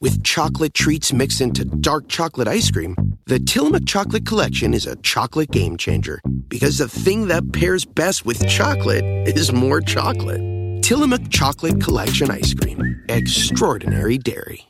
[0.00, 2.96] with chocolate treats mixed into dark chocolate ice cream,
[3.26, 8.24] the Tillamook Chocolate Collection is a chocolate game changer because the thing that pairs best
[8.24, 10.40] with chocolate is more chocolate.
[10.82, 13.04] Tillamook Chocolate Collection Ice Cream.
[13.08, 14.66] Extraordinary Dairy.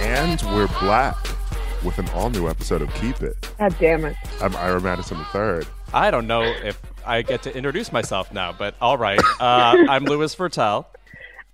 [0.00, 1.25] And we're black
[1.86, 3.48] with an all new episode of Keep It.
[3.58, 4.16] God damn it.
[4.42, 5.64] I'm Ira Madison III.
[5.94, 9.20] I don't know if I get to introduce myself now, but all right.
[9.40, 10.84] Uh, I'm Louis Virtel.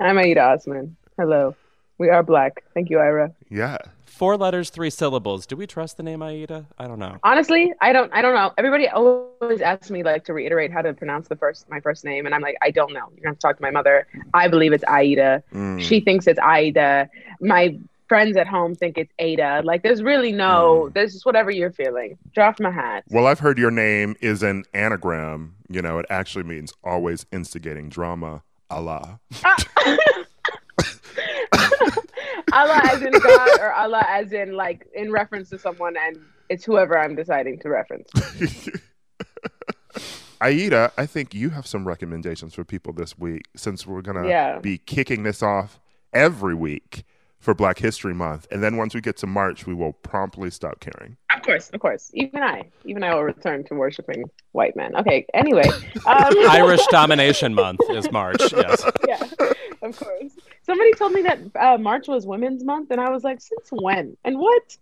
[0.01, 0.97] I'm Aida Osman.
[1.19, 1.55] Hello.
[1.99, 2.65] We are black.
[2.73, 3.33] Thank you, Ira.
[3.51, 3.77] Yeah.
[4.07, 5.45] Four letters, three syllables.
[5.47, 6.67] Do we trust the name Aida?
[6.79, 7.19] I don't know.
[7.23, 8.53] Honestly, I don't I don't know.
[8.57, 12.25] Everybody always asks me like to reiterate how to pronounce the first my first name
[12.25, 13.09] and I'm like, I don't know.
[13.11, 14.07] You're gonna have to talk to my mother.
[14.33, 15.43] I believe it's Aida.
[15.53, 15.81] Mm.
[15.81, 17.11] She thinks it's Aida.
[17.41, 17.79] My
[18.13, 19.63] friends at home think it's Ada.
[19.65, 20.93] Like there's really no hmm.
[20.93, 22.19] there's just whatever you're feeling.
[22.35, 23.05] Drop my hat.
[23.09, 25.55] Well, I've heard your name is an anagram.
[25.71, 28.43] You know, it actually means always instigating drama.
[28.69, 29.19] Allah.
[32.53, 36.19] Allah as in God or Allah as in like in reference to someone and
[36.51, 38.11] it's whoever I'm deciding to reference.
[40.43, 44.29] Aida, I think you have some recommendations for people this week since we're going to
[44.29, 44.59] Yeah.
[44.59, 45.81] be kicking this off
[46.13, 47.05] every week
[47.43, 48.47] for Black History Month.
[48.53, 51.17] And then once we get to March, we will promptly stop caring.
[51.35, 52.11] Of course, of course.
[52.15, 54.95] Even I, even I will return to worshiping white men.
[54.97, 55.27] Okay.
[55.35, 55.69] Anyway,
[56.07, 58.41] um, Irish Domination Month is March.
[58.53, 58.85] Yes.
[59.09, 59.23] yeah,
[59.83, 60.33] of course.
[60.63, 64.17] Somebody told me that uh, March was Women's Month, and I was like, since when?
[64.25, 64.77] And what?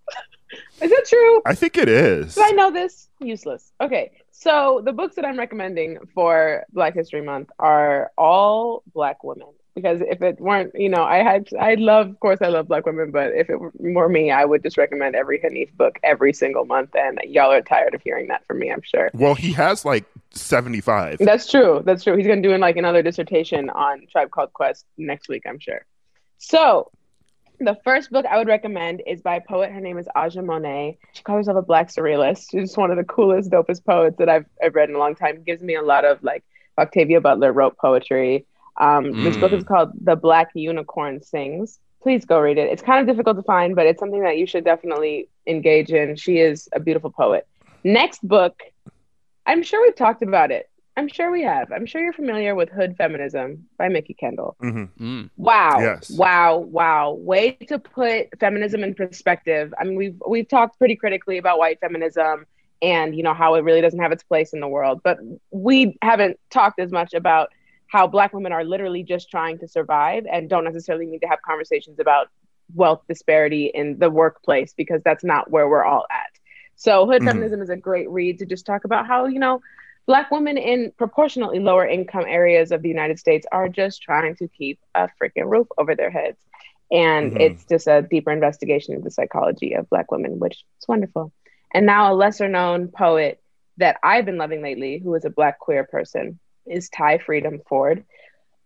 [0.83, 1.42] Is that true?
[1.47, 2.34] I think it is.
[2.34, 3.06] Did I know this?
[3.20, 3.70] Useless.
[3.81, 4.11] Okay.
[4.33, 9.47] So the books that I'm recommending for Black History Month are all Black women.
[9.74, 12.86] Because if it weren't, you know, I had, I love, of course, I love Black
[12.86, 16.64] women, but if it were me, I would just recommend every Hanif book every single
[16.64, 16.90] month.
[16.94, 19.10] And y'all are tired of hearing that from me, I'm sure.
[19.14, 21.18] Well, he has like 75.
[21.18, 21.82] That's true.
[21.84, 22.16] That's true.
[22.16, 25.87] He's going to do like another dissertation on Tribe Called Quest next week, I'm sure.
[26.38, 26.91] So,
[27.60, 29.70] the first book I would recommend is by a poet.
[29.70, 30.98] Her name is Aja Monet.
[31.12, 32.50] She calls herself a Black surrealist.
[32.50, 35.14] She's just one of the coolest, dopest poets that I've, I've read in a long
[35.14, 35.42] time.
[35.42, 36.42] Gives me a lot of like
[36.78, 38.47] Octavia Butler wrote poetry.
[38.78, 41.78] Um, This book is called The Black Unicorn Sings.
[42.03, 42.70] Please go read it.
[42.70, 46.16] It's kind of difficult to find, but it's something that you should definitely engage in.
[46.16, 47.47] She is a beautiful poet.
[47.84, 48.62] Next book,
[49.47, 50.66] I'm sure we've talked about it.
[50.97, 51.72] I'm sure we have.
[51.72, 54.56] I'm sure you're familiar with Hood Feminism by Mikki Kendall.
[54.60, 55.31] hmm Mm.
[55.37, 55.78] Wow.
[55.81, 56.10] Yes.
[56.10, 56.58] Wow.
[56.58, 57.12] Wow.
[57.12, 59.72] Way to put feminism in perspective.
[59.78, 62.47] I mean, we've we've talked pretty critically about white feminism
[62.82, 65.19] and you know how it really doesn't have its place in the world, but
[65.50, 67.48] we haven't talked as much about
[67.90, 71.42] how black women are literally just trying to survive and don't necessarily need to have
[71.42, 72.28] conversations about
[72.74, 76.30] wealth disparity in the workplace because that's not where we're all at.
[76.76, 77.26] So Hood Mhm.
[77.26, 79.60] Feminism is a great read to just talk about how, you know,
[80.06, 84.48] black women in proportionately lower income areas of the United States are just trying to
[84.48, 86.38] keep a freaking roof over their heads.
[86.92, 87.40] And Mhm.
[87.40, 91.32] it's just a deeper investigation of the psychology of black women, which is wonderful.
[91.74, 93.40] And now a lesser known poet
[93.76, 96.38] that I've been loving lately, who is a black queer person,
[96.70, 98.04] is Ty Freedom Ford.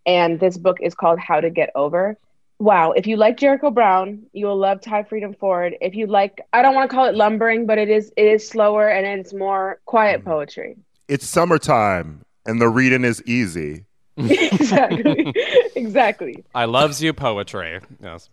[0.07, 2.17] And this book is called How to Get Over.
[2.59, 5.75] Wow, if you like Jericho Brown, you will love Ty Freedom Ford.
[5.81, 8.47] If you like, I don't want to call it lumbering, but it is it is
[8.47, 10.27] slower and it's more quiet mm.
[10.27, 10.77] poetry.
[11.09, 13.85] It's summertime and the reading is easy.
[14.17, 15.33] exactly.
[15.75, 16.45] exactly.
[16.55, 17.81] I loves you poetry.
[18.01, 18.29] Yes.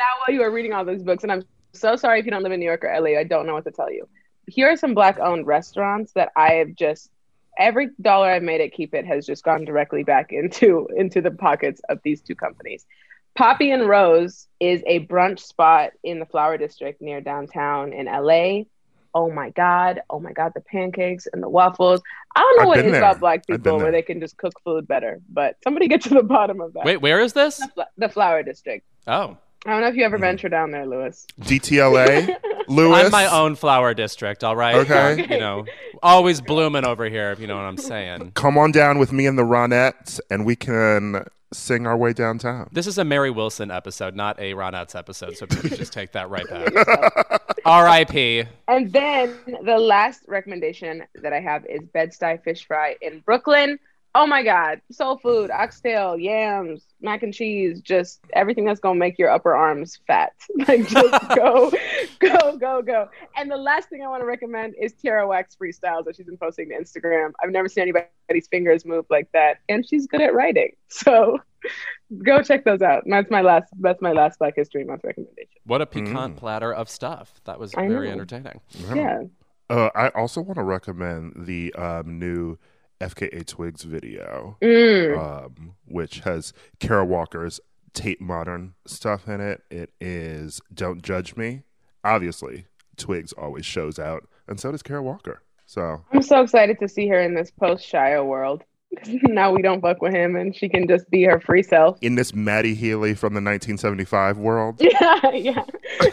[0.00, 2.42] Now while you are reading all those books, and I'm so sorry if you don't
[2.42, 4.08] live in New York or LA, I don't know what to tell you.
[4.46, 7.10] Here are some black owned restaurants that I have just
[7.58, 11.30] every dollar I've made at Keep It has just gone directly back into into the
[11.30, 12.86] pockets of these two companies.
[13.36, 18.64] Poppy and Rose is a brunch spot in the Flower District near downtown in LA.
[19.14, 20.02] Oh my god!
[20.08, 20.52] Oh my god!
[20.54, 22.00] The pancakes and the waffles.
[22.34, 23.00] I don't know I've what it been there.
[23.00, 26.10] about black I've people where they can just cook food better, but somebody get to
[26.10, 26.84] the bottom of that.
[26.84, 27.58] Wait, where is this?
[27.58, 28.86] The Fla- the Flower District.
[29.06, 30.22] Oh, I don't know if you ever Mm.
[30.22, 31.26] venture down there, Louis.
[31.40, 32.34] DTLA,
[32.68, 32.94] Louis.
[33.04, 34.42] I'm my own flower district.
[34.42, 34.74] All right.
[34.76, 35.26] Okay.
[35.30, 35.66] You know,
[36.02, 37.30] always blooming over here.
[37.30, 38.32] If you know what I'm saying.
[38.34, 42.68] Come on down with me and the Ronettes, and we can sing our way downtown.
[42.72, 45.36] This is a Mary Wilson episode, not a Ronettes episode.
[45.36, 47.42] So please just take that right back.
[47.66, 48.44] R.I.P.
[48.68, 49.34] And then
[49.64, 53.78] the last recommendation that I have is Bed-Stuy Fish Fry in Brooklyn.
[54.14, 59.18] Oh my God, soul food, oxtail, yams, mac and cheese, just everything that's gonna make
[59.18, 60.32] your upper arms fat.
[60.68, 61.70] Like just go,
[62.18, 63.08] go, go, go.
[63.36, 66.36] And the last thing I want to recommend is Tierra Whack's freestyles that she's been
[66.36, 67.32] posting to Instagram.
[67.42, 70.72] I've never seen anybody's fingers move like that, and she's good at writing.
[70.92, 71.38] So
[72.24, 73.04] Go check those out.
[73.06, 73.72] That's my last.
[73.78, 75.60] That's my last Black History Month recommendation.
[75.64, 77.40] What a piquant platter of stuff.
[77.44, 78.14] That was I very know.
[78.14, 78.60] entertaining.
[78.94, 79.22] Yeah.
[79.68, 82.58] Uh, I also want to recommend the um, new
[83.00, 85.18] FKA Twigs video, Mm.
[85.18, 87.60] um, which has Kara Walker's
[87.94, 89.62] Tate Modern stuff in it.
[89.70, 91.62] It is Don't Judge Me.
[92.04, 92.66] Obviously,
[92.96, 95.42] Twigs always shows out, and so does Kara Walker.
[95.66, 98.64] So, I'm so excited to see her in this post Shia world.
[99.22, 101.96] now we don't fuck with him, and she can just be her free self.
[102.02, 105.64] in this Matty Healy from the 1975 world, Yeah, yeah.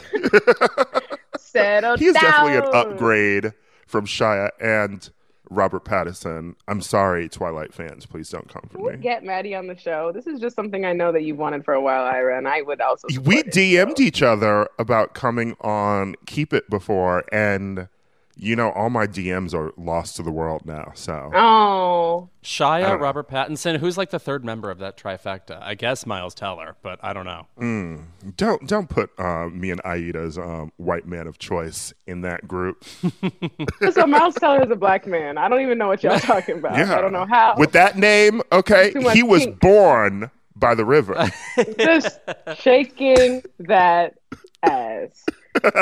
[1.39, 2.23] Settle he's down.
[2.23, 3.53] definitely an upgrade
[3.87, 5.09] from Shia and
[5.49, 6.55] Robert Pattinson.
[6.67, 8.05] I'm sorry, Twilight fans.
[8.05, 8.97] Please don't come for we me.
[8.97, 10.11] get Matty on the show?
[10.11, 12.61] This is just something I know that you've wanted for a while, Ira, and I
[12.61, 13.07] would also.
[13.21, 14.03] we DM'd so.
[14.03, 17.87] each other about coming on Keep It before, and
[18.39, 20.91] you know, all my DMs are lost to the world now.
[20.95, 22.99] So Oh, Shia.
[22.99, 23.77] Robert Pattinson.
[23.77, 25.61] Who's like the third member of that trifecta?
[25.61, 27.47] I guess Miles Teller, but I don't know.
[28.35, 32.85] don't don't put uh, me and Aida's um, white man of choice in that group.
[33.91, 35.37] so Miles Teller is a black man.
[35.37, 36.77] I don't even know what y'all talking about.
[36.77, 37.55] Yeah, I don't know how.
[37.57, 39.59] With that name, okay, he was kink.
[39.59, 41.29] born by the river.
[41.79, 42.19] just
[42.55, 44.15] shaking that
[44.67, 45.23] ass.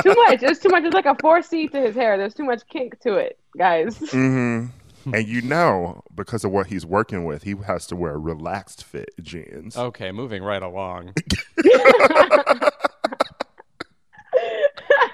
[0.04, 0.44] Too much.
[0.44, 0.84] It's too much.
[0.84, 2.18] It's like a four C to his hair.
[2.18, 3.98] There's too much kink to it, guys.
[3.98, 4.68] hmm
[5.06, 9.12] And you know, because of what he's working with, he has to wear relaxed fit
[9.22, 9.78] jeans.
[9.78, 11.14] Okay, moving right along.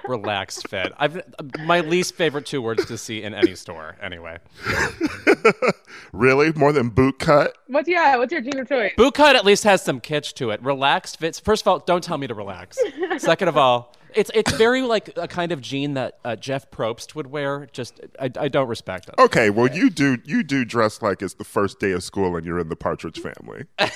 [0.07, 0.91] Relaxed fit.
[0.97, 1.21] I've
[1.59, 3.95] my least favorite two words to see in any store.
[4.01, 4.39] Anyway,
[6.11, 7.55] Really, more than boot cut?
[7.67, 8.17] What's yeah?
[8.17, 8.91] What's your jean of choice?
[8.97, 10.61] boot cut at least has some kitsch to it.
[10.63, 11.39] Relaxed fits.
[11.39, 12.77] First of all, don't tell me to relax.
[13.17, 17.15] Second of all, it's it's very like a kind of jean that uh, Jeff Probst
[17.15, 17.67] would wear.
[17.71, 19.15] Just I, I don't respect it.
[19.19, 22.45] Okay, well you do you do dress like it's the first day of school and
[22.45, 23.65] you're in the Partridge Family.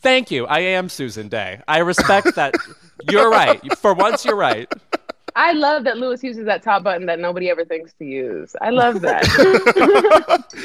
[0.00, 0.46] Thank you.
[0.46, 1.60] I am Susan Dey.
[1.66, 2.54] I respect that.
[3.10, 3.60] You're right.
[3.78, 4.72] For once, you're right.
[5.36, 8.54] I love that Louis uses that top button that nobody ever thinks to use.
[8.60, 9.24] I love that.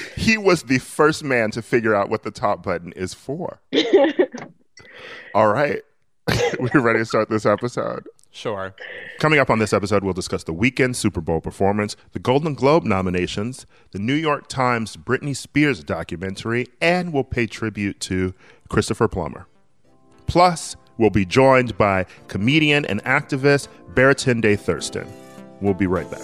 [0.15, 3.59] he was the first man to figure out what the top button is for.
[5.33, 5.81] All right.
[6.59, 8.05] We're ready to start this episode.
[8.31, 8.75] Sure.
[9.19, 12.83] Coming up on this episode, we'll discuss the Weeknd Super Bowl performance, the Golden Globe
[12.83, 18.35] nominations, the New York Times Britney Spears documentary, and we'll pay tribute to
[18.69, 19.47] Christopher Plummer.
[20.27, 25.11] Plus, we'll be joined by comedian and activist Baratunde Thurston.
[25.61, 26.21] We'll be right back.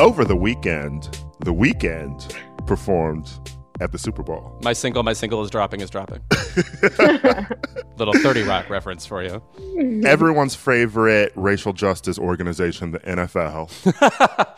[0.00, 2.34] Over the weekend, The Weeknd
[2.66, 3.30] performed
[3.82, 4.58] at the Super Bowl.
[4.62, 6.20] My single, my single is dropping, is dropping.
[7.98, 9.42] Little 30 Rock reference for you.
[10.06, 13.70] Everyone's favorite racial justice organization, the NFL,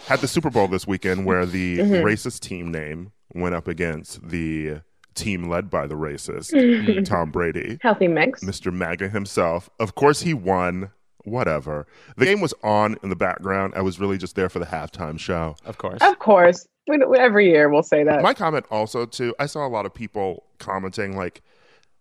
[0.06, 1.94] had the Super Bowl this weekend where the mm-hmm.
[1.94, 2.06] Mm-hmm.
[2.06, 4.81] racist team name went up against the
[5.15, 7.03] team led by the racist, mm-hmm.
[7.05, 8.44] Tom Brady, Healthy mix.
[8.44, 8.73] Mr.
[8.73, 9.70] MAGA himself.
[9.81, 10.91] Of course, he won.
[11.27, 11.87] Whatever.
[12.19, 13.73] The game was on in the background.
[13.75, 15.56] I was really just there for the halftime show.
[15.65, 16.03] Of course.
[16.03, 16.69] Of course.
[16.86, 18.22] We, we- every year we'll say that.
[18.22, 21.42] My comment also too, I saw a lot of people commenting like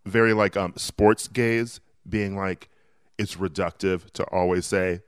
[0.06, 2.68] very like um sports gaze being like
[3.18, 5.00] it's reductive to always say,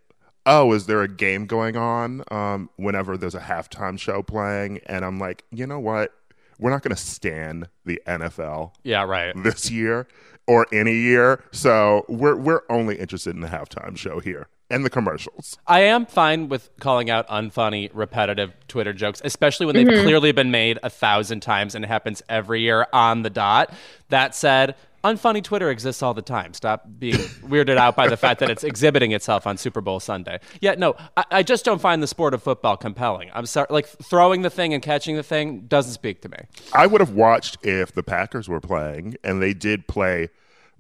[0.47, 5.05] "Oh, is there a game going on?" um whenever there's a halftime show playing and
[5.05, 6.13] I'm like, "You know what?
[6.59, 9.35] We're not going to stand the NFL Yeah, right.
[9.43, 10.07] this year
[10.47, 11.45] or any year.
[11.53, 16.07] So, we're we're only interested in the halftime show here and the commercials." I am
[16.07, 20.91] fine with calling out unfunny, repetitive Twitter jokes, especially when they've clearly been made a
[20.91, 23.73] thousand times and it happens every year on the dot.
[24.09, 26.53] That said, unfunny Twitter exists all the time.
[26.53, 30.41] Stop being weirded out by the fact that it's exhibiting itself on Super Bowl Sunday.
[30.61, 33.31] Yeah, no, I, I just don't find the sport of football compelling.
[33.33, 36.39] I'm sorry, like throwing the thing and catching the thing doesn't speak to me.
[36.73, 40.29] I would have watched if the Packers were playing and they did play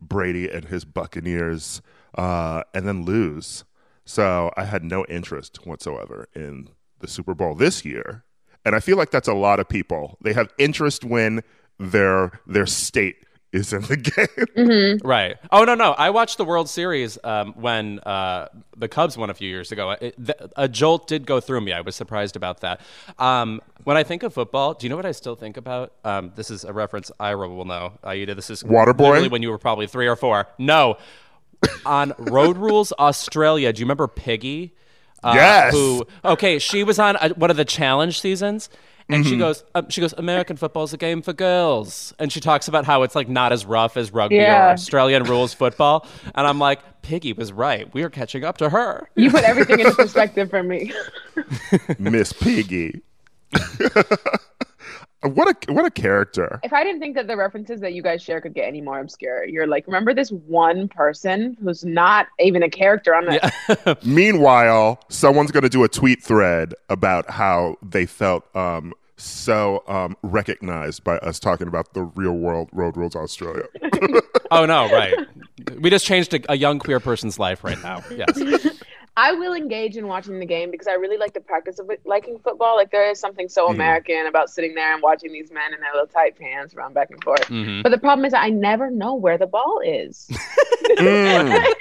[0.00, 1.80] Brady and his Buccaneers
[2.16, 3.64] uh, and then lose.
[4.06, 6.70] So I had no interest whatsoever in
[7.00, 8.24] the Super Bowl this year.
[8.64, 10.16] And I feel like that's a lot of people.
[10.22, 11.42] They have interest when
[11.78, 13.16] their their state
[13.52, 13.96] is in the
[14.56, 14.98] game.
[15.04, 15.36] Right.
[15.52, 15.92] Oh no, no.
[15.92, 19.90] I watched the World Series um, when uh, the Cubs won a few years ago.
[19.92, 21.72] It, th- a jolt did go through me.
[21.72, 22.80] I was surprised about that.
[23.18, 25.92] Um, when I think of football, do you know what I still think about?
[26.04, 27.92] Um, this is a reference Ira will know.
[28.04, 28.98] Aida, this is Waterboy?
[28.98, 30.48] literally when you were probably three or four.
[30.58, 30.96] No.
[31.84, 34.74] On Road Rules Australia, do you remember Piggy?
[35.22, 35.72] Uh, Yes.
[35.72, 36.06] Who?
[36.24, 38.68] Okay, she was on uh one of the challenge seasons,
[39.08, 42.68] and she goes, um, she goes, American football's a game for girls, and she talks
[42.68, 44.68] about how it's like not as rough as rugby Yeah.
[44.68, 47.92] or Australian rules football, and I'm like, Piggy was right.
[47.94, 49.08] We are catching up to her.
[49.14, 50.92] You put everything into perspective for me.
[51.98, 53.00] Miss Piggy.
[55.22, 56.60] what a what a character.
[56.62, 59.00] if I didn't think that the references that you guys share could get any more
[59.00, 65.00] obscure, you're like, remember this one person who's not even a character on the Meanwhile,
[65.08, 71.02] someone's going to do a tweet thread about how they felt um, so um, recognized
[71.02, 73.64] by us talking about the real world road rules Australia.
[74.52, 75.12] Oh no, right.
[75.80, 78.00] We just changed a, a young queer person's life right now.
[78.10, 78.80] Yes.
[79.18, 82.38] I will engage in watching the game because I really like the practice of liking
[82.38, 82.76] football.
[82.76, 85.92] Like there is something so American about sitting there and watching these men in their
[85.92, 87.48] little tight pants run back and forth.
[87.48, 87.82] Mhm.
[87.82, 90.26] But the problem is I never know where the ball is.
[90.98, 91.50] Mm.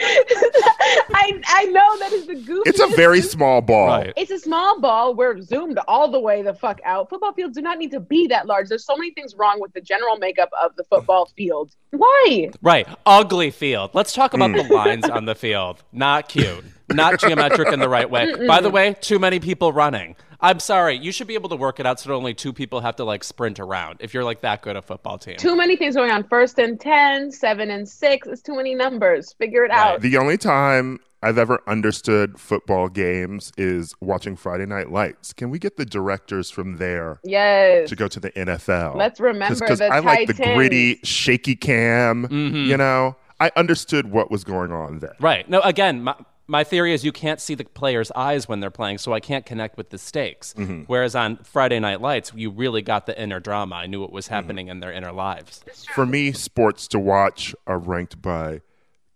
[1.13, 2.63] I I know that is the goof.
[2.65, 3.87] It's a very small ball.
[3.87, 4.13] Right.
[4.15, 5.13] It's a small ball.
[5.13, 7.09] We're zoomed all the way the fuck out.
[7.09, 8.69] Football fields do not need to be that large.
[8.69, 11.75] There's so many things wrong with the general makeup of the football field.
[11.97, 12.49] Why?
[12.61, 12.87] Right.
[13.05, 13.91] Ugly field.
[13.93, 14.73] Let's talk about the hmm.
[14.73, 15.83] lines on the field.
[15.91, 16.63] Not cute.
[16.89, 18.33] Not geometric in the right way.
[18.47, 20.15] By the way, too many people running.
[20.39, 20.95] I'm sorry.
[20.95, 23.03] You should be able to work it out so that only two people have to
[23.03, 25.37] like sprint around if you're like that good a football team.
[25.37, 26.23] Too many things going on.
[26.27, 28.27] First and 10, seven and six.
[28.27, 29.33] It's too many numbers.
[29.33, 30.01] Figure it out.
[30.01, 35.33] The only time I've ever understood football games is watching Friday Night Lights.
[35.33, 37.89] Can we get the directors from there Yes.
[37.89, 38.95] to go to the NFL?
[38.95, 42.27] Let's remember because the I like the gritty, shaky cam.
[42.27, 42.69] Mm-hmm.
[42.69, 45.15] You know, I understood what was going on there.
[45.19, 45.49] Right.
[45.49, 46.13] No, again, my,
[46.45, 49.47] my theory is you can't see the player's eyes when they're playing, so I can't
[49.47, 50.53] connect with the stakes.
[50.85, 53.77] Whereas on Friday Night Lights, you really got the inner drama.
[53.77, 55.63] I knew what was happening in their inner lives.
[55.95, 58.61] For me, sports to watch are ranked by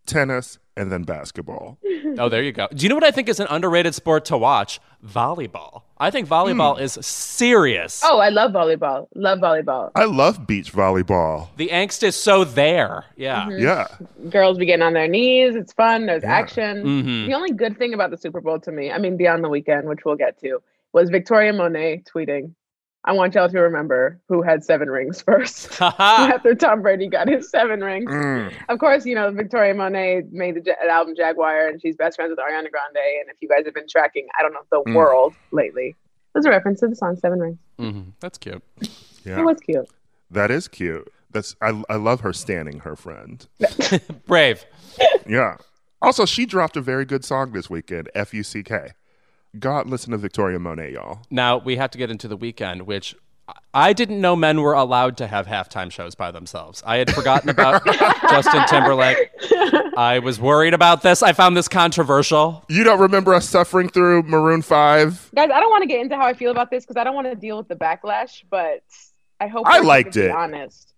[0.07, 1.77] tennis and then basketball.
[2.17, 2.67] Oh, there you go.
[2.73, 4.79] Do you know what I think is an underrated sport to watch?
[5.05, 5.83] Volleyball.
[5.97, 8.01] I think volleyball is serious.
[8.03, 9.07] Oh, I love volleyball.
[9.15, 9.91] Love volleyball.
[9.95, 11.49] I love beach volleyball.
[11.57, 13.05] The angst is so there.
[13.17, 13.49] Yeah.
[13.49, 13.87] Yeah.
[14.29, 15.55] Girls be getting on their knees.
[15.55, 16.05] It's fun.
[16.05, 16.83] There's action.
[16.83, 17.27] Mhm.
[17.27, 19.83] The only good thing about the Super Bowl to me, I mean, beyond the Weeknd,
[19.85, 20.61] which we'll get to,
[20.93, 22.51] was Victoria Monet tweeting,
[23.05, 25.69] I want y'all to remember who had seven rings first.
[25.81, 28.11] After Tom Brady got his seven rings.
[28.11, 28.51] Mm.
[28.67, 32.39] Of course, you know, Victoria Monet made the album Jaguar and she's best friends with
[32.39, 32.97] Ariana Grande.
[33.21, 34.95] And if you guys have been tracking, I don't know, the Mm.
[34.95, 35.95] world lately,
[36.33, 37.57] there's a reference to the song Seven Rings.
[37.79, 38.09] Mm-hmm.
[38.19, 38.61] That's cute.
[39.25, 39.39] Yeah.
[39.39, 39.89] It was cute.
[40.31, 41.11] That is cute.
[41.31, 43.47] That's I, I love her standing her friend.
[44.27, 44.65] Brave.
[45.27, 45.57] Yeah.
[46.01, 48.91] Also, she dropped a very good song this weekend, F U C K.
[49.57, 51.21] God, listen to Victoria Monet, y'all.
[51.31, 53.15] Now we have to get into the Weeknd, which
[53.73, 56.83] I didn't know men were allowed to have halftime shows by themselves.
[56.85, 59.17] I had forgotten about Justin Timberlake.
[59.97, 61.23] I was worried about this.
[61.23, 62.63] I found this controversial.
[62.69, 65.31] You don't remember us suffering through Maroon 5?
[65.35, 67.15] Guys, I don't want to get into how I feel about this because I don't
[67.15, 68.83] want to deal with the backlash, but
[69.39, 70.31] I hope I liked to be it.
[70.31, 70.93] honest.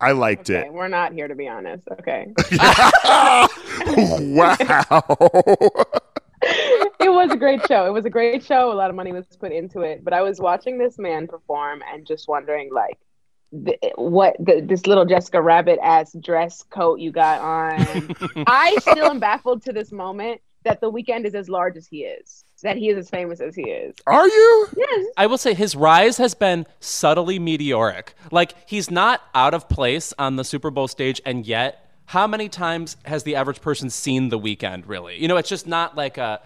[0.00, 0.72] I liked Okay, it.
[0.72, 1.82] we're not here to be honest.
[1.98, 2.28] Okay.
[3.88, 5.02] wow.
[6.42, 7.86] it was a great show.
[7.86, 8.72] It was a great show.
[8.72, 10.04] A lot of money was put into it.
[10.04, 12.98] But I was watching this man perform and just wondering, like,
[13.52, 18.14] the, what the, this little Jessica Rabbit ass dress coat you got on.
[18.46, 22.04] I still am baffled to this moment that the Weeknd is as large as he
[22.04, 23.94] is, that he is as famous as he is.
[24.06, 24.68] Are you?
[24.76, 25.06] Yes.
[25.16, 28.14] I will say his rise has been subtly meteoric.
[28.30, 32.48] Like he's not out of place on the Super Bowl stage, and yet, how many
[32.48, 34.84] times has the average person seen the Weeknd?
[34.86, 36.40] Really, you know, it's just not like a.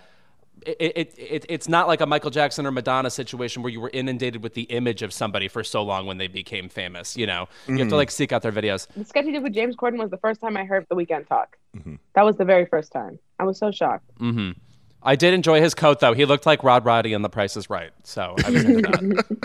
[0.64, 3.90] It, it, it, it's not like a Michael Jackson or Madonna situation where you were
[3.92, 7.16] inundated with the image of somebody for so long when they became famous.
[7.16, 7.94] You know, you have to mm-hmm.
[7.94, 8.86] like seek out their videos.
[8.96, 11.26] The sketch he did with James Corden was the first time I heard the Weeknd
[11.26, 11.56] talk.
[11.76, 11.94] Mm-hmm.
[12.14, 13.18] That was the very first time.
[13.38, 14.08] I was so shocked.
[14.20, 14.58] Mm-hmm.
[15.02, 16.12] I did enjoy his coat though.
[16.12, 19.38] He looked like Rod Roddy in The Price Is Right, so I was into that.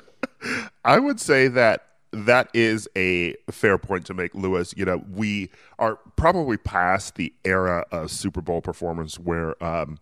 [0.86, 4.73] I would say that that is a fair point to make, Louis.
[4.77, 5.49] You know, we
[5.79, 9.99] are probably past the era of Super Bowl performance where um,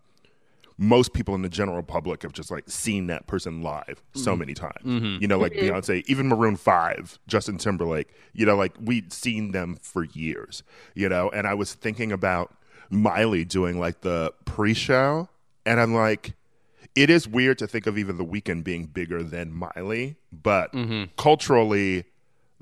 [0.78, 4.40] most people in the general public have just like seen that person live so mm-hmm.
[4.40, 4.84] many times.
[4.84, 5.22] Mm-hmm.
[5.22, 5.74] You know, like mm-hmm.
[5.74, 11.10] Beyonce, even Maroon 5, Justin Timberlake, you know, like we'd seen them for years, you
[11.10, 12.54] know, and I was thinking about
[12.90, 15.30] Miley doing like the pre show,
[15.66, 16.34] and I'm like,
[16.96, 20.74] it is weird to think of even the Weeknd being bigger than Miley, but
[21.18, 22.06] culturally,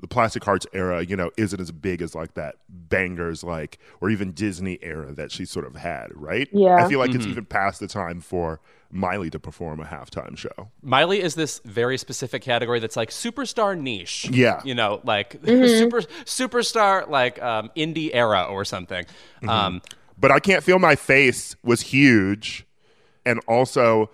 [0.00, 4.10] the Plastic Hearts era, you know, isn't as big as like that bangers like or
[4.10, 6.48] even Disney era that she sort of had, right?
[6.52, 6.84] Yeah.
[6.84, 8.60] I feel like it's even past the time for
[8.90, 10.70] Miley to perform a halftime show.
[10.82, 14.28] Miley is this very specific category that's like superstar niche.
[14.30, 14.60] Yeah.
[14.64, 19.06] You know, like super superstar like um, indie era or something.
[19.48, 19.80] Um,
[20.18, 22.66] But I Can't Feel My Face was huge.
[23.26, 24.10] And also,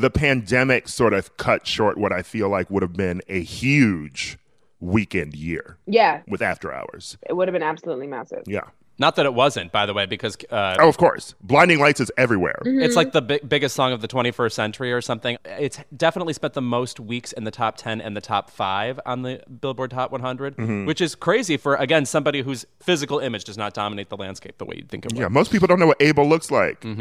[0.00, 4.38] the pandemic sort of cut short what I feel like would have been a huge
[4.82, 7.18] Weeknd year Yeah, with After Hours.
[7.28, 8.44] it would have been absolutely massive.
[8.46, 8.68] Yeah.
[8.98, 11.34] Not that it wasn't, by the way, because uh, Oh, of course.
[11.40, 12.58] Blinding Lights is everywhere.
[12.64, 15.38] It's like the bi- biggest song of the 21st century or something.
[15.44, 19.22] It's definitely spent the most weeks in the top 10 and the top 5 on
[19.22, 20.86] the Billboard Top 100, Mm-hmm.
[20.86, 24.64] which is crazy for again somebody whose physical image does not dominate the landscape the
[24.64, 25.20] way you'd think it would.
[25.20, 26.84] Yeah, most people don't know what Abel looks like.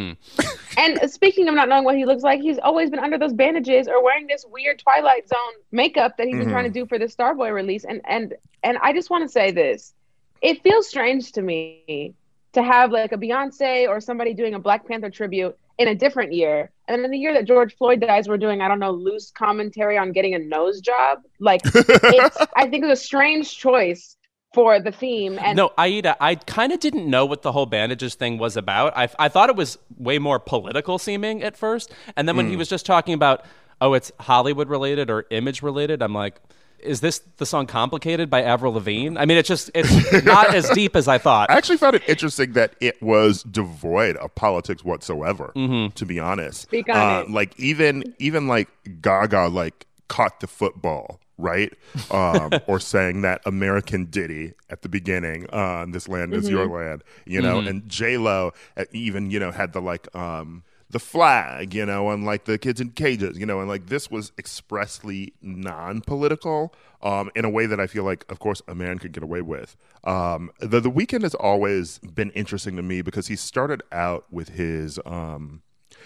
[0.77, 3.87] And speaking of not knowing what he looks like, he's always been under those bandages
[3.87, 7.05] or wearing this weird Twilight Zone makeup that he's been trying to do for the
[7.05, 7.83] Starboy release.
[7.83, 9.93] And and and I just want to say this:
[10.41, 12.13] it feels strange to me
[12.53, 16.33] to have like a Beyonce or somebody doing a Black Panther tribute in a different
[16.33, 18.91] year, and then in the year that George Floyd dies, we're doing I don't know
[18.91, 21.19] loose commentary on getting a nose job.
[21.39, 24.17] Like it's, I think it's a strange choice
[24.53, 25.37] for the theme.
[25.39, 28.97] And No, Aida, I kind of didn't know what the whole bandages thing was about.
[28.97, 31.91] I, I thought it was way more political seeming at first.
[32.15, 32.57] And then when he mm.
[32.57, 33.45] was just talking about,
[33.81, 36.41] oh, it's Hollywood related or image related, I'm like,
[36.79, 39.17] is this the song Complicated by Avril Lavigne?
[39.17, 41.49] I mean, it's just, it's not as deep as I thought.
[41.49, 45.51] I actually found it interesting that it was devoid of politics whatsoever.
[45.55, 47.31] To be honest, Speak on Uh, it.
[47.31, 48.69] like even even like
[49.01, 51.71] Gaga like caught the football right,
[52.09, 55.45] um, or sang that American ditty at the beginning.
[55.51, 57.59] Uh, this land is your land, you know.
[57.59, 58.53] And J Lo
[58.91, 60.13] even you know had the like.
[60.15, 63.87] Um, the flag, you know, and like the kids in cages, you know, and like
[63.87, 68.75] this was expressly non-political um, in a way that I feel like, of course, a
[68.75, 69.75] man could get away with.
[70.03, 74.49] Um, the the Weeknd has always been interesting to me because he started out with
[74.49, 75.61] his, um,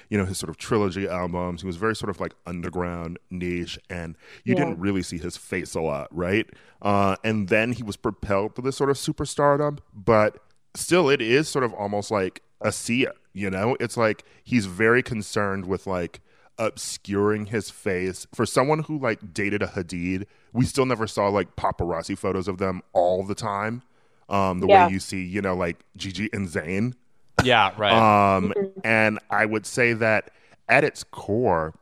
[0.10, 1.62] you know, his sort of trilogy albums.
[1.62, 4.66] He was very sort of like underground, niche, and you Yeah.
[4.66, 6.50] didn't really see his face a lot, right?
[6.82, 10.40] Uh, and then he was propelled to this sort of superstardom, but
[10.76, 13.14] still, it is sort of almost like a Sia.
[13.34, 16.20] You know, it's like he's very concerned with like
[16.58, 18.28] obscuring his face.
[18.34, 22.58] For someone who like dated a Hadid, we still never saw like paparazzi photos of
[22.58, 23.84] them all the time.
[24.30, 24.86] Um, the Yeah.
[24.88, 26.94] way you see, you know, like Gigi and Zayn.
[27.44, 28.36] yeah, right.
[28.38, 28.54] Um,
[28.84, 30.32] and I would say that
[30.70, 31.74] at its core,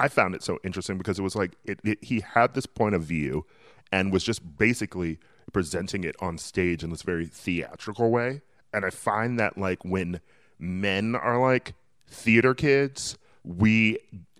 [0.00, 2.94] I found it so interesting because it was like it, it, he had this point
[2.94, 3.44] of view
[3.92, 5.18] and was just basically
[5.52, 8.42] presenting it on stage in this very theatrical way.
[8.74, 10.20] And I find that like when
[10.58, 11.74] men are like
[12.08, 13.98] theater kids, we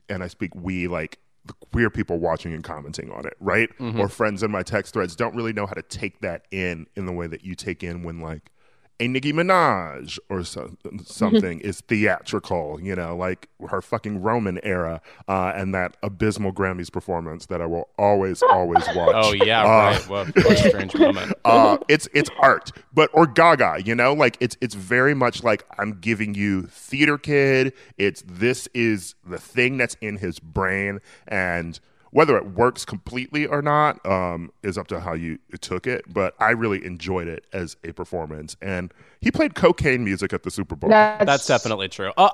[0.08, 3.70] and I speak we like the queer people watching and commenting on it, right?
[3.78, 4.00] Mm-hmm.
[4.00, 7.06] Or friends in my text threads don't really know how to take that in in
[7.06, 8.50] the way that you take in when like
[9.00, 15.00] a Nicki Minaj or so, something is theatrical, you know, like her fucking Roman era
[15.26, 19.14] uh, and that abysmal Grammys performance that I will always, always watch.
[19.16, 20.08] oh, yeah, Uh, right.
[20.08, 21.32] Well, what a strange moment.
[21.44, 25.64] uh, it's it's art, but or Gaga, you know, like it's it's very much like
[25.78, 27.72] I'm giving you theater kid.
[27.98, 31.80] It's this is the thing that's in his brain, and
[32.14, 36.04] whether it works completely or not um, is up to how you took it.
[36.06, 40.50] But I really enjoyed it as a performance, and he played cocaine music at the
[40.50, 40.90] Super Bowl.
[40.90, 42.12] that's, That's definitely true.
[42.16, 42.30] Uh,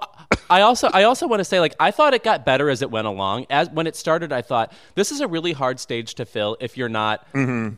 [0.50, 2.90] I also I also want to say like I thought it got better as it
[2.90, 3.46] went along.
[3.48, 6.76] As when it started, I thought this is a really hard stage to fill if
[6.76, 7.26] you're not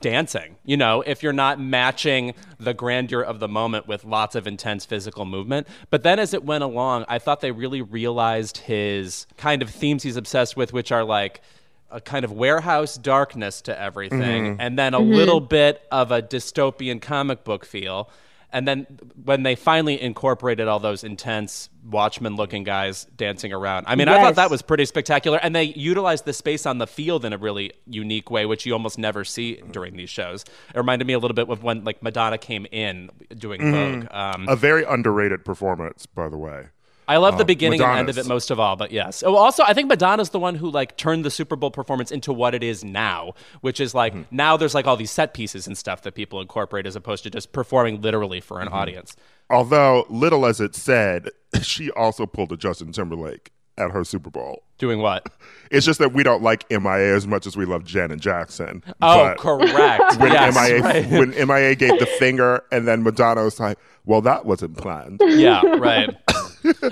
[0.01, 0.57] dancing.
[0.65, 4.85] You know, if you're not matching the grandeur of the moment with lots of intense
[4.85, 5.69] physical movement.
[5.91, 10.03] But then as it went along, I thought they really realized his kind of themes
[10.03, 11.43] he's obsessed with, which are like
[11.92, 14.61] a kind of warehouse darkness to everything, mm-hmm.
[14.61, 15.12] and then a mm-hmm.
[15.12, 18.11] little bit of a dystopian comic book feel.
[18.55, 18.87] And then
[19.24, 24.20] when they finally incorporated all those intense Watchmen looking guys dancing around, I mean, I
[24.20, 25.38] thought that was pretty spectacular.
[25.42, 28.74] And they utilized the space on the field in a really unique way, which you
[28.74, 30.44] almost never see during these shows.
[30.74, 34.00] It reminded me a little bit of when like Madonna came in doing mm-hmm.
[34.00, 34.09] Vogue.
[34.11, 36.66] Um, A very underrated performance, by the way.
[37.09, 39.23] I love the beginning and end of it most of all, but yes.
[39.25, 42.33] Oh, also, I think Madonna's the one who like turned the Super Bowl performance into
[42.33, 44.37] what it is now, which is like Mm-hmm.
[44.37, 47.31] now there's like all these set pieces and stuff that people incorporate as opposed to
[47.31, 48.69] just performing literally for Mm-hmm.
[48.69, 49.17] an audience.
[49.51, 51.29] Although little as it said,
[51.62, 54.62] she also pulled a Justin Timberlake at her Super Bowl.
[54.79, 55.27] Doing what?
[55.71, 58.85] It's just that we don't like MIA as much as we love Janet Jackson.
[59.01, 60.17] Oh, But correct.
[60.21, 61.11] When yes, MIA right.
[61.11, 65.62] when MIA gave the finger, and then Madonna was like, "Well, that wasn't planned." yeah,
[65.65, 66.15] right.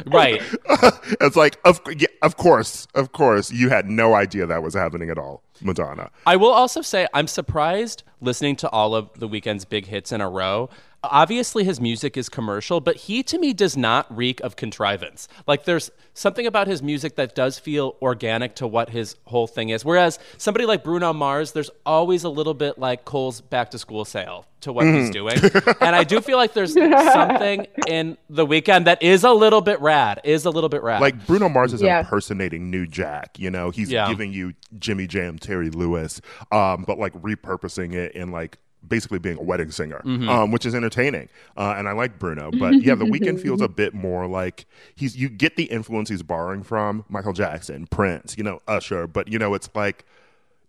[0.07, 0.43] Right.
[1.21, 5.11] it's like, of yeah, of course, of course, you had no idea that was happening
[5.11, 6.11] at all, Madonna.
[6.27, 10.21] I will also say I'm surprised listening to all of the Weeknd's big hits in
[10.21, 10.69] a row
[11.03, 15.29] obviously his music is commercial, but he to me does not reek of contrivance.
[15.47, 19.71] Like there's something about his music that does feel organic to what his whole thing
[19.71, 19.85] is.
[19.85, 24.05] Whereas somebody like Bruno Mars, there's always a little bit like Kohl's back to school
[24.05, 25.39] sale to what he's doing.
[25.81, 26.75] and I do feel like there's
[27.13, 31.01] something in the Weeknd that is a little bit rad, is a little bit rad.
[31.01, 32.01] Like Bruno Mars is Yeah.
[32.01, 33.39] impersonating New Jack.
[33.39, 34.09] You know, he's Yeah.
[34.11, 36.21] giving you Jimmy Jam, Terry Lewis,
[36.53, 40.75] um, but like repurposing it in like basically being a wedding singer, um, which is
[40.75, 41.29] entertaining.
[41.57, 45.17] Uh, and I like Bruno, but yeah, the Weeknd feels a bit more like he's.
[45.17, 49.39] You get the influence he's borrowing from Michael Jackson, Prince, you know, Usher, but you
[49.39, 50.05] know, it's like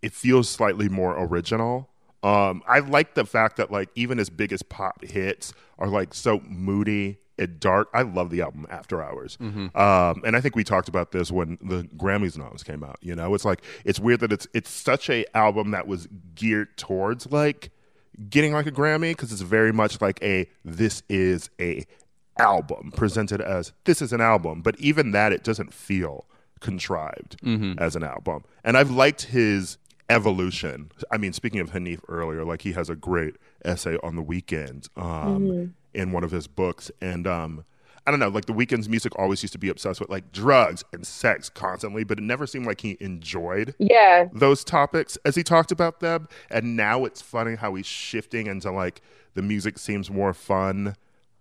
[0.02, 1.90] it feels slightly more original.
[2.24, 6.40] Um, I like the fact that like even his biggest pop hits are like so
[6.48, 7.90] moody and dark.
[7.96, 11.58] I love the album After Hours, um, and I think we talked about this when
[11.62, 13.00] the Grammys noms came out.
[13.02, 16.78] You know, it's like it's weird that it's it's such a album that was geared
[16.78, 17.71] towards like
[18.30, 21.86] getting like a Grammy because it's very much like a this is a
[22.38, 26.26] album presented as this is an album, but even that it doesn't feel
[26.60, 27.38] contrived
[27.80, 28.44] as an album.
[28.64, 29.78] And I've liked his
[30.10, 30.92] evolution.
[31.12, 34.88] I mean, speaking of Hanif earlier, like he has a great essay on the Weeknd
[34.98, 37.64] um, in one of his books, and um,
[38.08, 40.84] I don't know, like the Weeknd's music always used to be obsessed with like drugs
[40.92, 44.28] and sex constantly, but it never seemed like he enjoyed Yeah.
[44.34, 46.28] those topics as he talked about them.
[46.50, 49.02] And now it's funny how he's shifting into like
[49.36, 50.96] the music seems more fun,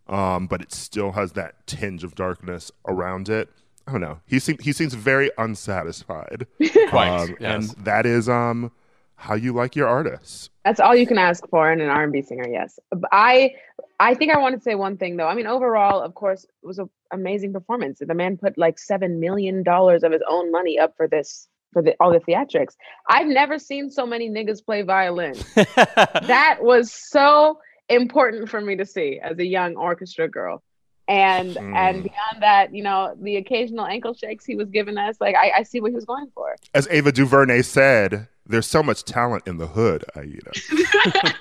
[0.07, 3.49] um, but it still has that tinge of darkness around it.
[3.87, 4.21] I don't know.
[4.27, 6.47] He seems he seems very unsatisfied,
[6.91, 7.73] Quite, um, yes.
[7.75, 8.71] and that is um
[9.21, 10.49] how you like your artists.
[10.65, 12.49] That's all you can ask for in an R&B singer.
[12.49, 12.79] Yes,
[13.13, 13.55] I,
[13.99, 15.29] I think I want to say one thing though.
[15.29, 17.99] I mean, overall, of course, it was an amazing performance.
[18.01, 21.83] The man put like seven million dollars of his own money up for this for
[21.83, 22.77] the all the theatrics.
[23.09, 25.35] I've never seen so many niggas play violin.
[25.55, 27.59] that was so
[27.91, 30.63] important for me to see as a young orchestra girl.
[31.11, 31.75] And Hmm.
[31.75, 35.51] and beyond that, you know, the occasional ankle shakes he was giving us, like I,
[35.59, 36.55] I see what he was going for.
[36.73, 40.53] As Ava DuVernay said, "There's so much talent in the hood, Aida."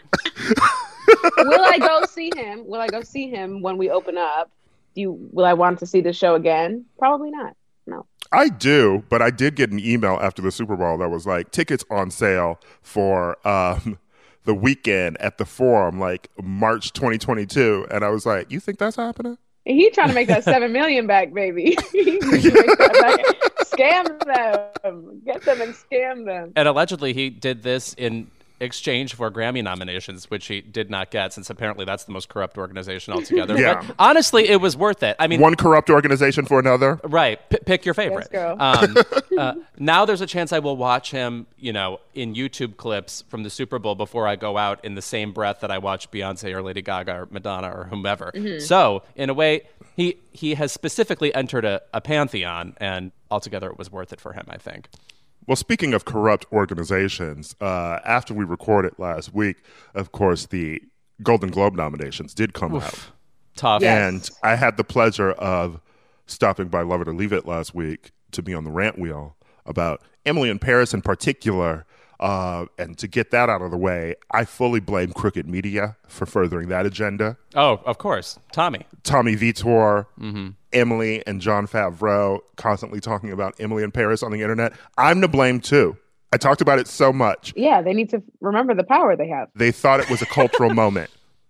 [1.37, 2.65] will I go see him?
[2.65, 4.49] Will I go see him when we open up?
[4.95, 6.85] Do you will I want to see the show again?
[6.97, 7.55] Probably not.
[7.85, 8.05] No.
[8.31, 11.51] I do, but I did get an email after the Super Bowl that was like
[11.51, 13.99] tickets on sale for um,
[14.45, 18.95] the Weeknd at the Forum, like March 2022, and I was like, "You think that's
[18.95, 21.77] happening?" He trying to make that seven million back, baby.
[21.91, 23.25] He needs to make that back.
[23.65, 24.19] Scam
[24.83, 25.21] them.
[25.25, 26.53] Get them and scam them.
[26.55, 31.33] and allegedly he did this in exchange for Grammy nominations, which he did not get,
[31.33, 33.57] since apparently that's the most corrupt organization altogether.
[33.57, 33.81] Yeah.
[33.85, 35.15] But honestly, it was worth it.
[35.19, 36.99] I mean, One corrupt organization for another.
[37.03, 37.39] Right.
[37.49, 38.31] P- pick your favorite.
[38.31, 38.55] girl.
[38.59, 38.97] Um,
[39.37, 43.43] uh, now there's a chance I will watch him, you know, in YouTube clips from
[43.43, 46.53] the Super Bowl before I go out in the same breath that I watch Beyonce
[46.53, 48.31] or Lady Gaga or Madonna or whomever.
[48.59, 49.61] So, in a way,
[49.95, 54.33] he he has specifically entered a, a pantheon, and altogether it was worth it for
[54.33, 54.87] him, I think.
[55.47, 59.57] Well, speaking of corrupt organizations, uh, after we recorded last week,
[59.95, 60.81] of course, the
[61.23, 63.09] Golden Globe nominations did come out.
[63.55, 63.81] Tough.
[63.81, 64.07] Yeah.
[64.07, 65.81] And I had the pleasure of
[66.27, 69.35] stopping by Love It or Leave It last week to be on the rant wheel
[69.65, 71.85] about Emily in Paris in particular.
[72.19, 76.25] Uh, and to get that out of the way, I fully blame crooked media for
[76.25, 77.37] furthering that agenda.
[77.55, 78.37] Oh, of course.
[78.51, 78.85] Tommy.
[79.03, 80.05] Tommy Vitor,
[80.73, 84.73] Emily, and Jon Favreau constantly talking about Emily in Paris on the internet.
[84.97, 85.97] I'm to blame too.
[86.31, 87.53] I talked about it so much.
[87.55, 89.49] Yeah, they need to remember the power they have.
[89.55, 91.09] They thought it was a cultural moment.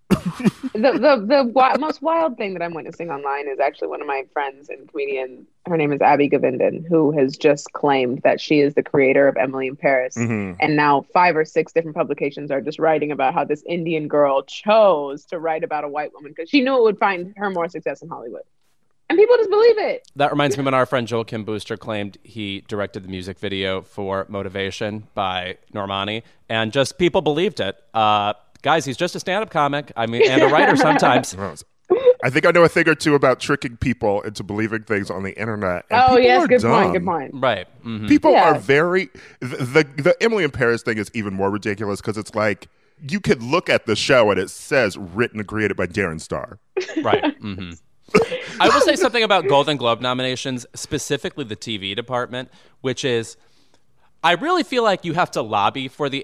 [0.10, 4.08] the the the wi- most wild thing that I'm witnessing online is actually one of
[4.08, 5.46] my friends and comedian.
[5.68, 9.38] Her name is Abby Govindan, who has just claimed that she is the creator of
[9.38, 10.56] Emily in Paris, Mhm.
[10.60, 14.42] and now five or six different publications are just writing about how this Indian girl
[14.44, 17.70] chose to write about a white woman because she knew it would find her more
[17.70, 18.42] success in Hollywood,
[19.10, 20.08] and people just believe it.
[20.16, 23.82] That reminds me when our friend Joel Kim Booster claimed he directed the music video
[23.82, 27.78] for Motivation by Normani, and just people believed it.
[27.94, 29.92] Uh, guys, he's just a stand up comic.
[29.98, 31.36] I mean, and a writer sometimes.
[32.24, 35.24] I think I know a thing or two about tricking people into believing things on
[35.24, 35.86] the internet.
[35.90, 36.72] and Oh yes, good dumb.
[36.84, 36.94] point.
[36.94, 37.32] Good point.
[37.34, 37.68] Right.
[37.82, 38.52] hmm People Yeah.
[38.52, 42.36] are very the, the the Emily in Paris thing is even more ridiculous because it's
[42.36, 42.68] like
[43.08, 46.60] you could look at the show and it says written and created by Darren Star.
[47.02, 47.36] Right.
[47.38, 47.72] hmm
[48.60, 52.50] I will say something about Golden Globe nominations, specifically the TV department,
[52.82, 53.38] which is
[54.24, 56.22] I really feel like you have to lobby for the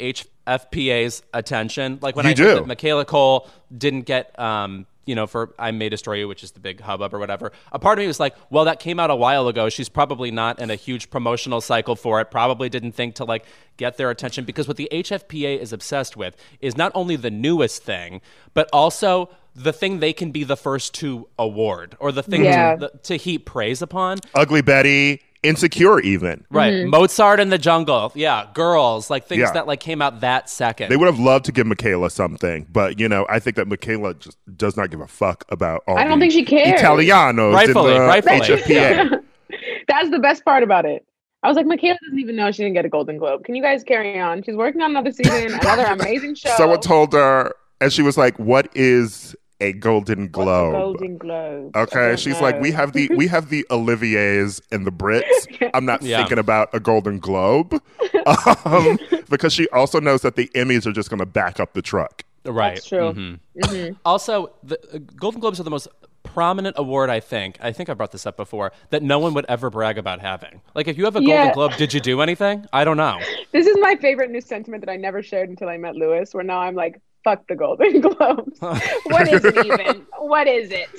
[0.48, 2.00] HFPA's attention.
[2.02, 2.56] Like when You I do.
[2.56, 6.52] that Michaela Coel didn't get, um, you know, for I May Destroy You, which is
[6.52, 7.54] the big hubbub or whatever.
[7.72, 9.70] A part of me was like, well, that came out a while ago.
[9.70, 12.32] She's probably not in a huge promotional cycle for it.
[12.32, 13.46] Probably didn't think to like
[13.78, 17.84] get their attention because what the HFPA is obsessed with is not only the newest
[17.84, 18.20] thing,
[18.54, 22.76] but also the thing they can be the first to award or the thing Yeah.
[22.76, 24.18] to, to heap praise upon.
[24.34, 26.44] Ugly Betty, Insecure, even.
[26.50, 26.74] Right.
[26.74, 26.90] Mm-hmm.
[26.90, 28.12] Mozart in the Jungle.
[28.16, 28.48] Yeah.
[28.54, 29.10] Girls.
[29.12, 29.52] Like things Yeah.
[29.54, 30.90] that like came out that second.
[30.90, 34.16] They would have loved to give Michaela something, but you know, I think that Michaela
[34.16, 35.98] just does not give a fuck about all.
[35.98, 36.82] I don't the think she cares.
[36.82, 38.40] Italianos, Rightfully, in the rightfully.
[38.40, 39.24] HFPA.
[39.88, 41.06] That's the best part about it.
[41.44, 43.44] I was like, Michaela doesn't even know she didn't get a Golden Globe.
[43.46, 44.42] Can you guys carry on?
[44.42, 46.50] She's working on another season, another amazing show.
[46.58, 51.18] Someone told her, and she was like, "What is a Golden What's a Globe?" Golden
[51.18, 51.76] Globe.
[51.76, 55.70] Okay, don't she's like, we have the we have the Olivier's and the Brits.
[55.74, 56.18] I'm not Yeah.
[56.18, 57.82] thinking about a Golden Globe,
[58.66, 58.98] um,
[59.30, 62.24] because she also knows that the Emmys are just going to back up the truck.
[62.46, 62.76] right.
[62.76, 63.40] That's true.
[63.64, 63.96] Mhm.
[64.06, 65.88] Also, the uh, Golden Globes are the most
[66.24, 67.58] prominent award I think.
[67.62, 70.60] I think I brought this up before that no one would ever brag about having.
[70.74, 71.54] Like if you have a Golden Yeah.
[71.54, 72.66] Globe, did you do anything?
[72.74, 73.20] I don't know.
[73.52, 76.44] This is my favorite new sentiment that I never shared until I met Louis, where
[76.44, 78.60] now I'm like, fuck the Golden Globes.
[78.62, 80.06] what is it even?
[80.26, 80.90] What is it?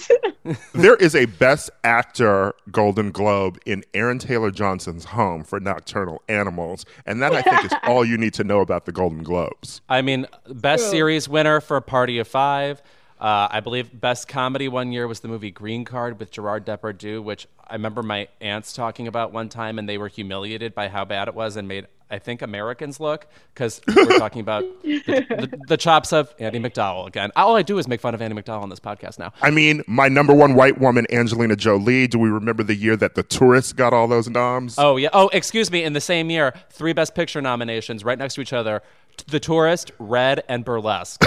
[0.72, 6.86] There is a Best Actor Golden Globe in Aaron Taylor Johnson's home for Nocturnal Animals,
[7.06, 9.80] and that I think is all you need to know about the Golden Globes.
[9.88, 10.90] I mean, best True.
[10.92, 12.80] series winner for a Party of Five.
[13.20, 17.20] Uh, I believe best comedy one year was the movie Green Card with Gerard Depardieu,
[17.20, 21.04] which I remember my aunts talking about one time, and they were humiliated by how
[21.04, 25.60] bad it was, and made I think Americans look because we're talking about the, the,
[25.68, 27.32] the chops of Andie MacDowell again.
[27.34, 29.32] All I do is make fun of Andie MacDowell on this podcast now.
[29.42, 32.06] I mean, my number one white woman, Angelina Jolie.
[32.06, 34.76] Do we remember the year that The Tourist got all those noms?
[34.78, 35.08] Oh yeah.
[35.12, 35.82] Oh, excuse me.
[35.82, 38.82] In the same year, three Best Picture nominations right next to each other:
[39.28, 41.22] The Tourist, Red, and Burlesque.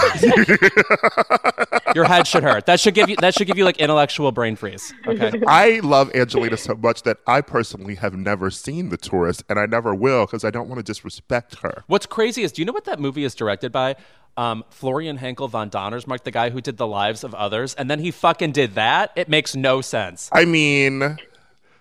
[1.95, 2.65] Your head should hurt.
[2.65, 3.15] That should give you.
[3.17, 4.93] That should give you like intellectual brain freeze.
[5.07, 5.41] Okay.
[5.47, 9.65] I love Angelina so much that I personally have never seen The Tourist, and I
[9.65, 11.83] never will because I don't want to disrespect her.
[11.87, 13.95] What's crazy is, do you know what that movie is directed by?
[14.37, 17.99] Um, Florian Henckel von Donnersmarck, the guy who did The Lives of Others, and then
[17.99, 19.11] he fucking did that.
[19.15, 20.29] It makes no sense.
[20.31, 21.17] I mean,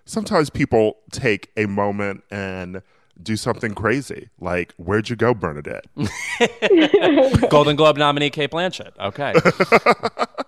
[0.06, 2.82] sometimes people take a moment and
[3.22, 5.84] do something crazy, like "Where'd you go, Bernadette?"
[7.50, 8.92] Golden Globe nominee Cate Blanchett.
[8.98, 9.34] Okay.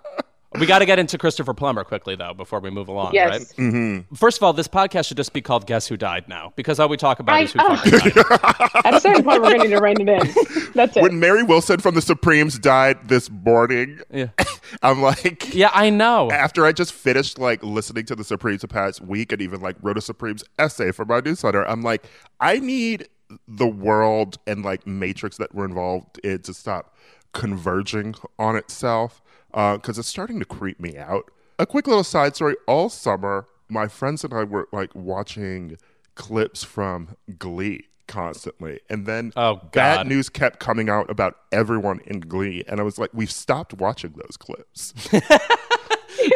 [0.59, 3.15] we got to get into Christopher Plummer quickly, though, before we move along.
[3.15, 3.31] Yes.
[3.31, 3.41] Right?
[3.57, 4.15] Mm-hmm.
[4.17, 6.89] First of all, this podcast should just be called "Guess Who Died" now, because all
[6.89, 7.77] we talk about I- is who oh.
[7.77, 8.85] died.
[8.85, 10.73] At a certain point, we're going to need to rein it in.
[10.75, 11.03] That's it.
[11.03, 14.29] when Mary Wilson from the Supremes died this morning, Yeah.
[14.83, 16.31] I'm like, Yeah, I know.
[16.31, 19.77] after I just finished like listening to the Supremes the past week and even like
[19.83, 22.07] wrote a Supremes essay for my newsletter, I'm like,
[22.41, 23.09] I need
[23.47, 26.97] the world and like matrix that we're involved in to stop
[27.33, 31.31] converging on itself Uh, because it's starting to creep me out.
[31.59, 35.77] A quick little side story: all summer, my friends and I were like watching
[36.15, 42.21] clips from Glee constantly, and then Oh, bad news kept coming out about everyone in
[42.21, 44.95] Glee, and I was like, we've stopped watching those clips.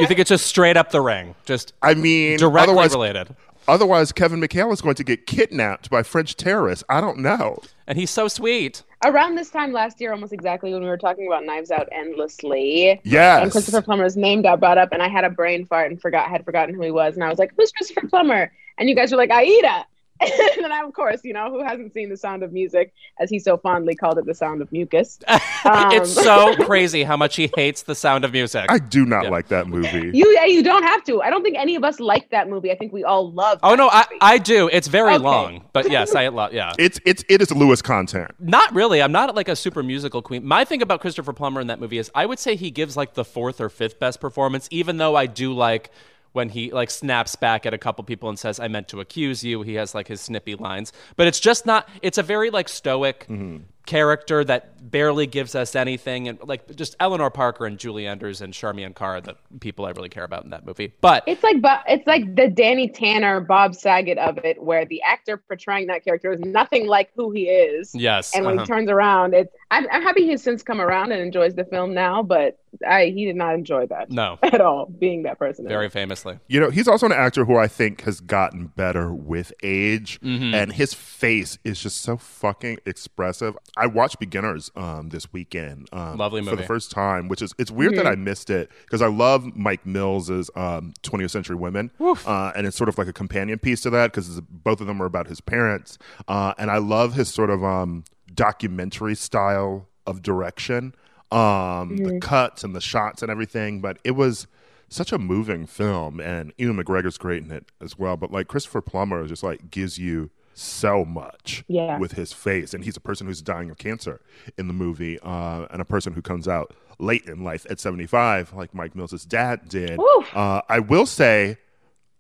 [0.00, 3.36] You think it's just straight up the ring, just I mean, directly otherwise, related.
[3.68, 6.82] otherwise, Kevin McHale is going to get kidnapped by French terrorists.
[6.88, 7.58] I don't know.
[7.86, 8.82] And he's so sweet.
[9.04, 13.00] Around this time last year, almost exactly when we were talking about Knives Out endlessly,
[13.04, 13.42] Yes.
[13.42, 16.28] and Christopher Plummer's name got brought up, and I had a brain fart and forgot
[16.28, 19.10] had forgotten who he was, and I was like, "Who's Christopher Plummer?" And you guys
[19.12, 19.86] were like, "Aida."
[20.20, 23.38] and then, of course, you know, who hasn't seen The Sound of Music, as he
[23.38, 25.18] so fondly called it, The Sound of Mucus?
[25.66, 28.66] Um, it's so crazy how much he hates the sound of music.
[28.68, 29.30] I do not Yeah.
[29.30, 30.10] like that movie.
[30.12, 31.22] You, yeah, you don't have to.
[31.22, 32.70] I don't think any of us like that movie.
[32.70, 33.60] I think we all love.
[33.62, 34.04] oh that no, I.
[34.20, 34.68] I do.
[34.70, 35.24] It's very Okay.
[35.24, 36.52] long, but yes, I love.
[36.52, 38.32] Yeah, it's it's it is Lewis content.
[38.38, 39.00] not really.
[39.00, 40.44] I'm not like a super musical queen.
[40.46, 43.14] My thing about Christopher Plummer in that movie is I would say he gives like
[43.14, 45.90] the fourth or fifth best performance, even though I do like
[46.34, 49.44] when he like snaps back at a couple people and says, I meant to accuse
[49.44, 49.62] you.
[49.62, 50.92] He has like his snippy lines.
[51.16, 53.62] But it's just not it's a very like stoic mm-hmm.
[53.86, 58.52] Character that barely gives us anything and like just Eleanor Parker and Julie Andrews and
[58.52, 60.92] Charmian Carr, the people I really care about in that movie.
[61.00, 65.02] But It's like, but it's like the Danny Tanner, Bob Saget of it, where the
[65.02, 67.94] actor portraying that character is nothing like who he is.
[67.94, 68.34] yes.
[68.34, 68.64] And when uh-huh.
[68.64, 71.94] he turns around, it's I'm, I'm happy he's since come around and enjoys the film
[71.94, 74.38] now, but I he did not enjoy that no.
[74.42, 75.66] at all, being that person.
[75.66, 76.38] Very famously.
[76.48, 80.54] You know, he's also an actor who I think has gotten better with age, Mm-hmm.
[80.54, 83.56] and his face is just so fucking expressive.
[83.76, 87.70] I watched Beginners um, this weekend, um, Lovely for the first time, which is it's
[87.70, 91.90] weird that I missed it because I love Mike Mills's um, 20th Century Women,
[92.26, 95.02] uh, and it's sort of like a companion piece to that because both of them
[95.02, 100.22] are about his parents, uh, and I love his sort of um, documentary style of
[100.22, 100.94] direction,
[101.32, 103.80] um, the cuts and the shots and everything.
[103.80, 104.46] But it was
[104.88, 108.16] such a moving film, and Ewan McGregor's great in it as well.
[108.16, 111.98] But like Christopher Plummer just like gives you so much Yeah.
[111.98, 114.20] with his face, and he's a person who's dying of cancer
[114.56, 118.52] in the movie, uh, and a person who comes out late in life at 75,
[118.54, 119.98] like Mike Mills' dad did.
[120.34, 121.58] Uh, I will say,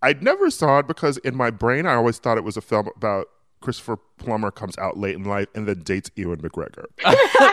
[0.02, 2.88] I never saw it because in my brain, I always thought it was a film
[2.96, 3.28] about
[3.64, 6.84] Christopher Plummer comes out late in life and then dates Ewan McGregor.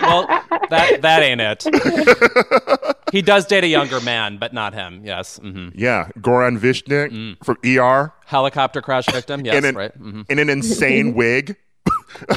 [0.01, 0.27] well,
[0.69, 2.95] that that ain't it.
[3.11, 5.01] he does date a younger man, but not him.
[5.05, 5.37] Yes.
[5.37, 7.43] hmm yeah, Goran Visnjic Mm.
[7.43, 9.41] from ER Helicopter crash victim.
[9.45, 9.55] Yes.
[9.55, 9.93] in an, right.
[9.95, 11.55] hmm in an insane wig.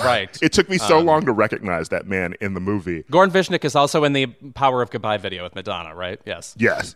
[0.05, 0.37] Right.
[0.41, 1.07] It took me so Um.
[1.07, 3.03] long to recognize that man in the movie.
[3.11, 6.21] Goran Visnjic is also in the Power of Goodbye video with Madonna, right?
[6.25, 6.55] Yes.
[6.59, 6.95] Yes.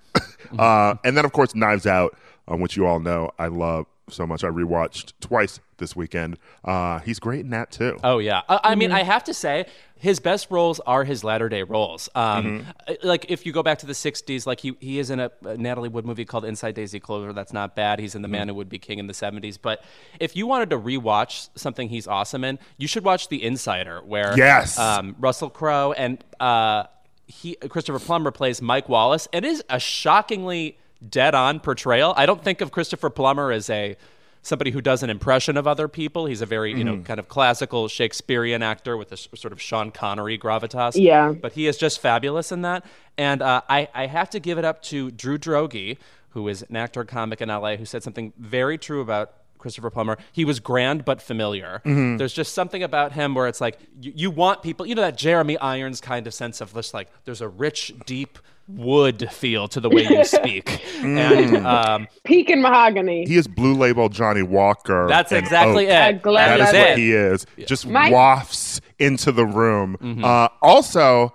[0.58, 4.26] uh, and then, of course, Knives Out, um, which you all know I love so
[4.26, 4.44] much.
[4.44, 6.38] I rewatched twice this weekend.
[6.64, 7.98] Uh, he's great in that, too.
[8.02, 8.42] Oh yeah.
[8.48, 12.08] I, I mean, I have to say, his best roles are his latter day roles.
[12.14, 15.18] Um, uh, Like if you go back to the '60s, like he he is in
[15.20, 17.32] a, a Natalie Wood movie called Inside Daisy Clover.
[17.32, 17.98] That's not bad.
[17.98, 19.58] He's in The Man Who Would Be King in the '70s.
[19.60, 19.82] But
[20.20, 24.34] if you wanted to rewatch something he's awesome in, you should watch The Insider, where
[24.36, 24.78] Yes.
[24.78, 26.84] um, Russell Crowe and uh,
[27.26, 29.26] he Christopher Plummer plays Mike Wallace.
[29.32, 32.14] It is a shockingly dead on portrayal.
[32.16, 33.96] I don't think of Christopher Plummer as a
[34.42, 36.26] somebody who does an impression of other people.
[36.26, 39.60] He's a very, you know, kind of classical Shakespearean actor with a s- sort of
[39.60, 40.92] Sean Connery gravitas.
[40.94, 41.32] Yeah.
[41.32, 42.84] But he is just fabulous in that.
[43.18, 45.98] And uh, I, I have to give it up to Drew Droege,
[46.30, 50.16] who is an actor comic in LA, who said something very true about Christopher Plummer.
[50.32, 51.82] He was grand but familiar.
[51.84, 55.18] There's just something about him where it's like you, you want people, you know, that
[55.18, 59.80] Jeremy Irons kind of sense of just like there's a rich, deep wood feel to
[59.80, 60.84] the way you speak.
[61.02, 63.24] And um, Peak in mahogany.
[63.26, 65.06] He is Blue Label Johnnie Walker.
[65.08, 66.14] that's exactly Oak.
[66.16, 66.22] it.
[66.22, 66.98] Glad That is That what it.
[66.98, 67.46] he is.
[67.66, 69.96] Just Mike- wafts into the room.
[70.00, 70.24] Mm-hmm.
[70.24, 71.34] Uh, also,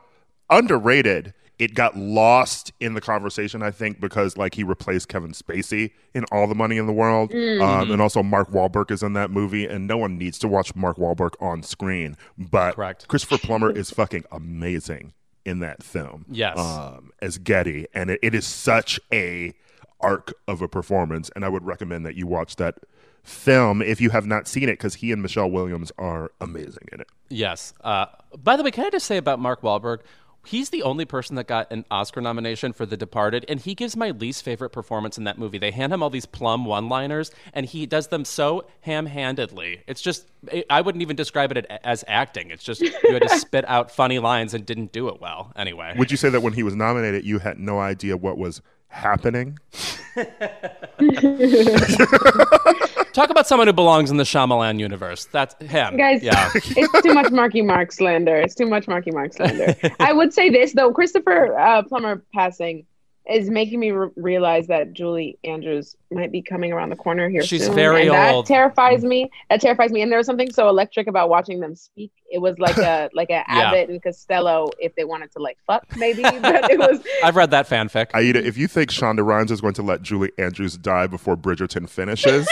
[0.49, 1.33] underrated.
[1.59, 6.25] It got lost in the conversation, I think, because like he replaced Kevin Spacey in
[6.31, 7.61] All the Money in the World, Mm.
[7.61, 10.75] um, and also Mark Wahlberg is in that movie, and no one needs to watch
[10.75, 13.07] Mark Wahlberg on screen, but Correct.
[13.07, 15.13] Christopher Plummer is fucking amazing
[15.45, 16.25] in that film.
[16.29, 16.57] Yes.
[16.57, 19.53] um, as Getty, and it, it is such a
[19.99, 22.79] arc of a performance, and I would recommend that you watch that
[23.23, 26.99] film if you have not seen it because he and Michelle Williams are amazing in
[26.99, 27.07] it.
[27.29, 27.73] Yes.
[27.81, 28.07] Uh,
[28.43, 29.99] by the way, can I just say about Mark Wahlberg?
[30.45, 33.95] He's the only person that got an Oscar nomination for The Departed, and he gives
[33.95, 35.57] my least favorite performance in that movie.
[35.57, 39.83] They hand him all these plum one liners, and he does them so ham handedly.
[39.87, 42.51] It's just, it, I wouldn't even describe it as acting.
[42.51, 45.53] It's just, you had to spit out funny lines and didn't do it well.
[45.55, 45.95] Anyway.
[45.97, 49.57] Would you say that when he was nominated, you had no idea what was happening?
[53.13, 55.25] Talk about someone who belongs in the Shyamalan universe.
[55.31, 55.97] That's him.
[55.97, 56.49] Guys, Yeah.
[56.55, 58.35] it's too much Marky Mark slander.
[58.37, 59.75] It's too much Marky Mark slander.
[59.99, 62.85] I would say this though, Christopher uh, Plummer passing
[63.29, 67.41] is making me re- realize that Julie Andrews might be coming around the corner here
[67.43, 68.45] She's soon, very and old.
[68.45, 69.29] That terrifies me.
[69.49, 70.01] That terrifies me.
[70.01, 72.11] And there was something so electric about watching them speak.
[72.29, 73.43] It was like a like a Yeah.
[73.47, 77.51] Abbott and Costello if they wanted to like fuck maybe, but it was I've read
[77.51, 78.07] that fanfic.
[78.13, 81.87] Aida, if you think Shonda Rhimes is going to let Julie Andrews die before Bridgerton
[81.87, 82.45] finishes,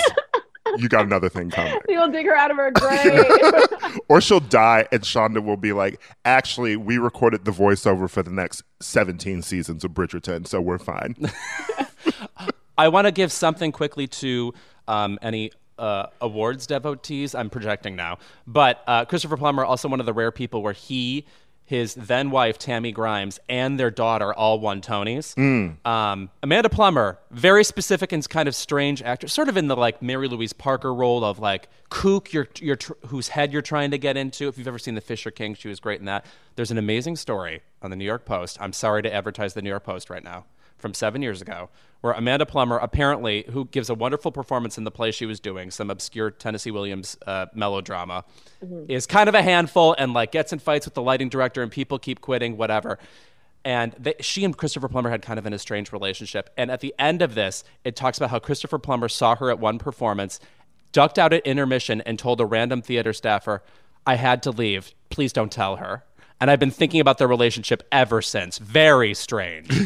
[0.77, 1.77] you got another thing coming.
[1.87, 3.23] he'll dig her out of her grave.
[4.07, 8.31] Or she'll die, and Shonda will be like, "Actually, we recorded the voiceover for the
[8.31, 11.15] next 17 seasons of Bridgerton, so we're fine."
[12.77, 14.53] I want to give something quickly to
[14.87, 17.35] um, any uh, awards devotees.
[17.35, 21.25] I'm projecting now, but uh, Christopher Plummer also one of the rare people where he,
[21.71, 25.37] his then wife Tammy Grimes, and their daughter all won Tonys.
[25.87, 30.01] Um, Amanda Plummer, very specific and kind of strange actor, sort of in the like
[30.01, 33.97] Mary Louise Parker role of like kook, you're, you're tr- whose head you're trying to
[33.97, 34.49] get into.
[34.49, 36.25] If you've ever seen The Fisher King, she was great in that.
[36.57, 38.57] There's an amazing story on the New York Post.
[38.59, 40.43] I'm sorry to advertise the New York Post right now
[40.81, 41.69] from seven years ago,
[42.01, 45.71] where Amanda Plummer, apparently, who gives a wonderful performance in the play she was doing,
[45.71, 48.25] some obscure Tennessee Williams uh, melodrama,
[48.87, 51.71] is kind of a handful and like gets in fights with the lighting director, and
[51.71, 52.97] people keep quitting, whatever.
[53.63, 56.49] And they, she and Christopher Plummer had kind of an estranged relationship.
[56.57, 59.59] And at the end of this, it talks about how Christopher Plummer saw her at
[59.59, 60.39] one performance,
[60.91, 63.61] ducked out at intermission, and told a random theater staffer,
[64.05, 64.93] I had to leave.
[65.11, 66.03] Please don't tell her.
[66.41, 68.57] And I've been thinking about their relationship ever since.
[68.57, 69.67] Very strange.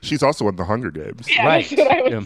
[0.00, 1.28] She's also in the Hunger Games.
[1.28, 1.68] Yeah, right.
[1.68, 2.20] that's what I was- Yeah.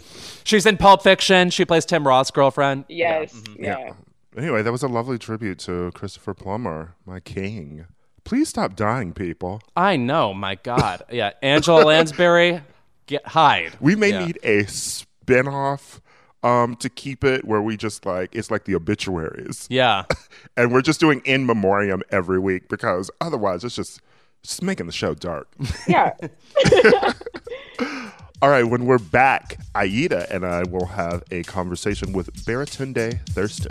[0.44, 1.50] She's in Pulp Fiction.
[1.50, 2.84] She plays Tim Roth's girlfriend.
[2.88, 3.32] Yes.
[3.34, 3.64] Mm-hmm.
[3.64, 3.92] Yeah.
[4.36, 7.86] Anyway, that was a lovely tribute to Christopher Plummer, my king.
[8.24, 9.60] Please stop dying, people.
[9.76, 10.32] I know.
[10.32, 11.02] My God.
[11.10, 11.32] Yeah.
[11.42, 12.60] Angela Lansbury,
[13.06, 13.72] get hide.
[13.80, 14.26] We may Yeah.
[14.26, 16.00] need a spin-off
[16.42, 19.66] um, to keep it where we just like it's like the obituaries.
[19.70, 20.04] Yeah.
[20.56, 24.00] And we're just doing in memoriam every week because otherwise it's just
[24.42, 25.48] just making the show dark.
[25.88, 26.12] Yeah.
[28.42, 33.70] All right, when we're back, Aida and I will have a conversation with Baratunde Thurston.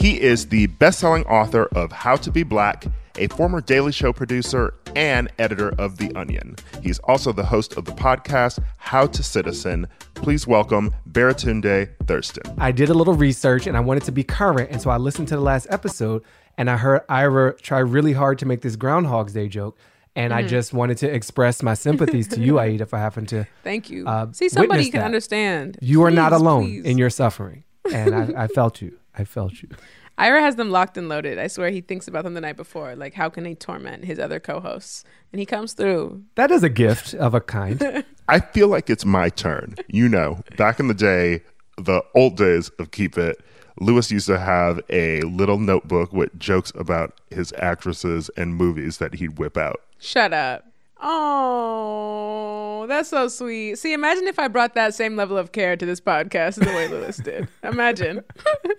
[0.00, 2.86] He is the best selling author of How to Be Black,
[3.18, 6.56] a former Daily Show producer, and editor of The Onion.
[6.82, 9.86] He's also the host of the podcast How to Citizen.
[10.14, 12.44] Please welcome Baratunde Thurston.
[12.56, 14.70] I did a little research and I wanted to be current.
[14.70, 16.24] And so I listened to the last episode
[16.56, 19.76] and I heard Ira try really hard to make this Groundhog's Day joke.
[20.16, 23.46] And I just wanted to express my sympathies to you, Aida, if I happen to.
[23.62, 24.06] Thank you.
[24.06, 25.04] Uh, See, somebody you can that.
[25.04, 25.78] understand.
[25.82, 26.84] You are not alone please.
[26.86, 27.64] in your suffering.
[27.92, 28.96] And I, I felt you.
[29.20, 29.68] I felt you.
[30.16, 31.38] Ira has them locked and loaded.
[31.38, 32.96] I swear he thinks about them the night before.
[32.96, 35.04] Like, how can he torment his other co-hosts?
[35.32, 36.22] And he comes through.
[36.36, 38.04] That is a gift of a kind.
[38.28, 39.76] I feel like it's my turn.
[39.88, 41.42] You know, back in the day,
[41.76, 43.42] the old days of Keep It,
[43.78, 49.14] Louis used to have a little notebook with jokes about his actresses and movies that
[49.14, 49.80] he'd whip out.
[49.98, 50.69] Shut up.
[51.02, 53.76] Oh, that's so sweet.
[53.76, 56.88] See, imagine if I brought that same level of care to this podcast the way
[56.88, 57.48] Louis did.
[57.62, 58.22] Imagine.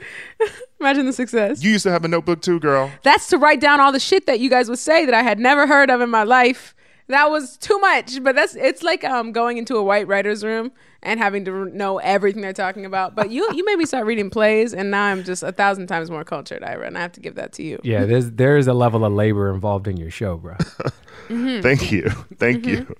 [0.79, 1.63] imagine the success.
[1.63, 2.91] You used to have a notebook too, girl.
[3.03, 5.39] That's to write down all the shit that you guys would say that I had
[5.39, 6.75] never heard of in my life.
[7.07, 10.71] That was too much, but that's it's like um going into a white writer's room
[11.03, 13.15] and having to know everything they're talking about.
[13.15, 16.11] But you you made me start reading plays, and now I'm just a thousand times
[16.11, 17.79] more cultured, Ira, and I have to give that to you.
[17.83, 20.55] Yeah, there's there is a level of labor involved in your show, bro.
[21.27, 22.09] Thank you.
[22.37, 22.95] Thank you.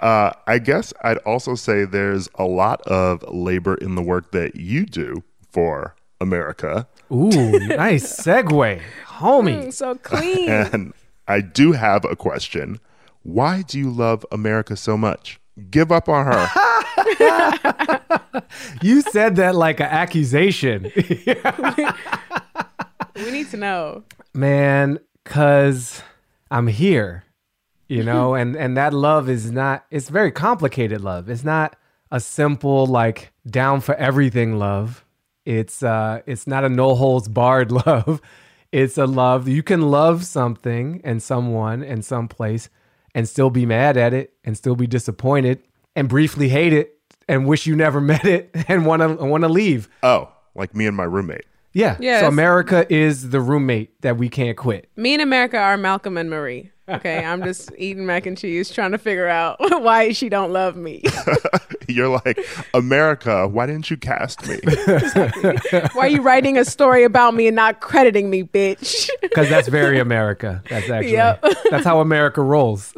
[0.00, 4.56] Uh, I guess I'd also say there's a lot of labor in the work that
[4.56, 6.88] you do for America.
[7.10, 9.66] Ooh, nice segue, homie.
[9.66, 10.48] Mm, so clean.
[10.50, 10.92] And
[11.28, 12.78] I do have a question.
[13.22, 15.40] Why do you love America so much?
[15.70, 16.48] Give up on her.
[18.82, 20.90] You said that like an accusation.
[23.16, 24.04] we need to know.
[24.34, 26.02] man because
[26.50, 27.24] i'm here
[27.88, 31.76] you know and and that love is not it's very complicated love it's not
[32.10, 35.04] a simple like down for everything love
[35.44, 38.20] it's uh it's not a no holds barred love
[38.72, 42.68] it's a love you can love something and someone and someplace
[43.14, 45.62] and still be mad at it and still be disappointed
[45.96, 46.95] and briefly hate it
[47.28, 50.86] and wish you never met it and want to want to leave Oh, like me
[50.86, 51.44] and my roommate.
[51.72, 55.76] yeah Yeah, so america is the roommate that we can't quit Me and America are
[55.76, 56.70] Malcolm and Marie.
[56.88, 60.76] Okay, I'm just eating mac and cheese, trying to figure out why she don't love
[60.76, 61.02] me.
[61.88, 62.38] You're like,
[62.74, 64.60] America, why didn't you cast me?
[65.94, 69.10] why are you writing a story about me and not crediting me, bitch?
[69.20, 70.62] because that's very America.
[70.70, 71.44] That's actually Yep.
[71.72, 72.94] that's how America rolls.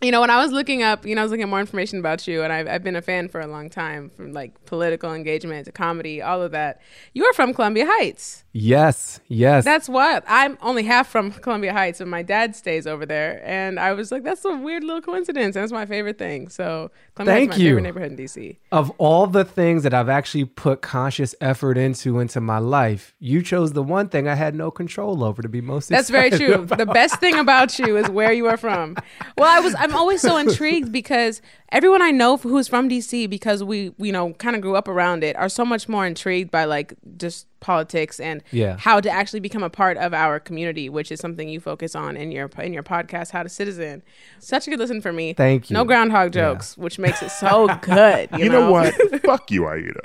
[0.00, 1.98] You know, when I was looking up, you know, I was looking at more information
[1.98, 5.12] about you, and I've, I've been a fan for a long time, from like political
[5.12, 6.80] engagement to comedy, all of that.
[7.12, 8.44] You are from Columbia Heights.
[8.52, 9.64] Yes, yes.
[9.64, 13.42] That's what I'm only half from Columbia Heights, and my dad stays over there.
[13.44, 15.54] And I was like, that's a weird little coincidence.
[15.54, 16.48] That's my favorite thing.
[16.48, 17.70] So Columbia Thank Heights is my you.
[17.70, 18.56] favorite neighborhood in DC.
[18.72, 23.42] of all the things that I've actually put conscious effort into into my life, you
[23.42, 25.88] chose the one thing I had no control over to be most.
[25.88, 26.54] That's very true.
[26.54, 26.78] about.
[26.78, 28.96] The best thing about you is where you are from.
[29.36, 31.40] Well, I was I'm always so intrigued because
[31.72, 35.24] everyone I know who's from DC because we you know kind of grew up around
[35.24, 38.76] it are so much more intrigued by like just politics and Yeah.
[38.78, 42.16] how to actually become a part of our community, which is something you focus on
[42.16, 44.02] in your in your podcast, How to Citizen.
[44.38, 45.34] Such a good listen for me.
[45.34, 45.74] Thank you.
[45.74, 46.42] No groundhog Yeah.
[46.52, 48.28] jokes, which makes it so good.
[48.38, 48.94] You, You know what?
[49.22, 49.92] Fuck you, Aida.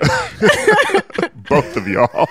[1.48, 2.26] Both of y'all.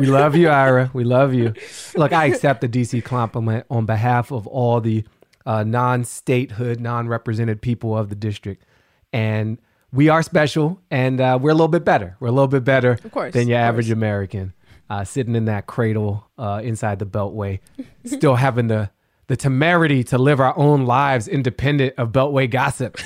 [0.00, 0.90] we love you, Ira.
[0.92, 1.54] We love you.
[1.94, 5.04] Look, I accept the DC compliment on behalf of all the
[5.46, 8.64] uh, non-statehood, non-represented people of the district,
[9.12, 9.58] and
[9.96, 12.16] we are special, and uh, we're a little bit better.
[12.20, 13.92] We're a little bit better course, than your of average course.
[13.92, 14.52] American,
[14.90, 17.60] uh, sitting in that cradle uh, inside the Beltway,
[18.04, 18.90] still having the
[19.28, 22.96] the temerity to live our own lives independent of Beltway gossip,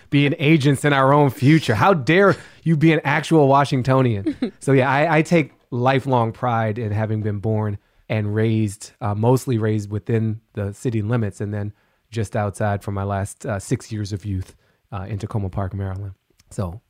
[0.10, 1.76] being agents in our own future.
[1.76, 4.52] How dare you be an actual Washingtonian?
[4.58, 7.78] so yeah, I, I take lifelong pride in having been born
[8.08, 11.72] and raised, uh, mostly raised within the city limits, and then
[12.10, 14.56] just outside for my last uh, six years of youth
[14.92, 16.14] uh, in Takoma Park, Maryland.
[16.52, 16.80] So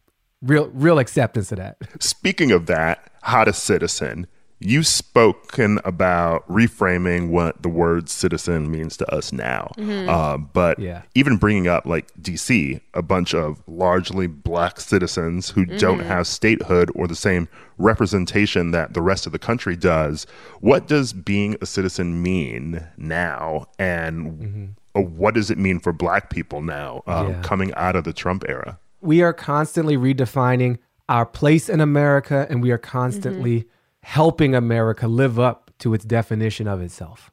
[0.43, 1.77] real real acceptance of that.
[2.03, 4.27] Speaking of that, how to citizen.
[4.65, 9.73] You've spoken about reframing what the word citizen means to us now.
[9.77, 11.03] Uh, but Yeah.
[11.17, 16.93] even bringing up like DC, a bunch of largely black citizens who don't have statehood
[16.95, 20.27] or the same representation that the rest of the country does.
[20.61, 23.67] What does being a citizen mean now?
[23.81, 27.41] And uh, what does it mean for black people now um, Yeah.
[27.43, 28.79] coming out of the Trump era?
[29.03, 30.79] We are constantly redefining
[31.09, 33.69] our place in America and we are constantly mm-hmm.
[34.03, 37.31] helping America live up to its definition of itself.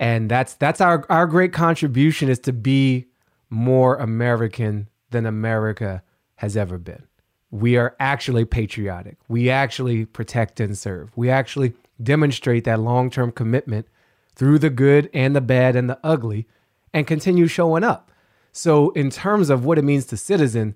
[0.00, 3.06] And that's that's our our great contribution is to be
[3.50, 6.02] more American than America
[6.36, 7.04] has ever been.
[7.50, 9.18] We are actually patriotic.
[9.28, 11.10] We actually protect and serve.
[11.16, 13.86] We actually demonstrate that long-term commitment
[14.36, 16.46] through the good and the bad and the ugly
[16.94, 18.12] and continue showing up.
[18.52, 20.74] So, in terms of what it means to citizen,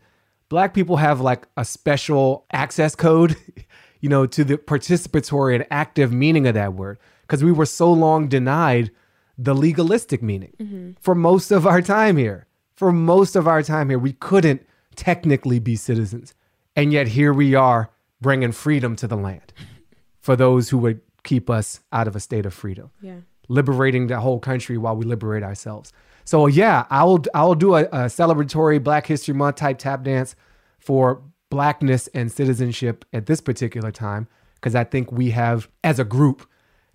[0.49, 3.37] black people have like a special access code,
[4.01, 7.93] you know, to the participatory and active meaning of that word because we were so
[7.93, 8.91] long denied
[9.39, 10.91] the legalistic meaning mm-hmm.
[11.01, 12.47] for most of our time here.
[12.75, 14.67] For most of our time here, we couldn't
[14.97, 16.35] technically be citizens.
[16.77, 19.53] And yet here we are bringing freedom to the land
[20.21, 23.21] for those who would keep us out of a state of freedom Yeah.
[23.49, 25.93] liberating the whole country while we liberate ourselves.
[26.25, 30.35] So yeah, I'll I'll do a, a celebratory Black History Month type tap dance
[30.79, 36.05] for blackness and citizenship at this particular time because I think we have as a
[36.05, 36.49] group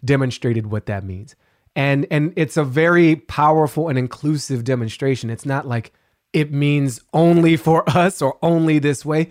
[0.04, 1.36] demonstrated what that means.
[1.76, 5.30] And and it's a very powerful and inclusive demonstration.
[5.30, 5.94] It's not like
[6.34, 9.30] it means only for us or only this way.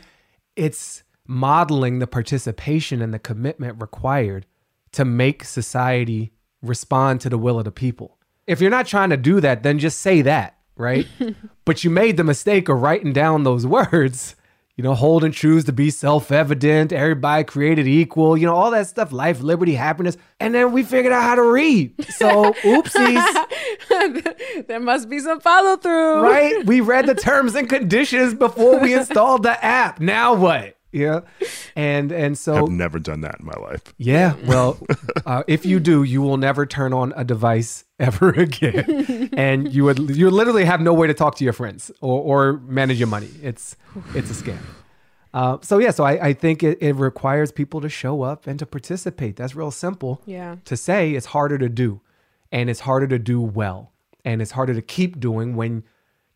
[0.55, 4.47] It's modeling the participation and the commitment required
[4.93, 6.33] to make society
[6.63, 8.17] respond to the will of the people.
[8.47, 11.07] If you're not trying to do that, then just say that, right?
[11.65, 14.37] but you made the mistake of writing down those words,
[14.77, 18.71] you know, hold and choose to be self evident, everybody created equal, you know, all
[18.71, 20.17] that stuff, life, liberty, happiness.
[20.39, 21.95] And then we figured out how to read.
[22.11, 23.47] So, oopsies,
[24.69, 26.21] there must be some follow through.
[26.21, 26.65] right?
[26.67, 29.99] We read the terms and conditions before we installed the app.
[29.99, 30.76] Now what?
[30.93, 31.21] Yeah.
[31.75, 33.93] And and so I've never done that in my life.
[33.99, 34.79] yeah, well,
[35.27, 39.85] uh, if you do, you will never turn on a device ever again, and you
[39.85, 43.09] would you literally have no way to talk to your friends or, or manage your
[43.09, 43.29] money.
[43.43, 43.77] It's
[44.15, 44.59] it's a scam.
[45.35, 48.59] Uh, so yeah, so I, I think it, it requires people to show up and
[48.59, 49.37] to participate.
[49.37, 50.23] That's real simple.
[50.25, 50.57] Yeah.
[50.65, 52.01] To say it's harder to do,
[52.51, 53.93] and it's harder to do well,
[54.25, 55.85] and it's harder to keep doing when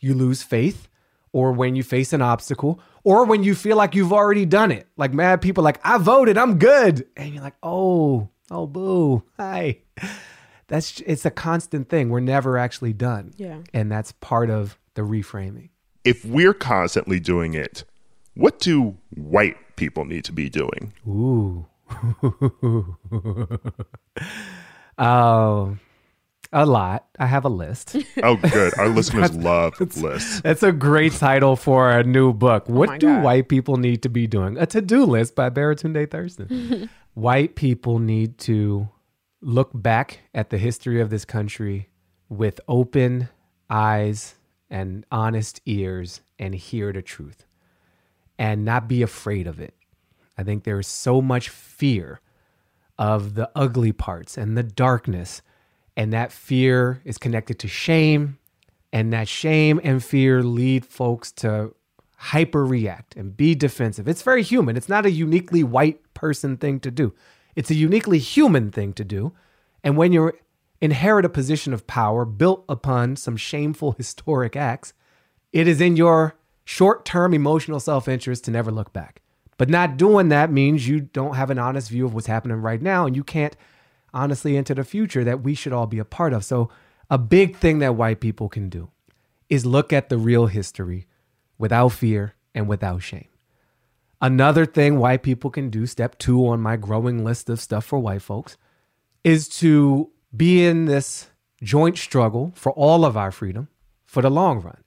[0.00, 0.88] you lose faith
[1.32, 4.86] or when you face an obstacle or when you feel like you've already done it.
[4.96, 7.06] Like mad people like, I voted, I'm good.
[7.16, 9.22] And you're like, oh, oh boo.
[9.38, 9.78] Hi.
[10.68, 12.10] That's it's a constant thing.
[12.10, 13.34] We're never actually done.
[13.36, 13.58] Yeah.
[13.74, 15.70] And that's part of the reframing.
[16.04, 17.84] If we're constantly doing it,
[18.34, 20.92] what do white people need to be doing?
[21.06, 21.66] Ooh.
[25.00, 25.78] Oh,
[26.52, 27.06] a lot.
[27.18, 27.96] I have a list.
[28.22, 28.76] Oh, good.
[28.78, 30.40] Our listeners love lists.
[30.42, 32.64] That's a great title for a new book.
[32.68, 33.24] Oh what my do God.
[33.24, 34.58] white people need to be doing?
[34.58, 36.90] A to-do list by Baratunde Thurston.
[37.14, 38.88] white people need to
[39.40, 41.88] look back at the history of this country
[42.28, 43.28] with open
[43.70, 44.34] eyes
[44.68, 47.46] and honest ears and hear the truth
[48.38, 49.74] and not be afraid of it.
[50.36, 52.20] I think there's so much fear
[52.98, 55.42] of the ugly parts and the darkness.
[56.00, 58.38] And that fear is connected to shame.
[58.90, 61.74] And that shame and fear lead folks to
[62.16, 64.08] hyper react and be defensive.
[64.08, 64.78] It's very human.
[64.78, 67.12] It's not a uniquely white person thing to do,
[67.54, 69.34] it's a uniquely human thing to do.
[69.84, 70.32] And when you
[70.80, 74.94] inherit a position of power built upon some shameful historic acts,
[75.52, 76.34] it is in your
[76.64, 79.20] short term emotional self interest to never look back.
[79.58, 82.80] But not doing that means you don't have an honest view of what's happening right
[82.80, 83.54] now and you can't
[84.12, 86.44] honestly into the future that we should all be a part of.
[86.44, 86.70] So,
[87.08, 88.90] a big thing that white people can do
[89.48, 91.06] is look at the real history
[91.58, 93.28] without fear and without shame.
[94.20, 97.98] Another thing white people can do, step two on my growing list of stuff for
[97.98, 98.56] white folks,
[99.24, 101.28] is to be in this
[101.62, 103.68] joint struggle for all of our freedom
[104.04, 104.82] for the long run.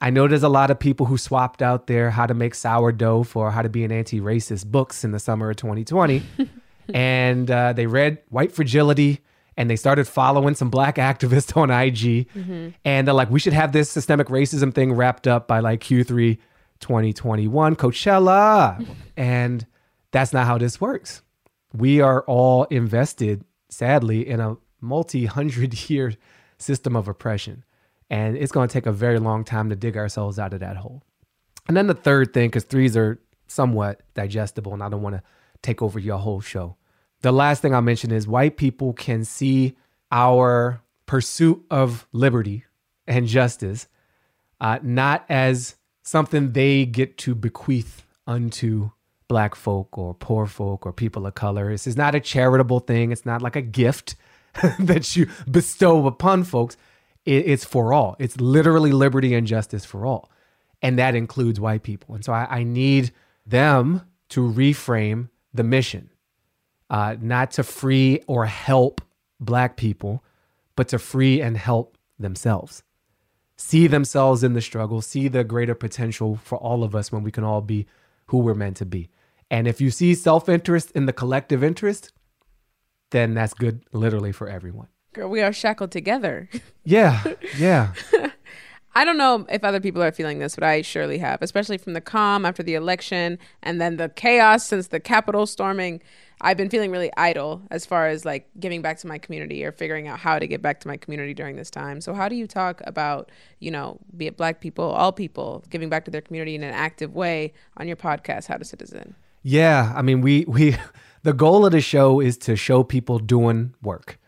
[0.00, 3.22] I know there's a lot of people who swapped out their how to make sourdough
[3.22, 6.22] for how to be an anti racist books in the summer of 2020.
[6.94, 9.20] and uh, they read White Fragility
[9.56, 12.28] and they started following some black activists on IG.
[12.84, 16.38] And they're like, we should have this systemic racism thing wrapped up by like Q3
[16.80, 18.86] 2021, Coachella.
[19.16, 19.66] and
[20.10, 21.22] that's not how this works.
[21.72, 26.14] We are all invested, sadly, in a multi hundred year
[26.58, 27.64] system of oppression.
[28.08, 30.76] And it's going to take a very long time to dig ourselves out of that
[30.76, 31.02] hole.
[31.66, 33.18] And then the third thing, because threes are
[33.48, 35.22] somewhat digestible, and I don't want to
[35.62, 36.76] take over your whole show.
[37.22, 39.76] The last thing I'll mention is white people can see
[40.12, 42.64] our pursuit of liberty
[43.06, 43.88] and justice
[44.60, 48.90] uh, not as something they get to bequeath unto
[49.28, 51.70] black folk or poor folk or people of color.
[51.70, 53.12] This is not a charitable thing.
[53.12, 54.16] It's not like a gift
[54.78, 56.76] that you bestow upon folks.
[57.24, 58.16] It, it's for all.
[58.18, 60.30] It's literally liberty and justice for all.
[60.82, 62.14] And that includes white people.
[62.14, 63.12] And so I, I need
[63.44, 66.10] them to reframe the mission,
[66.90, 69.00] uh, not to free or help
[69.40, 70.24] black people,
[70.76, 72.82] but to free and help themselves.
[73.56, 77.32] See themselves in the struggle, see the greater potential for all of us when we
[77.32, 77.86] can all be
[78.26, 79.08] who we're meant to be.
[79.50, 82.12] And if you see self interest in the collective interest,
[83.10, 84.88] then that's good literally for everyone.
[85.12, 86.50] Girl, we are shackled together.
[86.84, 87.22] Yeah,
[87.56, 87.92] yeah.
[88.96, 91.92] I don't know if other people are feeling this, but I surely have, especially from
[91.92, 96.00] the calm after the election and then the chaos since the Capitol storming.
[96.40, 99.70] I've been feeling really idle as far as like giving back to my community or
[99.70, 102.00] figuring out how to get back to my community during this time.
[102.00, 105.90] So, how do you talk about, you know, be it black people, all people, giving
[105.90, 109.14] back to their community in an active way on your podcast, How to Citizen?
[109.42, 110.74] Yeah, I mean, we we
[111.22, 114.18] the goal of the show is to show people doing work.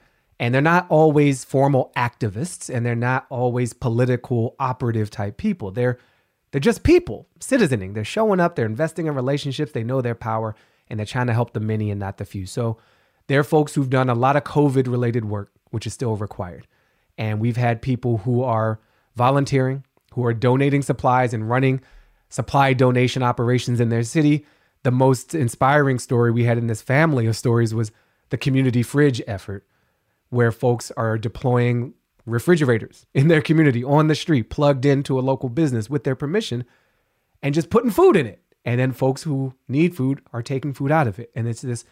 [0.40, 5.70] And they're not always formal activists and they're not always political operative type people.
[5.70, 5.98] They're
[6.50, 7.92] they're just people, citizening.
[7.92, 10.54] They're showing up, they're investing in relationships, they know their power,
[10.88, 12.46] and they're trying to help the many and not the few.
[12.46, 12.78] So
[13.26, 16.66] there are folks who've done a lot of COVID related work, which is still required.
[17.18, 18.80] And we've had people who are
[19.14, 19.84] volunteering,
[20.14, 21.82] who are donating supplies and running
[22.30, 24.46] supply donation operations in their city.
[24.82, 27.92] The most inspiring story we had in this family of stories was
[28.30, 29.66] the community fridge effort,
[30.30, 31.94] where folks are deploying
[32.26, 36.64] refrigerators in their community on the street, plugged into a local business with their permission,
[37.42, 38.42] and just putting food in it.
[38.64, 41.30] And then folks who need food are taking food out of it.
[41.34, 41.84] And it's this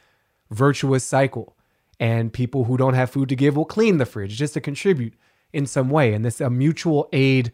[0.51, 1.57] virtuous cycle.
[1.99, 5.15] And people who don't have food to give will clean the fridge just to contribute
[5.53, 6.13] in some way.
[6.13, 7.53] And this a mutual aid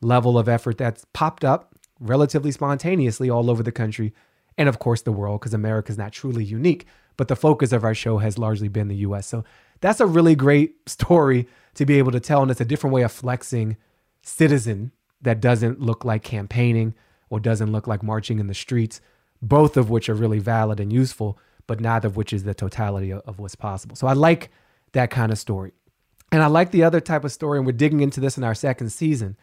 [0.00, 4.12] level of effort that's popped up relatively spontaneously all over the country
[4.58, 6.86] and of course the world because America is not truly unique.
[7.16, 9.26] But the focus of our show has largely been the US.
[9.26, 9.44] So
[9.82, 12.40] that's a really great story to be able to tell.
[12.40, 13.76] And it's a different way of flexing
[14.22, 16.94] citizen that doesn't look like campaigning
[17.28, 19.00] or doesn't look like marching in the streets,
[19.42, 23.10] both of which are really valid and useful, but neither of which is the totality
[23.10, 23.96] of, of what's possible.
[23.96, 24.50] So I like
[24.92, 25.72] that kind of story.
[26.30, 28.54] And I like the other type of story, and we're digging into this in our
[28.54, 29.36] second season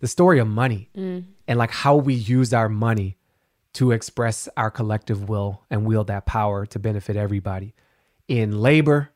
[0.00, 1.24] the story of money mm.
[1.46, 3.16] and like how we use our money
[3.72, 7.72] to express our collective will and wield that power to benefit everybody
[8.26, 9.11] in labor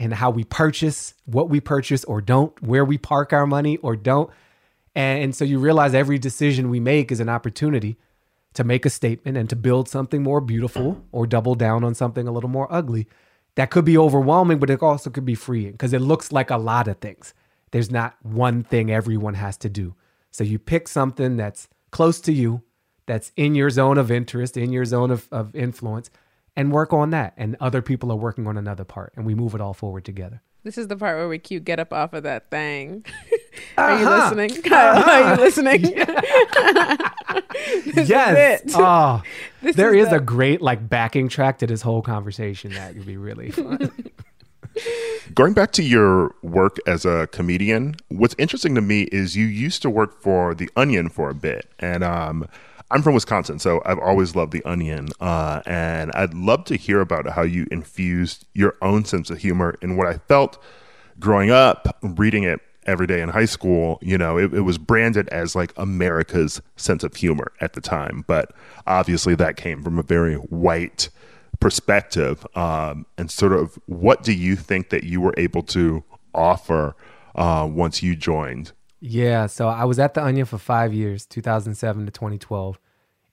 [0.00, 3.94] and how we purchase, what we purchase or don't, where we park our money or
[3.94, 4.30] don't.
[4.94, 7.96] And, so you realize every decision we make is an opportunity
[8.54, 12.26] to make a statement and to build something more beautiful or double down on something
[12.26, 13.06] a little more ugly.
[13.56, 16.56] That could be overwhelming, but it also could be freeing because it looks like a
[16.56, 17.34] lot of things.
[17.70, 19.94] There's not one thing everyone has to do.
[20.30, 22.62] So you pick something that's close to you,
[23.04, 26.10] that's in your zone of interest, in your zone of, of influence,
[26.60, 27.32] and work on that.
[27.38, 30.42] And other people are working on another part, and we move it all forward together.
[30.62, 33.04] This is the part where we cue get up off of that thing.
[33.78, 34.34] Are you Uh-huh.
[34.34, 34.62] listening?
[34.62, 35.82] Kyle, Are you listening?
[37.84, 38.62] This is yes.
[38.62, 38.72] it.
[38.74, 39.22] Oh,
[39.62, 42.94] This there is is the- a great like backing track to this whole conversation that
[42.94, 43.90] could be really fun.
[45.34, 49.82] Going back to your work as a comedian, what's interesting to me is you used
[49.82, 51.70] to work for The Onion for a bit.
[51.78, 52.46] And um,
[52.90, 55.08] I'm from Wisconsin, so I've always loved The Onion.
[55.20, 59.78] Uh, and I'd love to hear about how you infused your own sense of humor
[59.80, 60.62] in what I felt
[61.20, 63.98] growing up, reading it every day in high school.
[64.02, 68.24] You know, it, it was branded as like America's sense of humor at the time.
[68.26, 68.52] But
[68.86, 71.10] obviously, that came from a very white
[71.60, 76.02] perspective um, and sort of what do you think that you were able to
[76.34, 76.96] offer
[77.36, 82.06] uh, once you joined Yeah, so I was at the Onion for five years, 2007
[82.06, 82.78] to 2012,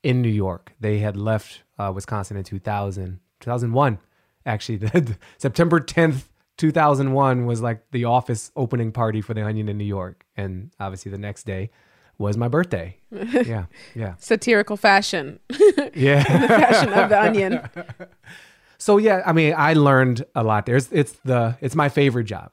[0.03, 0.73] in New York.
[0.79, 3.99] They had left uh, Wisconsin in 2000, 2001,
[4.45, 4.77] actually.
[4.93, 6.23] The, September 10th,
[6.57, 11.11] 2001 was like the office opening party for the Onion in New York, and obviously
[11.11, 11.69] the next day
[12.17, 12.97] was my birthday.
[13.31, 13.65] Yeah,
[13.95, 15.39] yeah, Satirical fashion.
[15.93, 16.23] yeah.
[16.23, 17.69] the fashion of the onion.
[18.77, 20.75] So yeah, I mean, I learned a lot there.
[20.75, 22.51] It's, it's the it's my favorite job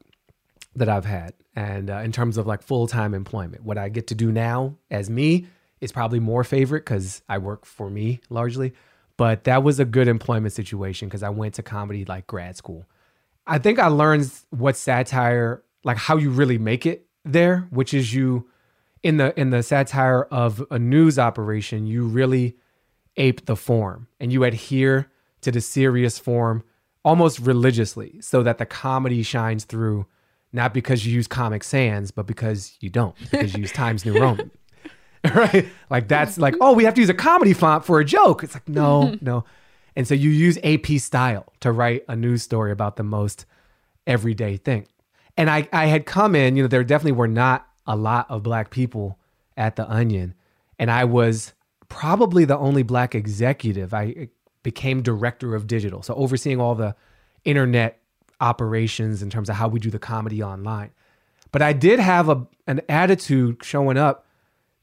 [0.77, 4.09] that I've had, and uh, in terms of like full time employment, what I get
[4.09, 5.47] to do now as me
[5.81, 8.73] is probably more favorite because I work for me largely.
[9.17, 12.87] But that was a good employment situation because I went to comedy like grad school.
[13.47, 18.13] I think I learned what satire, like how you really make it there, which is
[18.13, 18.49] you
[19.03, 22.57] in the in the satire of a news operation, you really
[23.17, 25.11] ape the form and you adhere
[25.43, 26.65] to the serious form
[27.05, 30.07] almost religiously so that the comedy shines through
[30.55, 34.19] not because you use comic sans but because you don't because you use times new
[34.19, 34.51] roman.
[35.35, 35.69] Right?
[35.89, 38.45] Like that's like oh we have to use a comedy font for a joke.
[38.45, 39.47] It's like no no.
[39.97, 43.47] And so you use ap style to write a news story about the most
[44.07, 44.87] everyday thing.
[45.39, 48.43] And i i had come in you know there definitely were not a lot of
[48.43, 49.19] black people
[49.57, 50.35] at the onion.
[50.79, 51.55] And i was
[51.89, 53.95] probably the only black executive.
[53.95, 54.29] I
[54.63, 56.03] became director of digital.
[56.03, 56.97] So overseeing all the
[57.45, 58.01] internet
[58.41, 60.91] operations in terms of how we do the comedy online
[61.53, 64.27] but i did have a an attitude showing up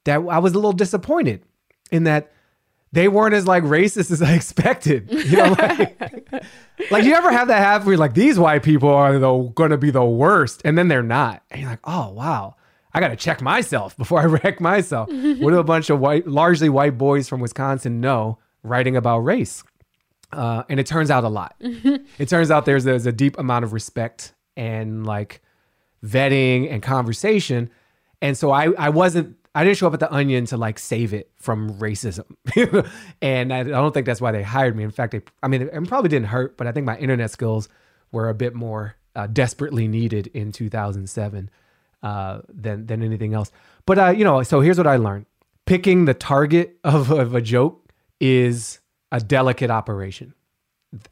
[0.03, 1.43] that i was a little disappointed
[1.91, 2.31] in that
[2.93, 6.01] they weren't as like racist as i expected you know like,
[6.91, 9.91] like you ever have that happen where like these white people are the, gonna be
[9.91, 12.55] the worst and then they're not and you're like oh wow
[12.93, 15.09] I got to check myself before I wreck myself.
[15.09, 19.63] what do a bunch of white, largely white boys from Wisconsin know writing about race?
[20.31, 21.55] Uh, and it turns out a lot.
[21.59, 25.41] it turns out there's, there's a deep amount of respect and like
[26.03, 27.69] vetting and conversation.
[28.21, 31.13] And so I, I wasn't, I didn't show up at the Onion to like save
[31.13, 32.35] it from racism.
[33.21, 34.83] and I, I don't think that's why they hired me.
[34.83, 37.67] In fact, they, I mean, it probably didn't hurt, but I think my internet skills
[38.11, 41.49] were a bit more uh, desperately needed in 2007
[42.03, 43.51] uh, than than anything else.
[43.85, 45.25] But uh, you know, so here's what I learned:
[45.65, 48.79] picking the target of, of a joke is
[49.11, 50.33] a delicate operation.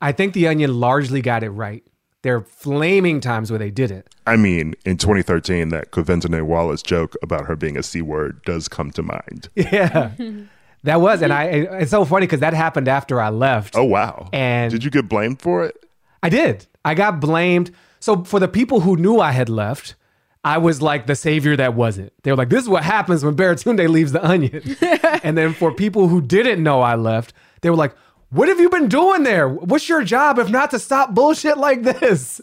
[0.01, 1.83] I think the Onion largely got it right.
[2.21, 4.05] There are flaming times where they didn't.
[4.27, 8.67] I mean, in 2013, that Quvenzhané Wallis joke about her being a C word does
[8.67, 9.49] come to mind.
[9.55, 10.11] Yeah.
[10.83, 13.75] that was, and I, it's so funny because that happened after I left.
[13.77, 14.29] Oh, wow.
[14.33, 15.85] And did you get blamed for it?
[16.21, 16.67] I did.
[16.83, 17.71] I got blamed.
[17.99, 19.95] So for the people who knew I had left,
[20.43, 22.13] I was like the savior that wasn't.
[22.23, 24.75] They were like, this is what happens when Baratunde leaves the onion.
[25.23, 27.95] and then for people who didn't know I left, they were like,
[28.29, 29.49] what have you been doing there?
[29.49, 32.41] What's your job if not to stop bullshit like this?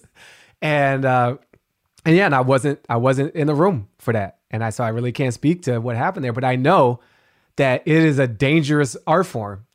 [0.62, 1.36] And uh
[2.04, 4.38] and yeah, and I wasn't I wasn't in the room for that.
[4.50, 7.00] And I so I really can't speak to what happened there, but I know
[7.56, 9.66] that it is a dangerous art form.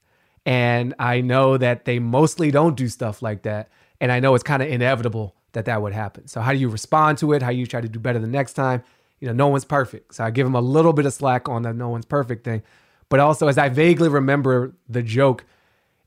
[0.45, 3.69] And I know that they mostly don't do stuff like that.
[3.99, 6.27] And I know it's kind of inevitable that that would happen.
[6.27, 7.43] So how do you respond to it?
[7.43, 8.83] How you try to do better the next time?
[9.19, 10.15] You know, no one's perfect.
[10.15, 12.63] So I give them a little bit of slack on the no one's perfect thing.
[13.11, 15.43] But also, as I vaguely remember the joke,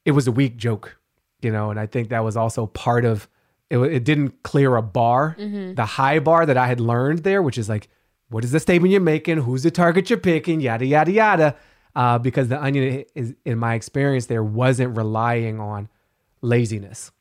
[0.07, 0.99] it was a weak joke,
[1.43, 3.29] you know, and I think that was also part of
[3.69, 3.79] it.
[3.79, 5.37] It didn't clear a bar,
[5.75, 7.89] the high bar that I had learned there, which is like,
[8.31, 9.37] what is the statement you're making?
[9.37, 10.63] Who's the target you're picking?
[10.63, 11.57] Yada yada yada.
[11.95, 15.91] Uh, because the onion is, in my experience, there wasn't relying on
[16.41, 17.13] laziness.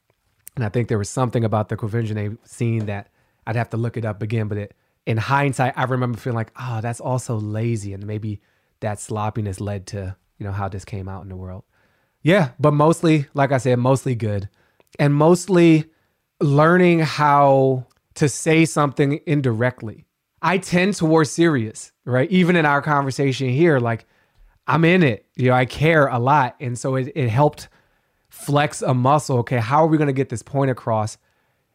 [0.55, 3.09] And I think there was something about the Quvenzhané scene that
[3.45, 4.47] I'd have to look it up again.
[4.47, 4.75] But it,
[5.05, 7.93] in hindsight, I remember feeling like, oh, that's also lazy.
[7.93, 8.39] And maybe
[8.83, 11.63] that sloppiness led to, you know, how this came out in the world.
[12.21, 14.47] Yeah, but mostly, like I said, mostly good.
[14.99, 15.85] And mostly
[16.39, 20.05] learning how to say something indirectly.
[20.41, 22.29] I tend towards serious, right?
[22.29, 24.05] Even in our conversation here, like
[24.67, 25.25] I'm in it.
[25.35, 26.55] You know, I care a lot.
[26.59, 27.69] And so it, it helped
[28.29, 29.39] flex a muscle.
[29.39, 31.17] Okay, how are we going to get this point across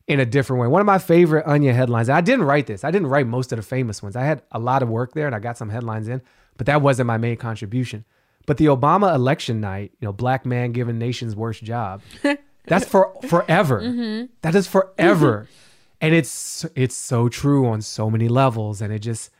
[0.06, 0.68] in a different way?
[0.68, 3.56] One of my favorite Onion headlines, I didn't write this, I didn't write most of
[3.56, 4.14] the famous ones.
[4.16, 6.20] I had a lot of work there and I got some headlines in,
[6.58, 8.04] but that wasn't my main contribution.
[8.46, 12.02] But the Obama election night, you know, black man given nation's worst job,
[12.66, 13.80] that's for forever.
[13.80, 14.26] Mm-hmm.
[14.42, 15.44] That is forever.
[15.44, 15.52] Mm-hmm.
[16.02, 19.30] and it's it's so true on so many levels and it just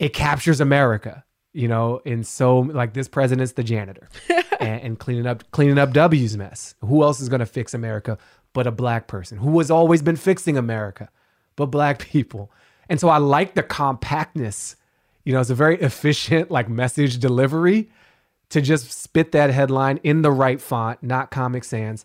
[0.00, 4.08] it captures America you know, in so like this president's the janitor
[4.60, 6.74] and, and cleaning up cleaning up W's mess.
[6.80, 8.18] Who else is going to fix America
[8.52, 11.10] but a black person who has always been fixing America,
[11.56, 12.50] but black people.
[12.88, 14.76] And so I like the compactness.
[15.24, 17.90] You know, it's a very efficient like message delivery
[18.50, 22.04] to just spit that headline in the right font, not Comic Sans,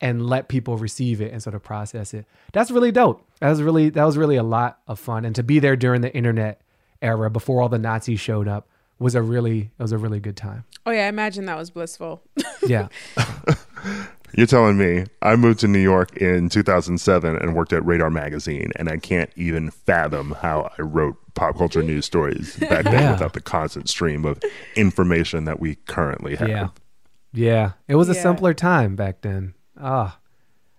[0.00, 2.26] and let people receive it and sort of process it.
[2.52, 3.26] That's really dope.
[3.40, 5.24] That was really that was really a lot of fun.
[5.24, 6.60] And to be there during the internet
[7.02, 10.36] era before all the Nazis showed up was a really it was a really good
[10.36, 10.64] time.
[10.86, 12.22] Oh yeah, I imagine that was blissful.
[12.66, 12.88] Yeah.
[14.36, 18.70] You're telling me I moved to New York in 2007 and worked at Radar Magazine,
[18.76, 23.12] and I can't even fathom how I wrote pop culture news stories back then Yeah.
[23.12, 24.40] without the constant stream of
[24.76, 26.48] information that we currently have.
[26.48, 26.68] Yeah.
[27.32, 27.72] Yeah.
[27.88, 29.54] It was a simpler time back then.
[29.80, 30.18] Ah.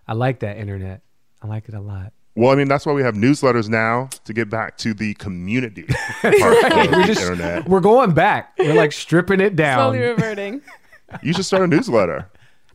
[0.07, 1.01] I like that internet.
[1.41, 2.13] I like it a lot.
[2.35, 5.83] Well, I mean, that's why we have newsletters now to get back to the community
[6.21, 7.67] part of We the just internet.
[7.67, 8.53] we're going back.
[8.57, 9.77] We're like stripping it down.
[9.93, 10.61] Slowly reverting.
[11.21, 12.29] You should start a newsletter.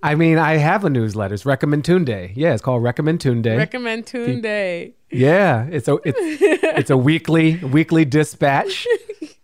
[0.04, 1.32] I mean, I have a newsletter.
[1.32, 2.32] It's Recommend Tunde.
[2.36, 3.56] Yeah, it's called Recommend Tunde.
[3.56, 4.92] Recommend Tunde.
[5.10, 8.86] yeah, it's a it's it's a weekly weekly dispatch.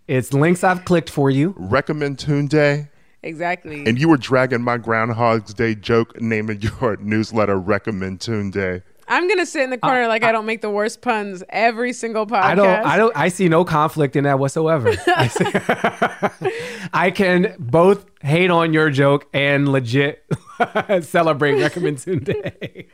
[0.07, 1.55] It's links I've clicked for you.
[1.57, 2.89] Recommend Tunde.
[3.23, 3.85] Exactly.
[3.87, 8.83] And you were dragging my Groundhog's Day joke, naming your newsletter Recommend Tunde.
[9.11, 11.43] I'm gonna sit in the uh, corner like uh, I don't make the worst puns
[11.49, 12.43] every single podcast.
[12.43, 12.67] I don't.
[12.67, 13.17] I don't.
[13.17, 14.93] I see no conflict in that whatsoever.
[15.05, 20.25] I, see, I can both hate on your joke and legit
[21.01, 22.87] celebrate Recommend Tunde.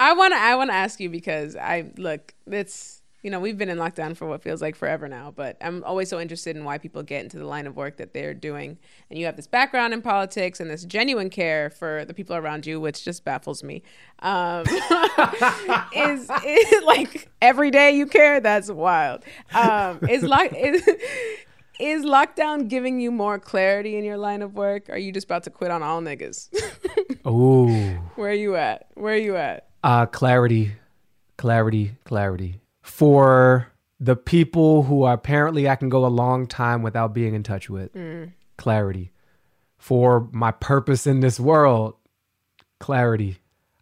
[0.00, 0.38] I want to.
[0.38, 2.34] I want to ask you because I look.
[2.48, 5.82] It's you know we've been in lockdown for what feels like forever now, but I'm
[5.84, 8.76] always so interested in why people get into the line of work that they're doing.
[9.08, 12.66] And you have this background in politics and this genuine care for the people around
[12.66, 13.82] you, which just baffles me.
[14.18, 14.66] Um,
[15.96, 18.40] is, is like every day you care?
[18.40, 19.24] That's wild.
[19.54, 20.86] Um, is like is.
[21.80, 24.88] Is lockdown giving you more clarity in your line of work?
[24.90, 26.48] Are you just about to quit on all niggas?
[27.26, 27.94] Ooh.
[28.14, 28.86] Where are you at?
[28.94, 29.66] Where are you at?
[29.82, 30.76] Uh, clarity,
[31.36, 32.60] clarity, clarity.
[32.84, 37.70] For the people who apparently I can go a long time without being in touch
[37.70, 38.32] with, mm.
[38.56, 39.10] clarity.
[39.78, 41.94] For my purpose in this world,
[42.78, 43.38] clarity.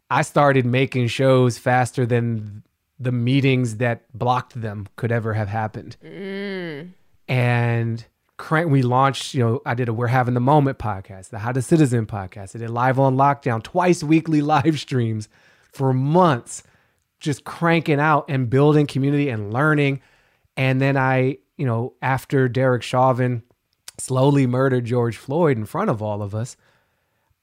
[0.09, 2.63] I started making shows faster than
[2.99, 5.97] the meetings that blocked them could ever have happened.
[6.03, 6.91] Mm.
[7.27, 8.05] And
[8.37, 11.51] crank, we launched, you know, I did a We're Having the Moment podcast, the How
[11.51, 12.55] to Citizen podcast.
[12.55, 15.27] I did live on lockdown, twice weekly live streams
[15.71, 16.63] for months,
[17.23, 20.01] just cranking out and building community and learning.
[20.55, 23.41] And then I, you know, after Derek Chauvin
[23.97, 26.57] slowly murdered George Floyd in front of all of us,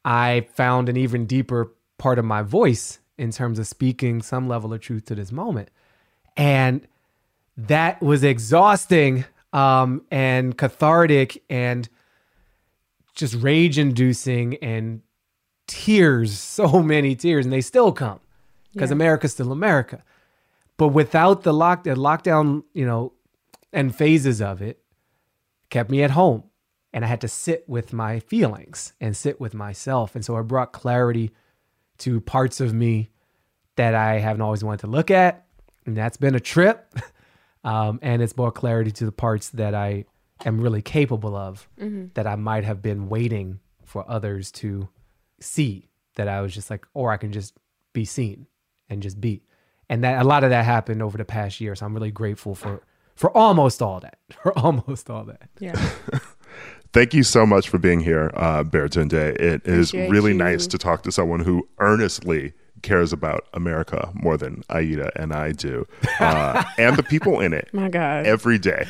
[0.05, 4.73] I found an even deeper part of my voice in terms of speaking some level
[4.73, 5.71] of truth to this moment.
[6.37, 6.87] And
[7.57, 11.89] that was exhausting um, and cathartic and
[13.15, 15.01] just rage inducing and
[15.67, 18.21] tears, so many tears, and they still come
[18.73, 20.03] because America's still America.
[20.77, 23.13] But without the lock, the lockdown, you know,
[23.73, 24.83] and phases of it,
[25.69, 26.45] kept me at home,
[26.93, 30.45] and I had to sit with my feelings and sit with myself, and so it
[30.45, 31.31] brought clarity
[31.99, 33.11] to parts of me
[33.77, 35.47] that I haven't always wanted to look at,
[35.87, 36.95] and that's been a trip.
[37.65, 40.07] um, and it's brought clarity to the parts that I
[40.45, 41.69] am really capable of
[42.15, 44.89] that I might have been waiting for others to
[45.41, 45.89] see.
[46.17, 47.55] That I was just like, or I can just
[47.93, 48.47] be seen
[48.91, 49.43] and just be.
[49.89, 51.75] And that a lot of that happened over the past year.
[51.75, 52.83] So I'm really grateful for
[53.15, 54.19] for almost all that.
[54.43, 55.49] For almost all that.
[55.59, 55.75] Yeah.
[56.93, 59.13] Thank you so much for being here, uh, Baratunde.
[59.13, 60.39] It is Appreciate really you.
[60.39, 65.53] nice to talk to someone who earnestly cares about America more than Aida and I
[65.53, 65.87] do,
[66.19, 68.27] uh, and the people in it My God.
[68.27, 68.89] every day.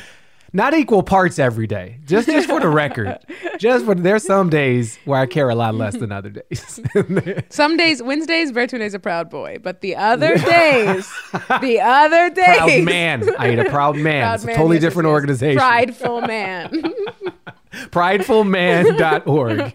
[0.53, 1.99] Not equal parts every day.
[2.05, 3.17] Just just for the record.
[3.57, 6.79] Just for there's some days where I care a lot less than other days.
[7.49, 11.07] Some days, Wednesdays, Baratunde's a proud boy, but the other days,
[11.61, 13.23] the other days, proud man.
[13.37, 14.23] I ain't a proud man.
[14.23, 15.13] Proud it's a man, totally yes, yes, different yes.
[15.13, 15.59] organization.
[15.59, 16.83] Prideful man.
[17.71, 19.73] pridefulman.org.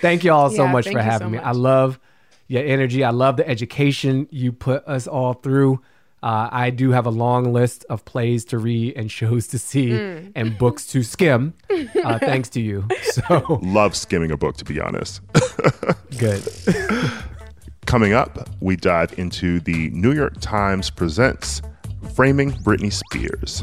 [0.00, 1.38] Thank you all so Yeah, much for you so having me.
[1.38, 1.98] I love
[2.46, 3.02] your energy.
[3.02, 5.80] I love the education you put us all through.
[6.22, 9.88] Uh, I do have a long list of plays to read and shows to see
[9.90, 10.32] Mm.
[10.34, 11.54] and books to skim.
[12.04, 12.86] Uh, thanks to you.
[13.02, 15.20] So Love skimming a book, to be honest.
[16.18, 16.42] good.
[17.86, 21.62] Coming up, we dive into the New York Times presents
[22.14, 23.62] Framing Britney Spears.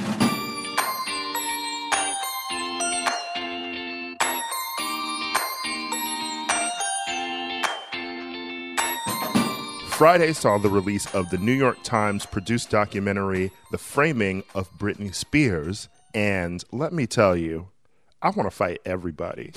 [10.01, 15.13] Friday saw the release of the New York Times produced documentary, The Framing of Britney
[15.13, 15.89] Spears.
[16.15, 17.67] And let me tell you,
[18.19, 19.51] I want to fight everybody.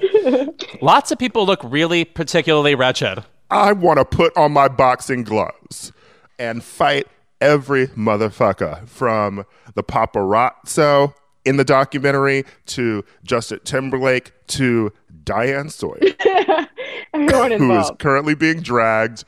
[0.80, 3.24] Lots of people look really particularly wretched.
[3.50, 5.90] I want to put on my boxing gloves
[6.38, 7.08] and fight
[7.40, 9.44] every motherfucker from
[9.74, 14.92] the paparazzo in the documentary to Justin Timberlake to
[15.24, 15.98] Diane Sawyer.
[17.14, 19.24] Everyone who is currently being dragged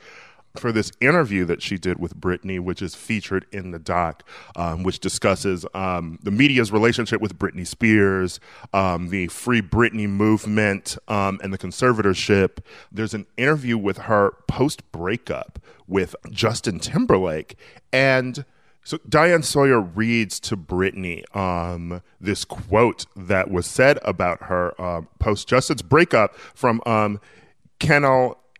[0.57, 4.23] for this interview that she did with Britney, which is featured in the doc,
[4.55, 8.39] um, which discusses um, the media's relationship with Britney Spears,
[8.73, 12.59] um, the Free Britney movement, um, and the conservatorship.
[12.91, 17.55] There's an interview with her post breakup with Justin Timberlake.
[17.93, 18.45] And
[18.83, 25.07] so Diane Sawyer reads to Britney um, this quote that was said about her um,
[25.19, 27.19] post Justin's breakup from um,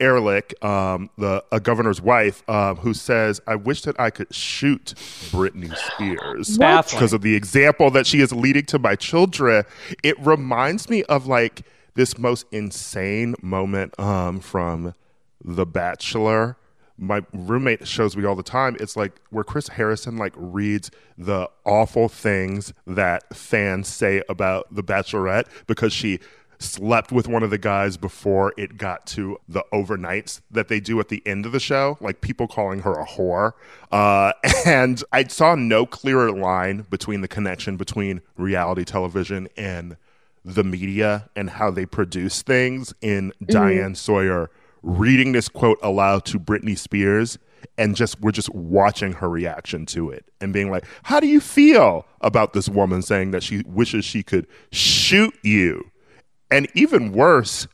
[0.01, 4.95] Ehrlich, um, the a governor's wife, uh, who says, "I wish that I could shoot
[5.29, 6.57] Britney Spears
[6.91, 9.63] because of the example that she is leading to my children."
[10.03, 11.61] It reminds me of like
[11.93, 14.95] this most insane moment um, from
[15.43, 16.57] The Bachelor.
[16.97, 18.77] My roommate shows me all the time.
[18.79, 24.83] It's like where Chris Harrison like reads the awful things that fans say about The
[24.83, 26.19] Bachelorette because she
[26.61, 30.99] slept with one of the guys before it got to the overnights that they do
[30.99, 33.53] at the end of the show, like people calling her a whore.
[33.91, 34.33] Uh,
[34.65, 39.97] and I saw no clearer line between the connection between reality television and
[40.43, 44.49] the media and how they produce things in Diane Sawyer
[44.81, 47.37] reading this quote aloud to Britney Spears
[47.77, 51.39] and just we're just watching her reaction to it and being like, "How do you
[51.39, 55.91] feel about this woman saying that she wishes she could shoot you?"
[56.51, 57.67] And even worse,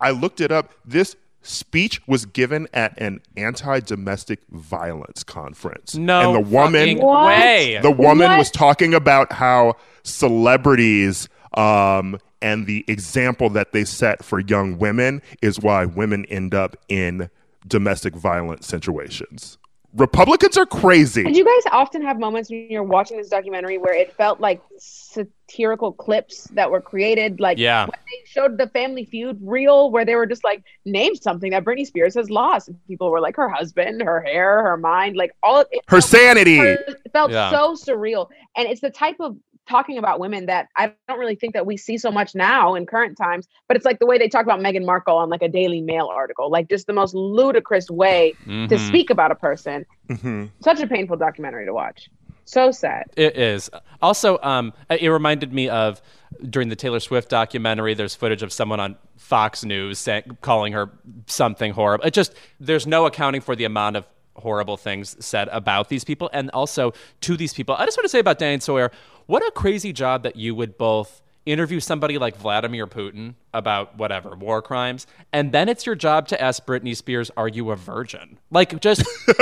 [0.00, 0.72] I looked it up.
[0.84, 5.94] This speech was given at an anti-domestic violence conference.
[5.94, 7.78] No and the woman way.
[7.82, 8.38] the woman What?
[8.38, 15.22] was talking about how celebrities um, and the example that they set for young women
[15.42, 17.30] is why women end up in
[17.66, 19.58] domestic violence situations.
[19.94, 21.22] Republicans are crazy.
[21.24, 24.60] Did you guys often have moments when you're watching this documentary where it felt like
[24.78, 27.40] satirical clips that were created?
[27.40, 27.84] Like Yeah.
[27.86, 31.64] when they showed the Family Feud reel where they were just like, name something that
[31.64, 32.68] Britney Spears has lost.
[32.68, 36.58] And people were like, her husband, her hair, her mind, like all Her felt- sanity.
[36.58, 37.50] her- it felt Yeah.
[37.50, 38.28] so surreal.
[38.56, 39.36] And it's the type of
[39.68, 42.86] talking about women that I don't really think that we see so much now in
[42.86, 45.48] current times, but it's like the way they talk about Meghan Markle on like a
[45.48, 48.88] Daily Mail article, like just the most ludicrous way to Mhm.
[48.88, 49.84] speak about a person.
[50.08, 50.50] Mhm.
[50.60, 52.08] Such a painful documentary to watch.
[52.44, 53.04] So sad.
[53.14, 53.70] It is.
[54.00, 56.00] Also, um, it reminded me of
[56.48, 57.92] during the Taylor Swift documentary.
[57.92, 60.90] There's footage of someone on Fox News saying, calling her
[61.26, 62.06] something horrible.
[62.06, 64.06] It just there's no accounting for the amount of
[64.36, 67.74] horrible things said about these people, and also to these people.
[67.76, 68.92] I just want to say about Diane Sawyer,
[69.28, 74.34] what a crazy job that you would both interview somebody like Vladimir Putin about whatever
[74.34, 78.38] war crimes, and then it's your job to ask Britney Spears, "Are you a virgin?"
[78.50, 79.02] Like, just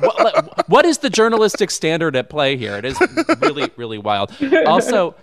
[0.00, 2.76] what, what is the journalistic standard at play here?
[2.76, 2.98] It is
[3.40, 4.32] really, really wild.
[4.66, 5.14] Also,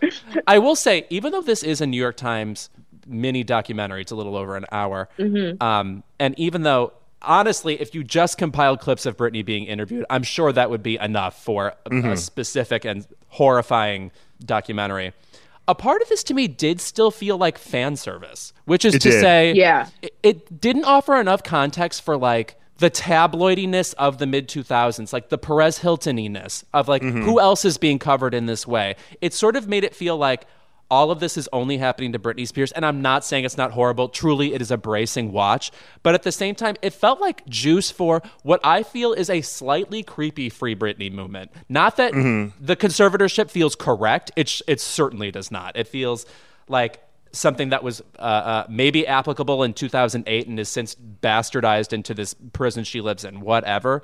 [0.47, 2.70] I will say, even though this is a New York Times
[3.07, 5.09] mini documentary, it's a little over an hour,
[5.59, 6.93] um, and even though.
[7.26, 10.97] Honestly, if you just compiled clips of Britney being interviewed, I'm sure that would be
[10.97, 14.12] enough for a, a specific and horrifying
[14.44, 15.14] documentary.
[15.68, 19.02] A part of this to me did still feel like fan service, which is It
[19.04, 19.22] to did.
[19.22, 19.88] say, Yeah.
[20.02, 25.30] it, it didn't offer enough context for like the tabloidiness of the mid 2000s, like
[25.30, 27.22] the Perez Hiltoniness of like mm-hmm.
[27.22, 28.96] who else is being covered in this way.
[29.22, 30.46] It sort of made it feel like
[30.94, 32.72] all of this is only happening to Britney Spears.
[32.72, 34.10] And I'm not saying it's not horrible.
[34.10, 35.72] Truly, it is a bracing watch.
[36.04, 39.41] But at the same time, it felt like juice for what I feel is a
[39.41, 41.50] slightly creepy Free Britney movement.
[41.68, 45.76] Not that the conservatorship feels correct, it, sh- it certainly does not.
[45.76, 46.28] It feels
[46.68, 52.14] like something that was uh, uh, maybe applicable in 2008 and is since bastardized into
[52.14, 54.04] this prison she lives in, whatever.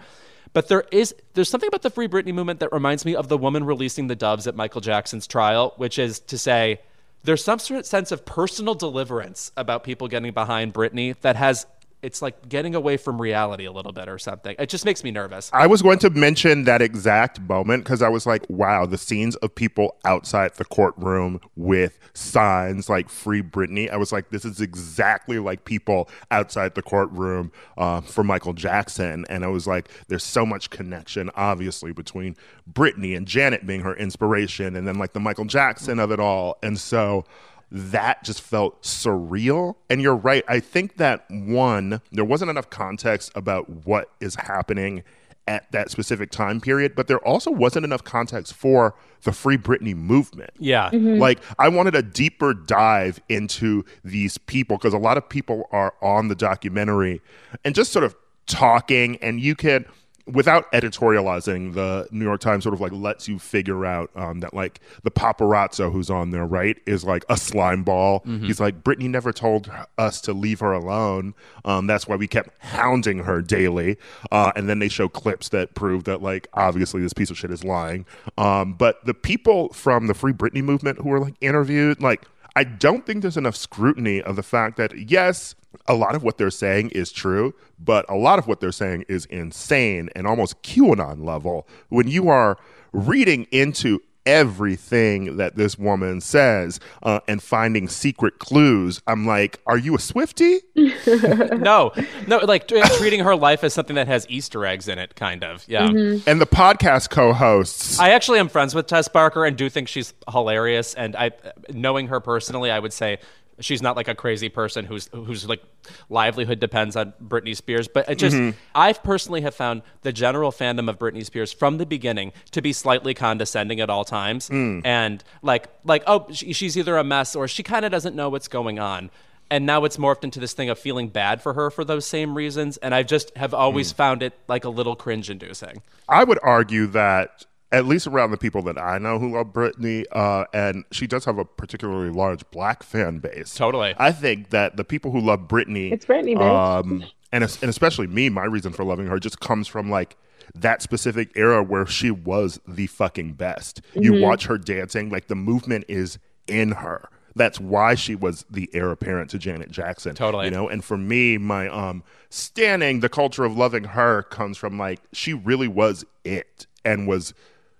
[0.53, 3.37] But there is there's something about the Free Britney movement that reminds me of the
[3.37, 6.81] woman releasing the doves at Michael Jackson's trial, which is to say
[7.23, 11.65] there's some sort of sense of personal deliverance about people getting behind Britney that has
[12.01, 14.55] it's like getting away from reality a little bit or something.
[14.57, 15.49] It just makes me nervous.
[15.53, 19.35] I was going to mention that exact moment because I was like, wow, the scenes
[19.37, 23.91] of people outside the courtroom with signs like Free Britney.
[23.91, 29.25] I was like, this is exactly like people outside the courtroom uh, for Michael Jackson.
[29.29, 32.35] And I was like, there's so much connection, obviously, between
[32.71, 36.57] Britney and Janet being her inspiration and then like the Michael Jackson of it all.
[36.63, 37.25] And so
[37.71, 39.75] that just felt surreal.
[39.89, 40.43] And you're right.
[40.47, 45.03] I think that one, there wasn't enough context about what is happening
[45.47, 48.93] at that specific time period, but there also wasn't enough context for
[49.23, 50.51] the Free Britney movement.
[50.59, 50.91] Yeah.
[50.91, 51.19] Mm-hmm.
[51.19, 55.95] Like, I wanted a deeper dive into these people because a lot of people are
[56.01, 57.21] on the documentary
[57.65, 58.15] and just sort of
[58.45, 59.85] talking, and you can
[60.25, 64.53] without editorializing, the New York Times sort of like lets you figure out um, that
[64.53, 68.23] like the paparazzo who's on there, right, is like a slime ball.
[68.45, 71.33] He's like, Britney never told us to leave her alone.
[71.65, 73.97] Um, that's why we kept hounding her daily.
[74.31, 77.51] Uh, and then they show clips that prove that like obviously this piece of shit
[77.51, 78.05] is lying.
[78.37, 82.25] Um, but the people from the Free Britney movement who were like interviewed, like
[82.59, 85.55] I don't think there's enough scrutiny of the fact that, yes,
[85.87, 89.05] a lot of what they're saying is true, but a lot of what they're saying
[89.07, 91.65] is insane and almost QAnon level.
[91.87, 92.57] When you are
[92.91, 99.77] reading into everything that this woman says uh, and finding secret clues, I'm like, are
[99.77, 100.59] you a Swifty?
[100.75, 101.91] no,
[102.27, 105.43] no, like t- treating her life as something that has Easter eggs in it, kind
[105.43, 105.65] of.
[105.67, 105.87] Yeah.
[105.87, 107.99] And the podcast co hosts.
[107.99, 110.93] I actually am friends with Tess Barker and do think she's hilarious.
[110.93, 111.31] And I,
[111.73, 113.17] knowing her personally, I would say
[113.59, 115.63] she's not like a crazy person whose whose like
[116.09, 117.87] livelihood depends on Britney Spears.
[117.87, 118.57] But it just, mm-hmm.
[118.75, 122.73] I've personally have found the general fandom of Britney Spears from the beginning to be
[122.73, 124.81] slightly condescending at all times, mm.
[124.85, 128.29] and like like oh she, she's either a mess or she kind of doesn't know
[128.29, 129.09] what's going on.
[129.51, 132.35] And now it's morphed into this thing of feeling bad for her for those same
[132.35, 133.95] reasons, and I just have always mm.
[133.95, 135.81] found it like a little cringe-inducing.
[136.07, 140.05] I would argue that at least around the people that I know who love Britney,
[140.11, 143.53] uh, and she does have a particularly large black fan base.
[143.55, 143.93] Totally.
[143.97, 148.29] I think that the people who love Britney, It's Britney, um, and and especially me,
[148.29, 150.17] my reason for loving her just comes from like
[150.55, 153.81] that specific era where she was the fucking best.
[153.93, 156.17] You watch her dancing, like the movement is
[156.47, 157.09] in her.
[157.35, 160.15] That's why she was the heir apparent to Janet Jackson.
[160.15, 160.45] Totally.
[160.45, 164.79] You know, and for me, my um standing, the culture of loving her comes from
[164.79, 167.33] like she really was it and was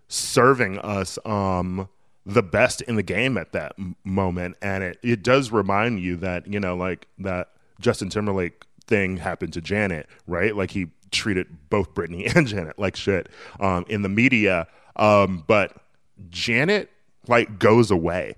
[0.10, 1.88] serving us um
[2.26, 4.58] the best in the game at that m- moment.
[4.62, 7.50] And it it does remind you that you know like that
[7.80, 10.56] Justin Timberlake thing happened to Janet right?
[10.56, 13.30] Like he treated both Britney and Janet like shit
[13.60, 14.68] um in the media.
[14.96, 15.76] Um but
[16.30, 16.90] Janet
[17.28, 18.36] like goes away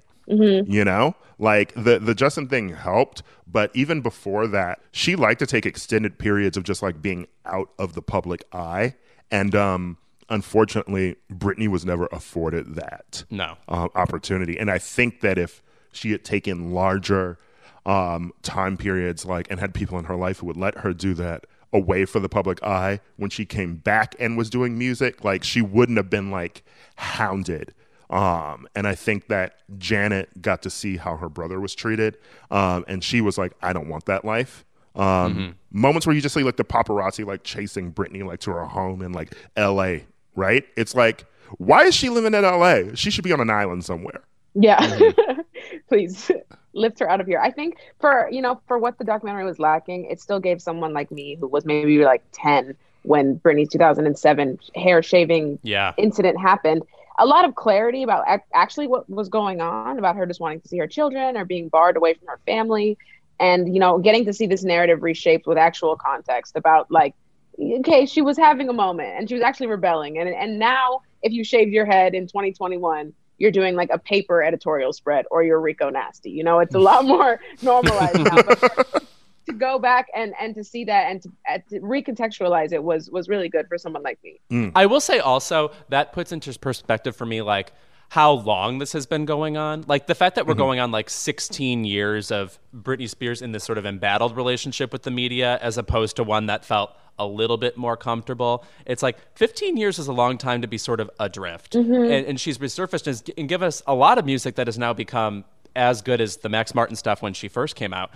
[0.67, 1.15] you know?
[1.39, 6.19] Like the the justin thing helped but even before that she liked to take extended
[6.19, 8.95] periods of just like being out of the public eye.
[9.31, 9.97] And um
[10.31, 13.57] unfortunately britney was never afforded that No.
[13.67, 15.61] um, opportunity and i think that if
[15.91, 17.37] she had taken larger
[17.85, 21.13] um time periods like and had people in her life who would let her do
[21.15, 25.43] that away for the public eye when she came back and was doing music like
[25.43, 26.63] she wouldn't have been like
[26.95, 27.73] hounded
[28.09, 32.17] um, and I think that Janet got to see how her brother was treated.
[32.51, 34.65] Um, and she was like, I don't want that life.
[34.97, 38.65] Um, Moments where you just see like the paparazzi like chasing Britney like to her
[38.65, 39.99] home in like LA,
[40.35, 40.65] right?
[40.75, 41.25] It's like,
[41.57, 42.93] why is she living in LA?
[42.95, 44.21] She should be on an island somewhere.
[44.53, 44.79] Yeah.
[44.79, 45.41] Mm-hmm.
[45.89, 46.31] Please
[46.73, 47.39] lift her out of here.
[47.39, 50.93] I think for, you know, for what the documentary was lacking, it still gave someone
[50.93, 55.93] like me who was maybe like 10 when Britney's 2007 hair shaving Yeah.
[55.97, 56.83] incident happened,
[57.19, 60.67] a lot of clarity about actually what was going on about her just wanting to
[60.67, 62.97] see her children or being barred away from her family
[63.39, 67.13] and you know getting to see this narrative reshaped with actual context about like
[67.61, 70.17] okay she was having a moment and she was actually rebelling.
[70.17, 74.43] And and now if you shaved your head in 2021 you're doing like a paper
[74.43, 76.31] editorial spread or you're Rico Nasty.
[76.31, 79.03] You know it's a lot more normalized now but
[79.47, 83.09] to go back and and to see that and to, and to recontextualize it was
[83.09, 84.39] was really good for someone like me.
[84.49, 84.69] Hmm.
[84.75, 87.73] I will say also that puts into perspective for me like
[88.11, 89.85] how long this has been going on.
[89.87, 90.59] Like the fact that we're mm-hmm.
[90.59, 95.03] going on like 16 years of Britney Spears in this sort of embattled relationship with
[95.03, 98.65] the media as opposed to one that felt a little bit more comfortable.
[98.85, 101.71] It's like 15 years is a long time to be sort of adrift.
[101.71, 102.11] Mm-hmm.
[102.11, 104.91] And, and she's resurfaced and, and give us a lot of music that has now
[104.91, 108.11] become as good as the Max Martin stuff when she first came out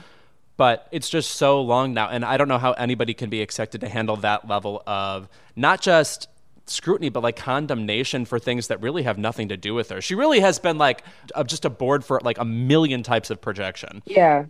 [0.58, 3.82] but it's just so long now and i don't know how anybody can be expected
[3.82, 5.28] to handle that level of
[5.58, 6.30] not just
[6.68, 10.02] scrutiny but like condemnation for things that really have nothing to do with her.
[10.02, 11.04] She really has been like
[11.34, 14.02] uh, just a board for like a million types of projection.
[14.06, 14.46] Yeah.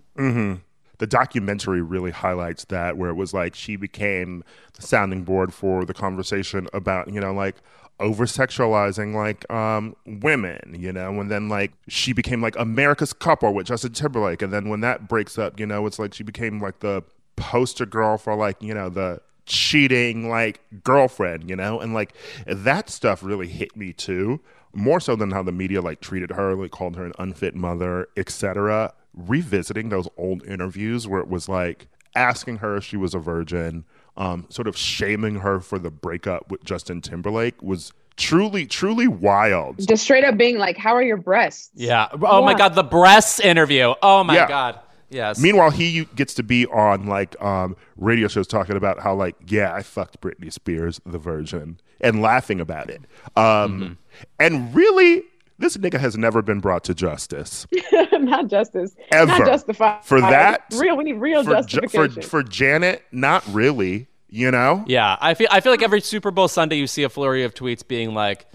[0.98, 4.44] The documentary really highlights that where it was like she became
[4.76, 7.56] the sounding board for the conversation about you know like
[8.00, 11.20] over sexualizing like um women you know?
[11.20, 14.42] And then like she became like america's couple with justin timberlake.
[14.42, 17.04] And then when that breaks up you know it's like she became like the
[17.36, 21.80] poster girl for like you know the cheating like girlfriend you know?
[21.80, 22.14] And like
[22.46, 24.40] that stuff really hit me too
[24.74, 28.08] more so than how the media like treated her like called her an unfit mother
[28.18, 33.20] etc revisiting those old interviews where it was like asking her if she was a
[33.20, 33.86] virgin
[34.18, 39.78] um sort of shaming her for the breakup with justin timberlake was truly truly wild.
[39.88, 41.70] Just straight up being like how are your breasts?
[41.76, 42.08] Yeah.
[42.22, 43.94] Oh my god the breasts interview.
[44.02, 44.48] Oh my Yeah.
[44.48, 45.40] god Yes.
[45.40, 49.74] Meanwhile, he gets to be on like um, radio shows talking about how like, yeah,
[49.74, 53.02] I fucked Britney Spears, the Virgin, and laughing about it.
[53.36, 53.98] Um,
[54.40, 55.24] And really,
[55.58, 57.66] this nigga has never been brought to justice.
[58.12, 58.96] not justice.
[59.12, 59.28] Ever.
[59.40, 60.04] Not justified.
[60.04, 60.66] For that?
[60.78, 60.98] Real.
[60.98, 64.08] We need real for, Ja- for for Janet, not really.
[64.28, 67.10] You know, Yeah, I feel I feel like every Super Bowl Sunday you see a
[67.10, 68.46] flurry of tweets being like,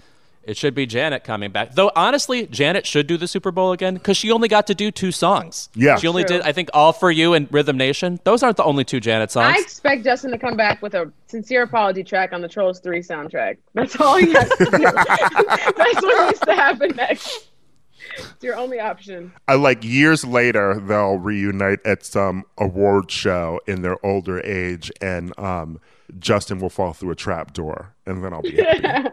[0.43, 3.95] "It should be Janet coming back." Though honestly, Janet should do the Super Bowl again
[3.95, 5.69] because she only got to do two songs.
[5.75, 5.97] Yeah.
[5.97, 6.37] she only True.
[6.37, 9.31] did I think "All for You" and "Rhythm Nation." Those aren't the only two Janet
[9.31, 9.55] songs.
[9.57, 12.99] I expect Justin to come back with a sincere apology track on the Trolls 3
[12.99, 13.57] soundtrack.
[13.73, 14.77] That's all he has to do.
[14.77, 17.47] That's what needs to happen next.
[18.17, 19.31] It's your only option.
[19.47, 25.37] I like years later they'll reunite at some award show in their older age, and
[25.39, 25.79] um,
[26.19, 29.09] Justin will fall through a trap door, and then I'll be happy.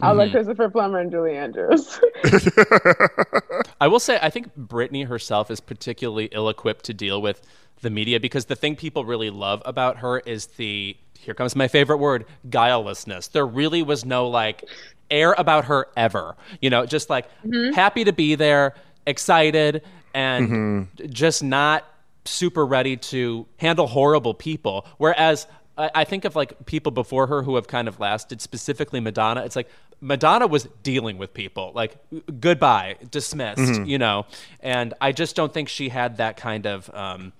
[0.00, 0.18] I'll Mm-hmm.
[0.18, 2.00] let Christopher Plummer and Julie Andrews.
[3.80, 7.42] I will say, I think Britney herself is particularly ill equipped to deal with
[7.80, 11.68] the media because the thing people really love about her is the, here comes my
[11.68, 13.28] favorite word, guilelessness.
[13.28, 14.64] There really was no like
[15.10, 16.36] air about her ever.
[16.60, 17.26] You know, just like
[17.74, 18.74] happy to be there,
[19.06, 19.82] excited,
[20.14, 21.84] and just not
[22.24, 24.86] super ready to handle horrible people.
[24.98, 25.46] Whereas
[25.76, 29.44] I, I think of like people before her who have kind of lasted, specifically Madonna.
[29.44, 29.68] It's like
[30.00, 31.96] Madonna was dealing with people, like
[32.40, 34.26] goodbye, dismissed, you know.
[34.60, 37.32] And I just don't think she had that kind of um,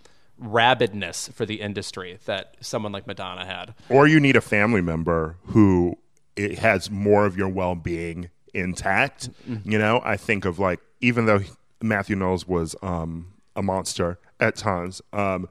[0.42, 3.74] rabidness for the industry that someone like Madonna had.
[3.88, 5.96] or you need a family member who
[6.36, 9.28] it has more of your well-being intact
[9.64, 11.40] you know i think of like even though
[11.82, 13.26] matthew knowles was um
[13.56, 15.46] a monster at times um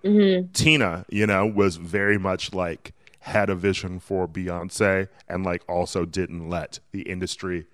[0.54, 2.94] tina you know was very much like
[3.28, 7.66] had a vision for beyonce and like also didn't let the industry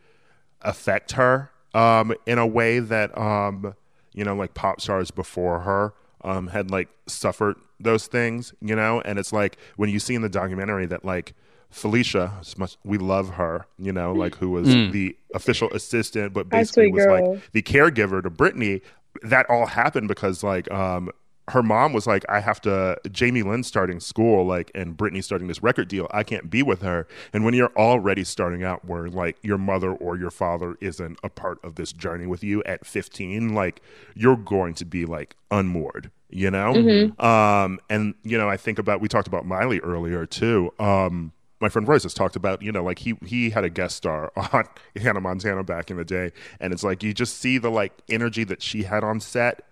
[0.61, 3.75] affect her um, in a way that um,
[4.13, 5.93] you know, like pop stars before her
[6.23, 9.01] um, had like suffered those things, you know.
[9.01, 11.33] And it's like when you see in the documentary that like
[11.69, 16.91] Felicia, much we love her, you know, like who was the official assistant, but basically
[16.91, 17.31] was girl.
[17.31, 18.81] like the caregiver to Britney.
[19.21, 21.11] That all happened because like um,
[21.49, 25.47] her mom was like, I have to, Jamie Lynn starting school, like, and Britney starting
[25.47, 26.07] this record deal.
[26.11, 27.05] I can't be with her.
[27.33, 31.29] And when you're already starting out where, like, your mother or your father isn't a
[31.29, 33.81] part of this journey with you at 15, like,
[34.15, 36.73] you're going to be, like, unmoored, you know?
[37.19, 40.71] Um, and, you know, I think about, we talked about Miley earlier, too.
[40.79, 43.95] Um, my friend Royce has talked about, you know, like he he had a guest
[43.95, 44.65] star on
[44.97, 48.43] Hannah Montana back in the day, and it's like you just see the like energy
[48.43, 49.63] that she had on set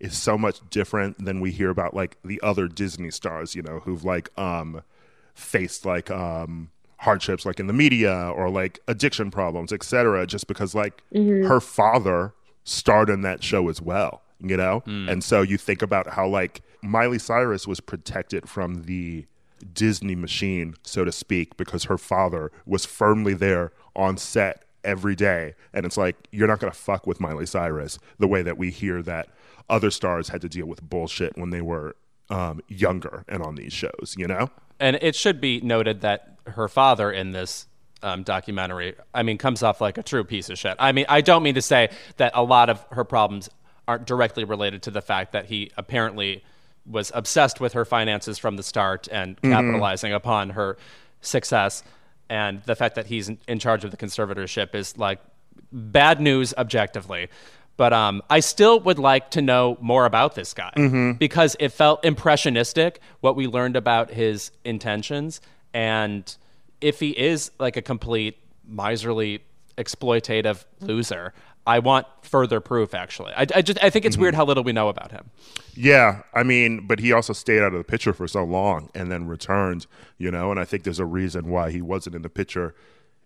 [0.00, 3.80] is so much different than we hear about like the other Disney stars, you know,
[3.80, 4.82] who've like um
[5.34, 10.26] faced like um hardships like in the media or like addiction problems, etc.
[10.26, 11.02] just because like
[11.44, 12.32] her father
[12.64, 14.82] starred in that show as well, you know?
[15.10, 19.26] And so you think about how like Miley Cyrus was protected from the
[19.72, 25.54] Disney machine, so to speak, because her father was firmly there on set every day.
[25.72, 28.70] And it's like, you're not going to fuck with Miley Cyrus the way that we
[28.70, 29.28] hear that
[29.68, 31.96] other stars had to deal with bullshit when they were
[32.30, 34.50] um, younger and on these shows, you know?
[34.80, 37.66] And it should be noted that her father in this
[38.02, 40.76] um, documentary, I mean, comes off like a true piece of shit.
[40.78, 43.48] I mean, I don't mean to say that a lot of her problems
[43.88, 46.44] aren't directly related to the fact that he apparently
[46.86, 50.76] was obsessed with her finances from the start and capitalizing upon her
[51.22, 51.82] success.
[52.28, 55.20] And the fact that he's in- in charge of the conservatorship is like
[55.72, 57.28] bad news objectively.
[57.76, 60.72] But um, I still would like to know more about this guy
[61.18, 65.40] because it felt impressionistic what we learned about his intentions.
[65.72, 66.36] And
[66.80, 69.42] if he is like a complete miserly,
[69.76, 71.34] exploitative loser,
[71.66, 72.94] I want further proof.
[72.94, 75.30] Actually, I, I just I think it's weird how little we know about him.
[75.74, 79.10] Yeah, I mean, but he also stayed out of the picture for so long and
[79.10, 79.86] then returned,
[80.18, 82.74] you know, and I think there's a reason why he wasn't in the picture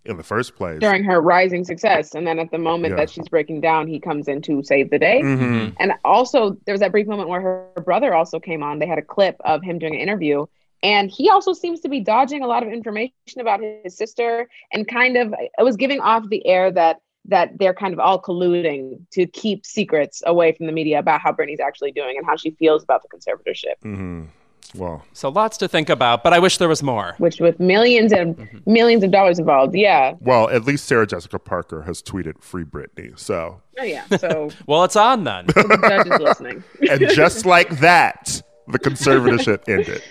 [0.05, 0.81] in the first place.
[0.81, 2.15] during her rising success.
[2.15, 2.97] And then at the moment Yeah.
[2.97, 5.21] that she's breaking down, he comes in to save the day.
[5.23, 5.75] Mhm.
[5.79, 8.79] And also, there was that brief moment where her brother also came on.
[8.79, 10.47] They had a clip of him doing an interview.
[10.83, 14.87] And he also seems to be dodging a lot of information about his sister and
[14.87, 18.99] kind of it was giving off the air that that they're kind of all colluding
[19.11, 22.53] to keep secrets away from the media about how Britney's actually doing and how she
[22.53, 23.75] feels about the conservatorship.
[23.85, 24.29] Mhm.
[24.75, 27.15] Well, So lots to think about, but I wish there was more.
[27.19, 28.73] Which with millions and Mm-hmm.
[28.73, 29.75] millions of dollars involved.
[29.75, 30.15] Yeah.
[30.21, 34.05] well, at least Sarah Jessica Parker has tweeted "Free Britney," so Oh yeah.
[34.19, 35.47] So Well, it's on then.
[35.49, 36.65] the judge is listening.
[36.91, 40.03] and just like that, the conservatorship ended.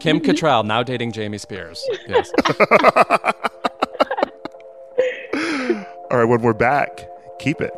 [0.00, 1.84] Kim Cattrall now dating Jamie Spears.
[2.08, 2.30] Yes.
[6.10, 7.08] All right, when we're back,
[7.40, 7.72] keep it.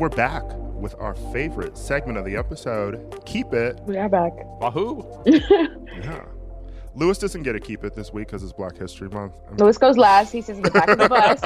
[0.00, 0.44] We're back
[0.76, 3.78] with our favorite segment of the episode Keep It.
[3.84, 4.32] We are back.
[4.58, 5.06] Wahoo!
[5.26, 6.24] Yeah.
[6.94, 9.34] Louis doesn't get to keep it this week because it's Black History Month.
[9.46, 10.32] I'm- Louis goes last.
[10.32, 11.42] He says in the back of the bus.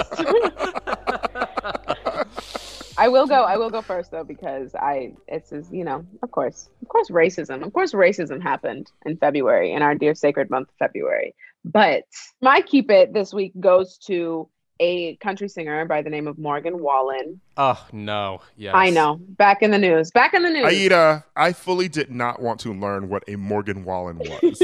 [2.97, 3.43] I will go.
[3.43, 7.11] I will go first though because I it's is you know of course of course
[7.11, 11.35] racism of course racism happened in February in our dear sacred month February.
[11.65, 12.05] But
[12.41, 14.49] my keep it this week goes to
[14.85, 17.41] a country singer by the name of Morgan Wallen.
[17.57, 18.41] Oh no!
[18.57, 18.75] Yes.
[18.77, 19.17] I know.
[19.21, 20.11] Back in the news.
[20.11, 20.67] Back in the news.
[20.67, 24.63] Aida, I fully did not want to learn what a Morgan Wallen was.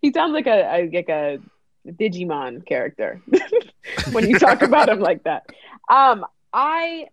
[0.00, 1.38] he sounds like a, a like a
[1.86, 3.20] Digimon character
[4.12, 5.46] when you talk about him like that.
[5.88, 7.08] Um, I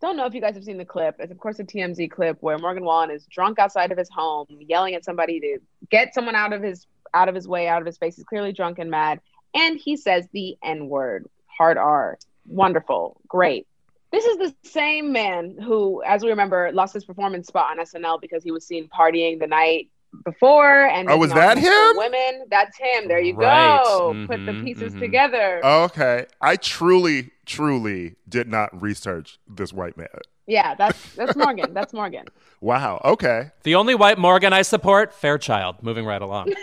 [0.00, 1.16] don't know if you guys have seen the clip.
[1.18, 4.46] It's of course a TMZ clip where Morgan Wallen is drunk outside of his home,
[4.60, 5.58] yelling at somebody to
[5.90, 8.16] get someone out of his out of his way, out of his face.
[8.16, 9.20] He's clearly drunk and mad,
[9.54, 12.18] and he says the N word, hard R.
[12.46, 13.66] Wonderful, great.
[14.12, 18.20] This is the same man who, as we remember, lost his performance spot on SNL
[18.20, 19.88] because he was seen partying the night
[20.24, 21.96] before and Oh, was that him?
[21.96, 23.08] Women, that's him.
[23.08, 23.80] There you Right.
[23.82, 24.14] go.
[24.28, 24.98] Put the Mhm, pieces mhm.
[25.00, 25.64] together.
[25.64, 26.26] okay.
[26.40, 30.06] I truly, truly did not research this white man.
[30.46, 31.72] Yeah, that's that's Morgan.
[31.74, 32.26] That's Morgan.
[32.60, 32.98] Wow.
[33.04, 33.50] Okay.
[33.64, 35.82] The only white Morgan I support, Fairchild.
[35.82, 36.54] Moving right along.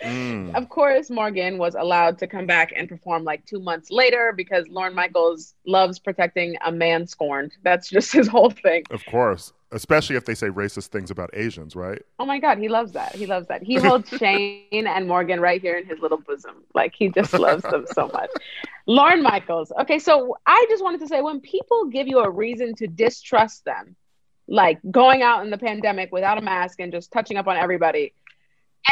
[0.00, 0.54] Mm.
[0.54, 4.68] Of course, Morgan was allowed to come back and perform like two months later because
[4.68, 7.54] Lorne Michaels loves protecting a man scorned.
[7.64, 8.84] That's just his whole thing.
[8.90, 9.52] Of course.
[9.72, 12.02] Especially if they say racist things about Asians, right?
[12.18, 13.14] Oh my God, he loves that.
[13.14, 13.62] He loves that.
[13.62, 16.62] He holds Shane and Morgan right here in his little bosom.
[16.74, 18.30] Like he just loves them so much.
[18.86, 19.72] Lorne Michaels.
[19.80, 23.64] Okay, so I just wanted to say when people give you a reason to distrust
[23.64, 23.96] them,
[24.46, 28.12] like going out in the pandemic without a mask and just touching up on everybody,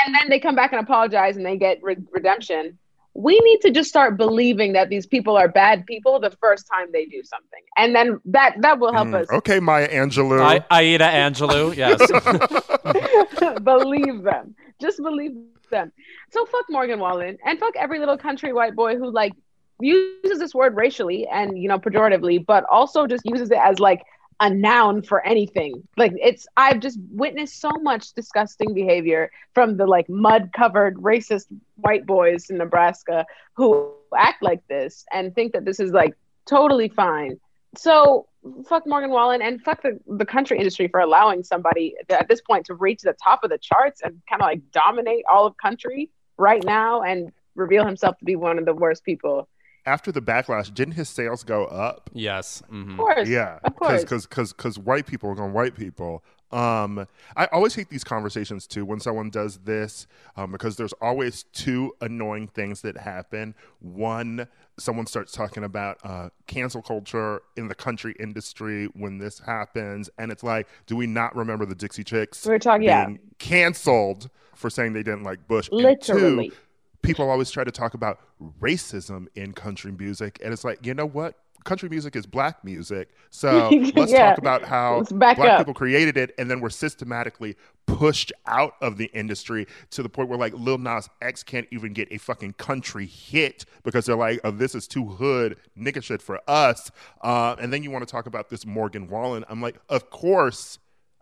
[0.05, 2.79] and then they come back and apologize and they get re- redemption.
[3.15, 6.87] We need to just start believing that these people are bad people the first time
[6.93, 9.21] they do something, and then that that will help Mm.
[9.23, 10.41] us Okay, Maya Angelou.
[10.41, 11.75] I, Aida Angelou.
[11.83, 12.01] Yes.
[13.65, 14.55] believe them.
[14.81, 15.33] Just believe
[15.71, 15.93] them.
[16.31, 19.33] So fuck Morgan Wallen and fuck every little country white boy who like
[19.81, 24.03] uses this word racially and you know pejoratively, but also just uses it as like
[24.41, 25.87] a noun for anything.
[25.97, 31.47] Like it's I've just witnessed so much disgusting behavior from the like mud covered racist
[31.77, 36.15] white boys in Nebraska who act like this and think that this is like
[36.47, 37.39] totally fine.
[37.77, 38.27] So
[38.67, 42.65] fuck Morgan Wallen and fuck the, the country industry for allowing somebody at this point
[42.67, 46.11] to reach the top of the charts and kind of like dominate all of country
[46.39, 49.49] right now and reveal himself to be one of the worst people.
[49.87, 52.11] After the backlash, didn't his sales go up?
[52.13, 52.61] yes.
[52.63, 53.29] Of hmm course.
[53.29, 54.03] Yeah, Of course.
[54.03, 56.23] because because because white people are going white people.
[56.53, 61.45] Um, I always hate these conversations too when someone does this um, because there's always
[61.53, 63.55] two annoying things that happen.
[63.79, 70.11] One, someone starts talking about uh, cancel culture in the country industry when this happens,
[70.19, 73.09] and it's like, do we not remember the Dixie Chicks We were talking- yeah.
[73.39, 75.69] canceled for saying they didn't like Bush?
[75.71, 76.49] And Literally.
[76.51, 76.57] two,
[77.03, 78.21] people always try to talk about
[78.61, 81.35] racism in country music, and it's like, you know what?
[81.65, 84.31] Country music is black music, so let's Yeah.
[84.31, 85.59] talk about how black up.
[85.59, 87.55] people created it, and then we're systematically
[87.87, 91.93] pushed out of the industry to the point where like Lil Nas X can't even
[91.93, 96.23] get a fucking country hit because they're like, oh, this is too hood nigga shit
[96.23, 96.91] for us.
[97.21, 99.45] Uh, and then you want to talk about this Morgan Wallen?
[99.49, 100.79] I'm like, of course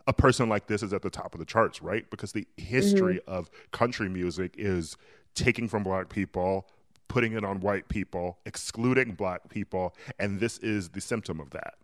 [0.07, 2.09] a person like this is at the top of the charts, right?
[2.09, 3.31] Because the history Mm-hmm.
[3.31, 4.97] of country music is
[5.39, 6.67] taking from black people,
[7.07, 11.75] putting it on white people, excluding black people, and this is the symptom of that.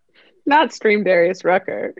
[0.46, 1.96] Not stream Darius Rucker.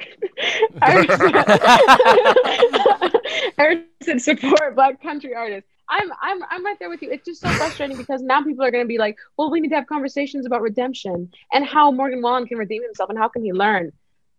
[3.58, 5.68] Eric said support black country artists.
[5.90, 7.10] I'm I'm I'm right there with you.
[7.12, 9.76] It's just so frustrating because now people are gonna be like, well, we need to
[9.76, 13.52] have conversations about redemption and how Morgan Wallen can redeem himself and how can he
[13.52, 13.92] learn.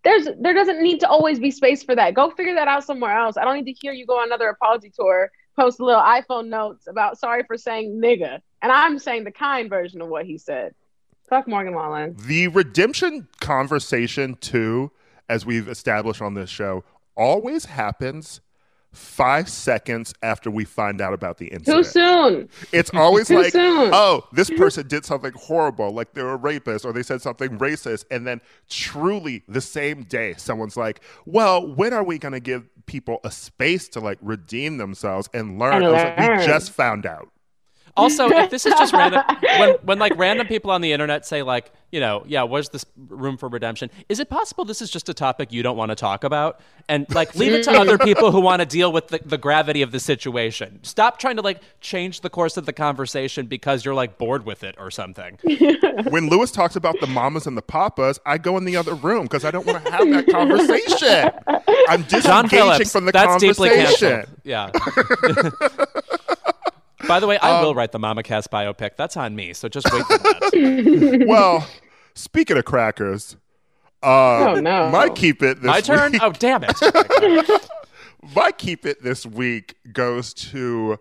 [0.05, 2.15] There's there doesn't need to always be space for that.
[2.15, 3.37] Go figure that out somewhere else.
[3.37, 6.49] I don't need to hear you go on another apology tour, post a little iPhone
[6.49, 8.41] notes about sorry for saying nigga.
[8.63, 10.75] And I'm saying the kind version of what he said.
[11.29, 12.17] Fuck Morgan Wallen.
[12.27, 14.93] The redemption conversation, too,
[15.29, 16.85] as we've established on this show,
[17.17, 18.41] always happens
[18.97, 21.85] five seconds after we find out about the incident.
[21.85, 22.49] Too soon.
[22.73, 23.91] It's always like, soon.
[23.93, 28.05] oh, this person did something horrible, like they're a rapist, or they said something racist.
[28.11, 32.69] And then, truly, the same day, someone's like, well, when are we going to give
[32.87, 35.83] people a space to like redeem themselves and learn?
[35.83, 37.29] And was like, we just found out.
[37.97, 39.23] Also, if this is just random,
[39.59, 42.85] when when like random people on the internet say like, you know, yeah, where's this
[43.09, 43.91] room for redemption?
[44.09, 47.07] Is it possible this is just a topic you don't want to talk about, and
[47.15, 47.79] like leave it to mm.
[47.79, 50.81] other people who want to deal with the, the gravity of the situation?
[50.83, 54.63] Stop trying to like change the course of the conversation because you're like bored with
[54.63, 55.39] it or something.
[56.11, 59.23] when Louis talks about the mamas and the papas, I go in the other room
[59.23, 61.31] because I don't want to have that conversation.
[61.89, 64.27] I'm John disengaging Phillips, from the that's deeply conversation.
[64.27, 64.41] canceled.
[64.45, 64.71] Yeah.
[67.09, 68.97] By the way, I will write the Mama Cass biopic.
[68.97, 71.25] That's on me, so just wait for that.
[71.29, 71.67] well,
[72.15, 73.37] speaking of crackers,
[74.03, 74.07] uh,
[74.57, 74.91] Oh, no.
[74.91, 76.13] my keep it this My turn?
[76.13, 76.23] week.
[76.23, 77.69] Oh, damn it.
[78.35, 80.99] My keep it this week goes to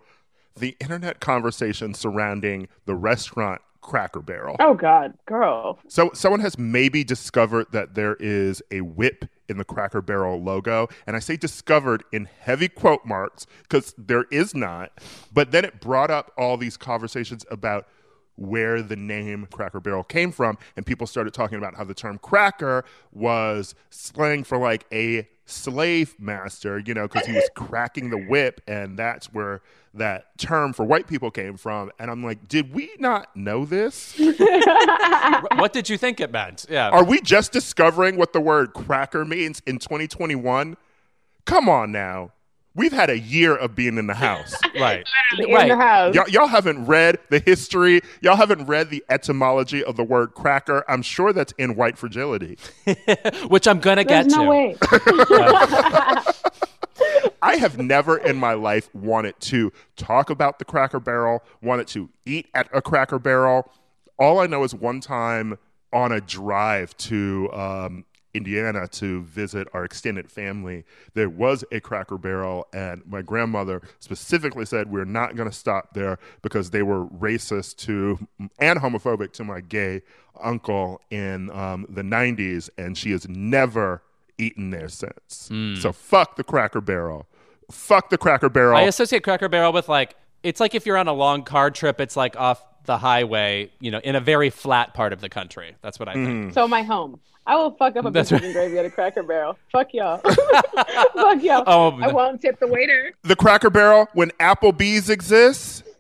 [0.56, 4.56] the internet conversation surrounding the restaurant Cracker Barrel.
[4.60, 5.80] Oh God, girl.
[5.88, 10.88] So someone has maybe discovered that there is a whip in the Cracker Barrel logo,
[11.06, 14.92] and I say discovered in heavy quote marks because there is not.
[15.34, 17.88] But then it brought up all these conversations about
[18.36, 22.18] where the name Cracker Barrel came from, and people started talking about how the term
[22.18, 28.18] cracker was slang for like a slave master, you know, because he was cracking the
[28.18, 29.62] whip, and that's where
[29.94, 31.92] that term for white people came from.
[32.00, 34.16] And I'm like, did we not know this?
[35.56, 36.66] what did you think it meant?
[36.70, 36.90] Yeah.
[36.90, 40.76] Are we just discovering what the word cracker means in 2021?
[41.46, 42.32] Come on now.
[42.76, 44.54] We've had a year of being in the house.
[44.80, 45.08] right.
[45.40, 45.70] In right.
[45.70, 46.14] the house.
[46.14, 48.02] y'all, y'all haven't read the history.
[48.22, 50.84] Y'all haven't read the etymology of the word cracker.
[50.90, 52.58] I'm sure that's in White Fragility.
[53.48, 54.44] Which I'm going to get There's to.
[54.44, 54.76] no way.
[57.42, 62.10] I have never in my life wanted to talk about the Cracker Barrel, wanted to
[62.26, 63.72] eat at a Cracker Barrel.
[64.20, 65.58] All I know is one time
[65.94, 70.84] on a drive to um, Indiana to visit our extended family,
[71.14, 75.94] there was a Cracker Barrel, and my grandmother specifically said we're not going to stop
[75.94, 78.28] there because they were racist to
[78.60, 80.02] and homophobic to my gay
[80.42, 84.02] uncle in um, the 90s, and she has never
[84.38, 85.50] eaten there since.
[85.82, 87.26] So fuck the Cracker Barrel.
[87.72, 88.78] Fuck the Cracker Barrel.
[88.78, 92.00] I associate Cracker Barrel with like, it's like if you're on a long car trip,
[92.00, 95.76] it's like off the highway, you know, in a very flat part of the country.
[95.82, 96.54] That's what I think.
[96.54, 97.20] So my home.
[97.48, 99.58] I will fuck up a That's biscuit and gravy at a Cracker Barrel.
[99.72, 100.18] Fuck y'all.
[101.14, 101.64] fuck y'all.
[101.68, 103.14] Oh, I won't tip the waiter.
[103.24, 105.84] the Cracker Barrel when Applebee's exists.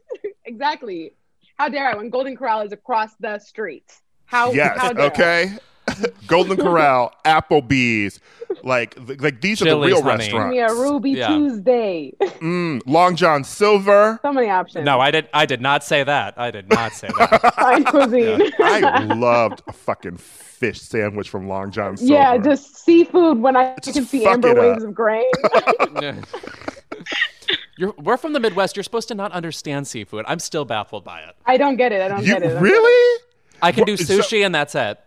[0.47, 1.11] Exactly.
[1.57, 3.91] How dare I when Golden Corral is across the street?
[4.25, 4.51] How?
[4.51, 4.77] Yes.
[4.79, 5.59] how dare I?
[5.89, 6.05] Okay.
[6.27, 8.19] Golden Corral, Applebee's,
[8.63, 10.29] like like these are the real honey.
[10.29, 10.73] Give me a.
[10.73, 11.27] Ruby Yeah.
[11.27, 12.13] Tuesday.
[12.45, 14.19] Mm, Long John Silver.
[14.21, 14.85] so many options.
[14.85, 15.29] No, I did.
[15.33, 16.33] I did not say that.
[16.37, 17.55] I did not say that.
[17.59, 18.51] Fine cuisine.
[18.59, 22.13] I loved a fucking fish sandwich from Long John Silver.
[22.13, 25.23] Yeah, just seafood when I Just can see amber waves of grain.
[27.77, 28.75] You're, we're from the Midwest.
[28.75, 30.23] You're supposed to not understand seafood.
[30.27, 31.35] I'm still baffled by it.
[31.45, 32.01] I don't get it.
[32.01, 32.51] I don't you get it.
[32.51, 33.21] I don't really?
[33.61, 34.99] I can do What- so- sushi and that's it,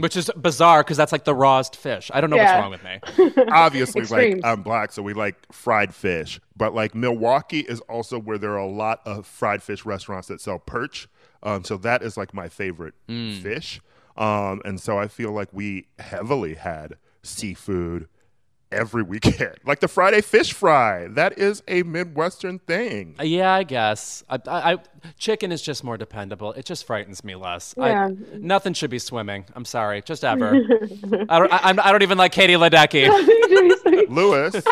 [0.00, 2.10] which is bizarre because that's like the rawest fish.
[2.14, 2.68] I don't know Yeah.
[2.68, 3.44] what's wrong with me.
[3.52, 6.40] Obviously, like I'm black, so we like fried fish.
[6.56, 10.40] But like Milwaukee is also where there are a lot of fried fish restaurants that
[10.40, 11.08] sell perch.
[11.42, 13.80] Um, so that is like my favorite fish.
[14.16, 18.08] Um, and so I feel like we heavily had seafood
[18.74, 21.06] every weekend, like the Friday fish fry.
[21.08, 23.14] That is a Midwestern thing.
[23.22, 24.22] Yeah, I guess.
[24.28, 24.78] I, I, I,
[25.18, 26.52] chicken is just more dependable.
[26.52, 27.74] It just frightens me less.
[27.78, 28.10] I- Yeah.
[28.36, 29.44] nothing should be swimming.
[29.54, 30.54] I'm sorry, just ever.
[31.28, 31.52] I don't.
[31.52, 33.06] I, I'm- don't even like Katie Ledecky.
[33.08, 34.04] know.
[34.08, 34.62] Louis,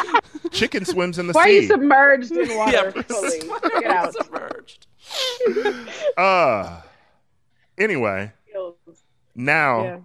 [0.50, 1.38] chicken swims in the sea.
[1.38, 3.38] Why are you submerged in water Yeah, fully?
[3.80, 4.12] Get out.
[4.14, 4.86] Submerged.
[6.16, 6.80] uh,
[7.78, 8.32] anyway,
[9.34, 9.98] now Yeah.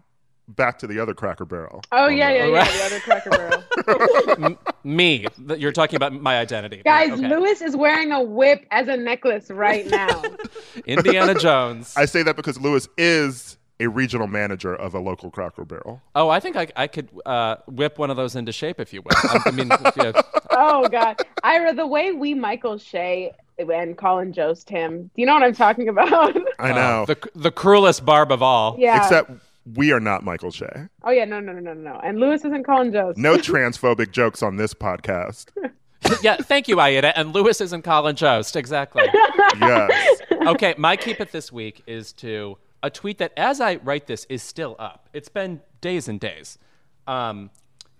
[0.49, 1.83] Back to the other Cracker Barrel.
[1.91, 2.63] Oh yeah, yeah, yeah.
[2.63, 4.57] The other Cracker Barrel.
[4.83, 5.25] Me.
[5.57, 6.81] You're talking about my identity.
[6.85, 7.27] Guys, Okay.
[7.27, 10.23] Louis is wearing a whip as a necklace right now.
[10.85, 11.93] Indiana Jones.
[11.97, 16.01] I say that because Louis is a regional manager of a local Cracker Barrel.
[16.15, 19.01] oh, I think I, I could uh, whip one of those into shape if you
[19.01, 19.11] will.
[19.15, 19.67] I, I mean,
[19.97, 20.13] yeah.
[20.51, 25.03] oh God, Ira, the way we Michael Che and Colin Jost him.
[25.03, 26.35] Do you know what I'm talking about?
[26.59, 27.03] I know.
[27.03, 28.75] Uh, the the cruelest barb of all.
[28.79, 28.97] yeah.
[29.03, 29.29] Except
[29.75, 30.87] we are not Michael Che.
[31.03, 31.99] oh yeah, no, no, no, no, no.
[32.03, 33.17] And Louis isn't Colin Jost.
[33.17, 35.47] No transphobic jokes on this podcast.
[36.21, 36.37] yeah.
[36.37, 37.17] Thank you, Aida.
[37.17, 38.55] And Louis isn't Colin Jost.
[38.55, 39.03] Exactly.
[39.59, 40.21] Yes.
[40.45, 44.25] okay, my keep it this week is to a tweet that, as I write this,
[44.29, 45.09] is still up.
[45.13, 46.59] It's been days and days.
[47.07, 47.49] Um,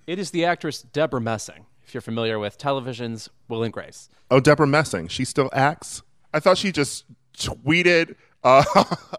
[0.06, 4.10] it is the actress Debra Messing, if you're familiar with television's Will and Grace.
[4.30, 5.08] Oh, Debra Messing.
[5.08, 6.04] She still acts?
[6.34, 8.64] I thought she just tweeted uh,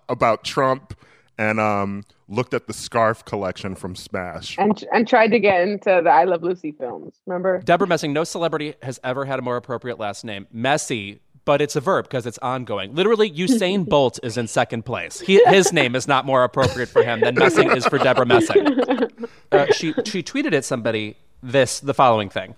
[0.08, 0.94] about Trump
[1.38, 4.58] and um, looked at the scarf collection from Smash.
[4.58, 7.14] And and tried to get into the I Love Lucy films.
[7.26, 7.60] Remember?
[7.62, 10.46] Debra Messing, no celebrity has ever had a more appropriate last name.
[10.52, 12.94] Messy but it's a verb because it's ongoing.
[12.94, 15.18] Literally, Usain Bolt is in second place.
[15.18, 18.66] He, his name is not more appropriate for him than Messing is for Debra Messing.
[19.50, 22.54] Uh, she she tweeted at somebody this the following thing.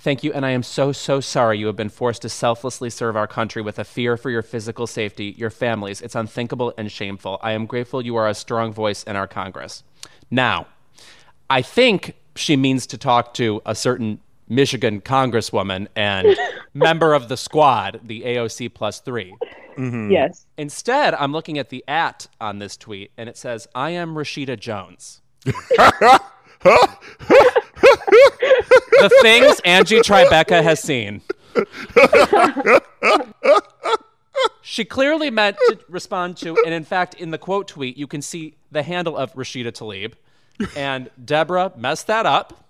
[0.00, 3.16] Thank you, and I am so, so sorry you have been forced to selflessly serve
[3.16, 6.00] our country with a fear for your physical safety, your families.
[6.00, 7.40] It's unthinkable and shameful.
[7.42, 9.82] I am grateful you are a strong voice in our Congress.
[10.30, 10.68] Now,
[11.50, 16.36] I think she means to talk to a certain Michigan congresswoman and
[16.74, 19.34] member of the squad, the AOC plus three.
[19.76, 20.12] Mm-hmm.
[20.12, 20.46] Yes.
[20.56, 24.58] Instead, I'm looking at the at on this tweet, and it says, I am Rashida
[24.58, 25.22] Jones.
[27.80, 31.22] the things Angie Tribeca has seen.
[34.62, 38.22] she clearly meant to respond to, and in fact, in the quote tweet, you can
[38.22, 40.14] see the handle of Rashida Tlaib.
[40.76, 42.64] And Debra messed that up.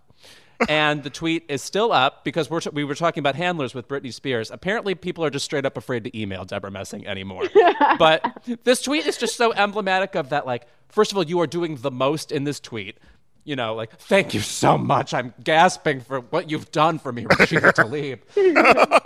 [0.69, 3.87] And the tweet is still up because we're t- we were talking about handlers with
[3.87, 4.51] Britney Spears.
[4.51, 7.45] Apparently, people are just straight up afraid to email Debra Messing anymore.
[7.99, 10.47] but this tweet is just so emblematic of that.
[10.47, 12.99] Like, first of all, you are doing the most in this tweet.
[13.49, 15.15] You know, like, thank you so much.
[15.15, 18.19] I'm gasping for what you've done for me, Rashida Tlaib.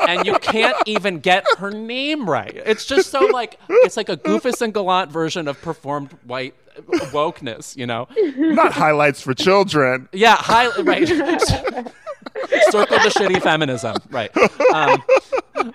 [0.00, 2.60] and you can't even get her name right.
[2.66, 6.56] It's just so like, it's like a Goofus and Gallant version of performed white
[7.12, 8.08] wokeness, you know?
[8.36, 10.08] Not highlights for children.
[10.10, 11.06] Yeah, high, right.
[11.06, 14.36] Circle the shitty feminism, right?
[14.74, 15.72] Um,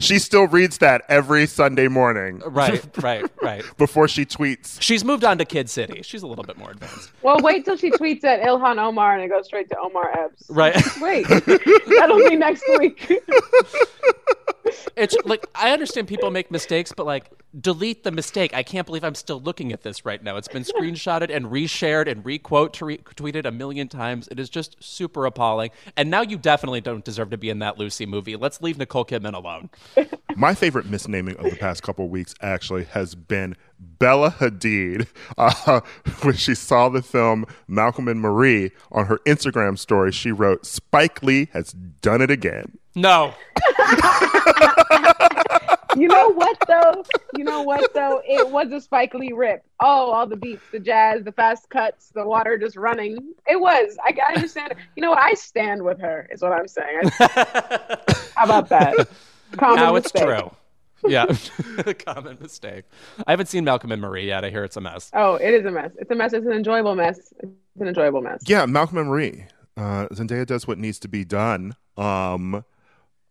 [0.00, 3.64] She still reads that every Sunday morning right, right, right.
[3.78, 4.80] before she tweets.
[4.80, 6.02] She's moved on to Kid City.
[6.02, 9.22] She's a little bit more advanced, Well, wait till she tweets at Ilhan Omar and
[9.22, 10.44] it goes straight to Omar Epps.
[10.50, 10.76] right?
[11.00, 11.26] Wait,
[11.98, 13.12] that'll be next week.
[14.96, 18.52] It's like I understand people make mistakes, but like delete the mistake.
[18.54, 20.36] I can't believe I'm still looking at this right now.
[20.36, 24.28] It's been screenshotted and reshared and requote to re- tweeted a million times.
[24.30, 25.70] It is just super appalling.
[25.96, 28.36] And now you definitely don't deserve to be in that Lucy movie.
[28.36, 29.70] Let's leave Nicole Kidman alone.
[30.36, 35.80] My favorite misnaming of the past couple weeks actually has been Bella Hadid uh,
[36.22, 40.12] when she saw the film Malcolm and Marie on her Instagram story.
[40.12, 43.34] She wrote, "Spike Lee has done it again." No.
[45.96, 47.02] You know what though?
[47.36, 48.22] You know what though?
[48.24, 49.64] It was a Spike Lee rip.
[49.80, 53.32] Oh, all the beats, the jazz, the fast cuts, the water just running.
[53.48, 53.96] It was.
[54.04, 54.74] I, I understand.
[54.96, 55.18] You know what?
[55.22, 56.28] I stand with her.
[56.30, 57.00] Is what I'm saying.
[57.18, 57.98] I-
[58.36, 59.08] How about that?
[59.56, 60.28] Common now it's mistake.
[60.38, 60.50] true.
[61.10, 61.26] Yeah.
[62.06, 62.84] Common mistake.
[63.26, 64.44] I haven't seen Malcolm and Marie yet.
[64.44, 65.10] I hear it's a mess.
[65.14, 65.90] Oh, it is a mess.
[65.98, 66.32] It's a mess.
[66.32, 67.18] It's an enjoyable mess.
[67.18, 68.42] It's an enjoyable mess.
[68.46, 69.46] Yeah, Malcolm and Marie.
[69.76, 71.74] Uh, Zendaya does what needs to be done.
[71.96, 72.64] Um,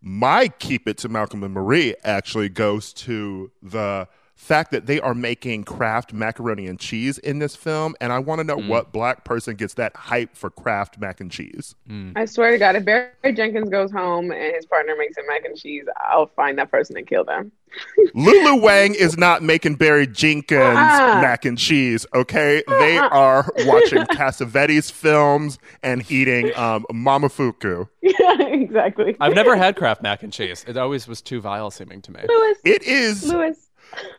[0.02, 4.07] my keep it to Malcolm and Marie actually goes to the
[4.38, 8.39] fact that they are making Kraft macaroni and cheese in this film, and I want
[8.39, 11.76] to know what black person gets that hype for Kraft mac and cheese.
[12.15, 15.43] I swear to God, if Barry Jenkins goes home and his partner makes him mac
[15.43, 17.51] and cheese, I'll find that person and kill them.
[18.14, 21.19] Lulu Wang is not making Barry Jenkins Uh-uh.
[21.22, 22.64] mac and cheese, okay?
[22.68, 27.89] They are watching Cassavetes films and eating um, Momofuku.
[28.01, 29.18] yeah, exactly.
[29.19, 30.64] I've never had Kraft mac and cheese.
[30.68, 32.22] It always was too vile seeming to me.
[32.27, 32.55] Louis.
[32.64, 33.66] It is Louis.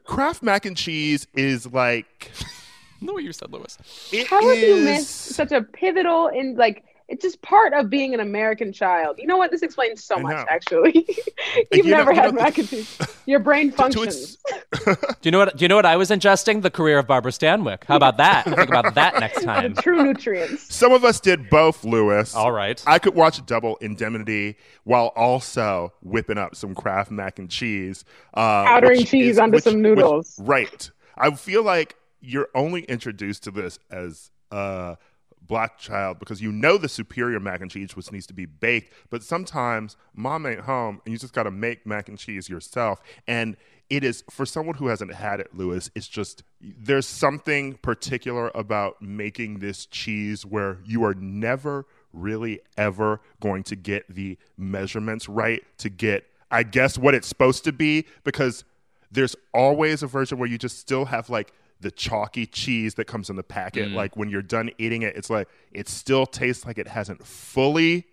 [0.05, 2.31] Kraft mac and cheese is like
[3.01, 3.79] know what you said, Louis.
[4.13, 7.89] it How have you is- missed such a pivotal and like it's just part of
[7.89, 9.17] being an American child.
[9.19, 9.51] You know what?
[9.51, 10.47] This explains so much.
[10.51, 11.07] Actually,
[11.73, 12.99] you've You know- never you had know- mac and cheese.
[13.27, 14.39] Your brain to functions.
[14.49, 15.57] its- Do you know what?
[15.57, 16.63] Do you know what I was ingesting?
[16.63, 17.85] The career of Barbara Stanwyck.
[17.85, 18.45] How about that?
[18.45, 19.75] Think about that next time.
[19.75, 20.75] True nutrients.
[20.75, 22.35] Some of us did both, Louis.
[22.35, 22.83] All right.
[22.87, 28.05] I could watch Double Indemnity while also whipping up some Kraft mac and cheese.
[28.35, 30.39] Uh, Powdering cheese is- onto some noodles.
[30.41, 30.91] right.
[31.17, 34.97] I feel like you're only introduced to this as a
[35.49, 38.93] black child because you know the superior mac and cheese which needs to be baked,
[39.11, 43.01] but sometimes mom ain't home and you just got to make mac and cheese yourself.
[43.27, 43.57] And
[43.91, 45.91] it is for someone who hasn't had it, Louis.
[45.95, 53.21] It's just there's something particular about making this cheese where you are never really ever
[53.41, 58.05] going to get the measurements right to get, I guess, what it's supposed to be
[58.25, 58.65] because
[59.11, 63.31] there's always a version where you just still have like the chalky cheese that comes
[63.31, 63.89] in the packet.
[63.89, 63.95] Mm.
[63.95, 68.07] Like when you're done eating it, it's like it still tastes like it hasn't fully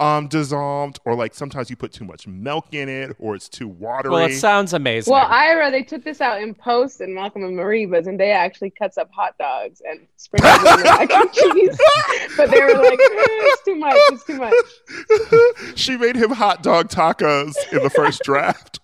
[0.00, 3.68] um, dissolved, or like sometimes you put too much milk in it, or it's too
[3.68, 4.10] watery.
[4.10, 5.12] Well, it sounds amazing.
[5.12, 8.70] Well, Ira, they took this out in post in Malcolm and Marie, but Zendaya actually
[8.70, 11.78] cuts up hot dogs and sprinkles it in the mac and cheese.
[12.36, 13.94] But they were like, eh, it's too much.
[14.10, 15.76] It's too much.
[15.78, 18.80] she made him hot dog tacos in the first draft.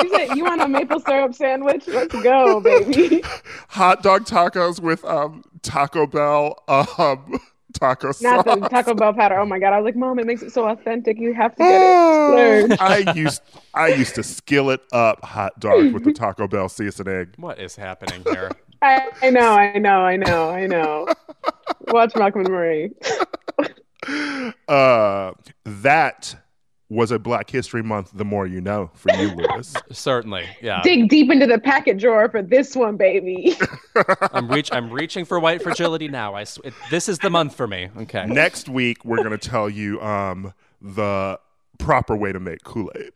[0.00, 1.88] She said, "You want a maple syrup sandwich?
[1.88, 3.22] Let's go, baby."
[3.68, 7.40] hot dog tacos with um, Taco Bell um,
[7.72, 8.44] taco Not sauce.
[8.44, 9.38] the Taco Bell powder.
[9.38, 9.72] Oh my god!
[9.72, 11.18] I was like, Mom, it makes it so authentic.
[11.18, 12.68] You have to get it.
[12.68, 12.80] Splurge.
[12.80, 13.42] I used
[13.74, 17.28] I used to skillet it up hot dogs with the Taco Bell seasoning.
[17.36, 18.50] What is happening here?
[18.82, 21.06] I, I know, I know, I know, I know.
[21.88, 22.90] Watch Malcolm and Marie.
[24.66, 25.30] Uh,
[25.64, 26.34] that
[26.92, 28.10] was a Black History Month.
[28.14, 29.74] The more you know, for you, Louis.
[29.90, 30.82] Certainly, yeah.
[30.82, 33.56] Dig deep into the packet drawer for this one, baby.
[34.32, 34.70] I'm reach.
[34.72, 36.34] I'm reaching for white fragility now.
[36.34, 36.44] I.
[36.44, 37.88] Sw- it, this is the month for me.
[37.96, 38.26] Okay.
[38.26, 41.40] Next week, we're gonna tell you um the
[41.78, 43.12] proper way to make Kool Aid.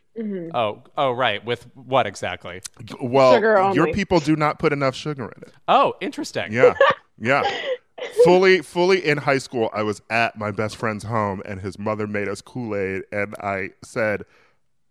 [0.55, 0.83] Oh.
[0.97, 1.45] Oh, right.
[1.45, 2.63] With what exactly?
[3.03, 5.53] Well, Sugar your people do not put enough sugar in it.
[5.69, 6.53] Oh, interesting.
[6.53, 6.75] Yeah,
[7.19, 7.43] yeah.
[8.25, 12.07] fully, fully in high school, I was at my best friend's home, and his mother
[12.07, 14.25] made us Kool Aid, and I said,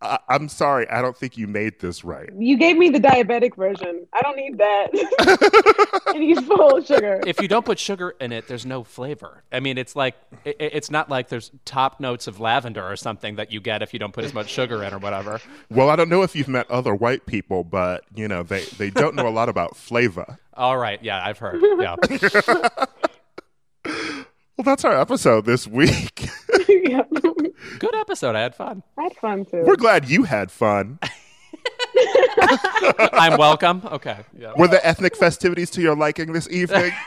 [0.02, 3.56] I- "I'm sorry, I don't think you made this right." you gave me the diabetic
[3.56, 4.06] version.
[4.12, 4.88] I don't need that.
[6.14, 7.20] it needs full sugar.
[7.26, 9.42] If you don't put sugar in it, there's no flavor.
[9.50, 10.14] I mean, it's like
[10.44, 13.94] it, it's not like there's top notes of lavender or something that you get if
[13.94, 15.40] you don't put as much sugar in or whatever.
[15.70, 18.90] Well, I don't know if you've met other white people, but you know they they
[18.90, 20.38] don't know a lot about flavor.
[20.54, 21.02] All right.
[21.02, 21.62] Yeah, I've heard.
[21.62, 21.96] Yeah.
[24.56, 26.28] Well, that's our episode this week.
[26.68, 27.02] yeah.
[27.78, 28.34] Good episode.
[28.34, 28.82] I had fun.
[28.98, 29.62] I had fun too.
[29.66, 30.98] We're glad you had fun.
[33.12, 33.82] I'm welcome.
[33.84, 34.18] Okay.
[34.38, 34.52] Yeah.
[34.56, 36.92] Were the ethnic festivities to your liking this evening?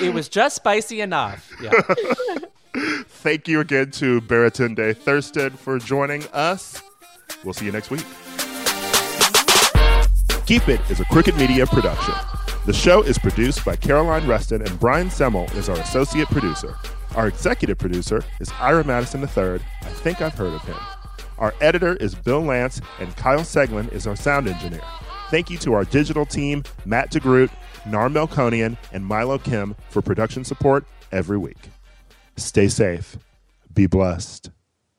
[0.00, 1.50] It was just spicy enough.
[1.60, 1.72] Yeah.
[3.08, 6.80] Thank you again to Baratunde Thurston for joining us.
[7.42, 8.04] We'll see you next week.
[10.46, 12.14] Keep It is a Crooked Media production.
[12.68, 16.76] The show is produced by Caroline Reston and Brian Semmel is our associate producer.
[17.16, 19.64] Our executive producer is Ira Madison III.
[19.80, 20.76] I think I've heard of him.
[21.38, 24.82] Our editor is Bill Lance and Kyle Seglin is our sound engineer.
[25.30, 27.50] Thank you to our digital team, Matt DeGroot,
[27.86, 31.70] Nar Melkonian, and Milo Kim for production support every week.
[32.36, 33.16] Stay safe.
[33.72, 34.50] Be blessed.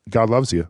[0.09, 0.69] God loves you.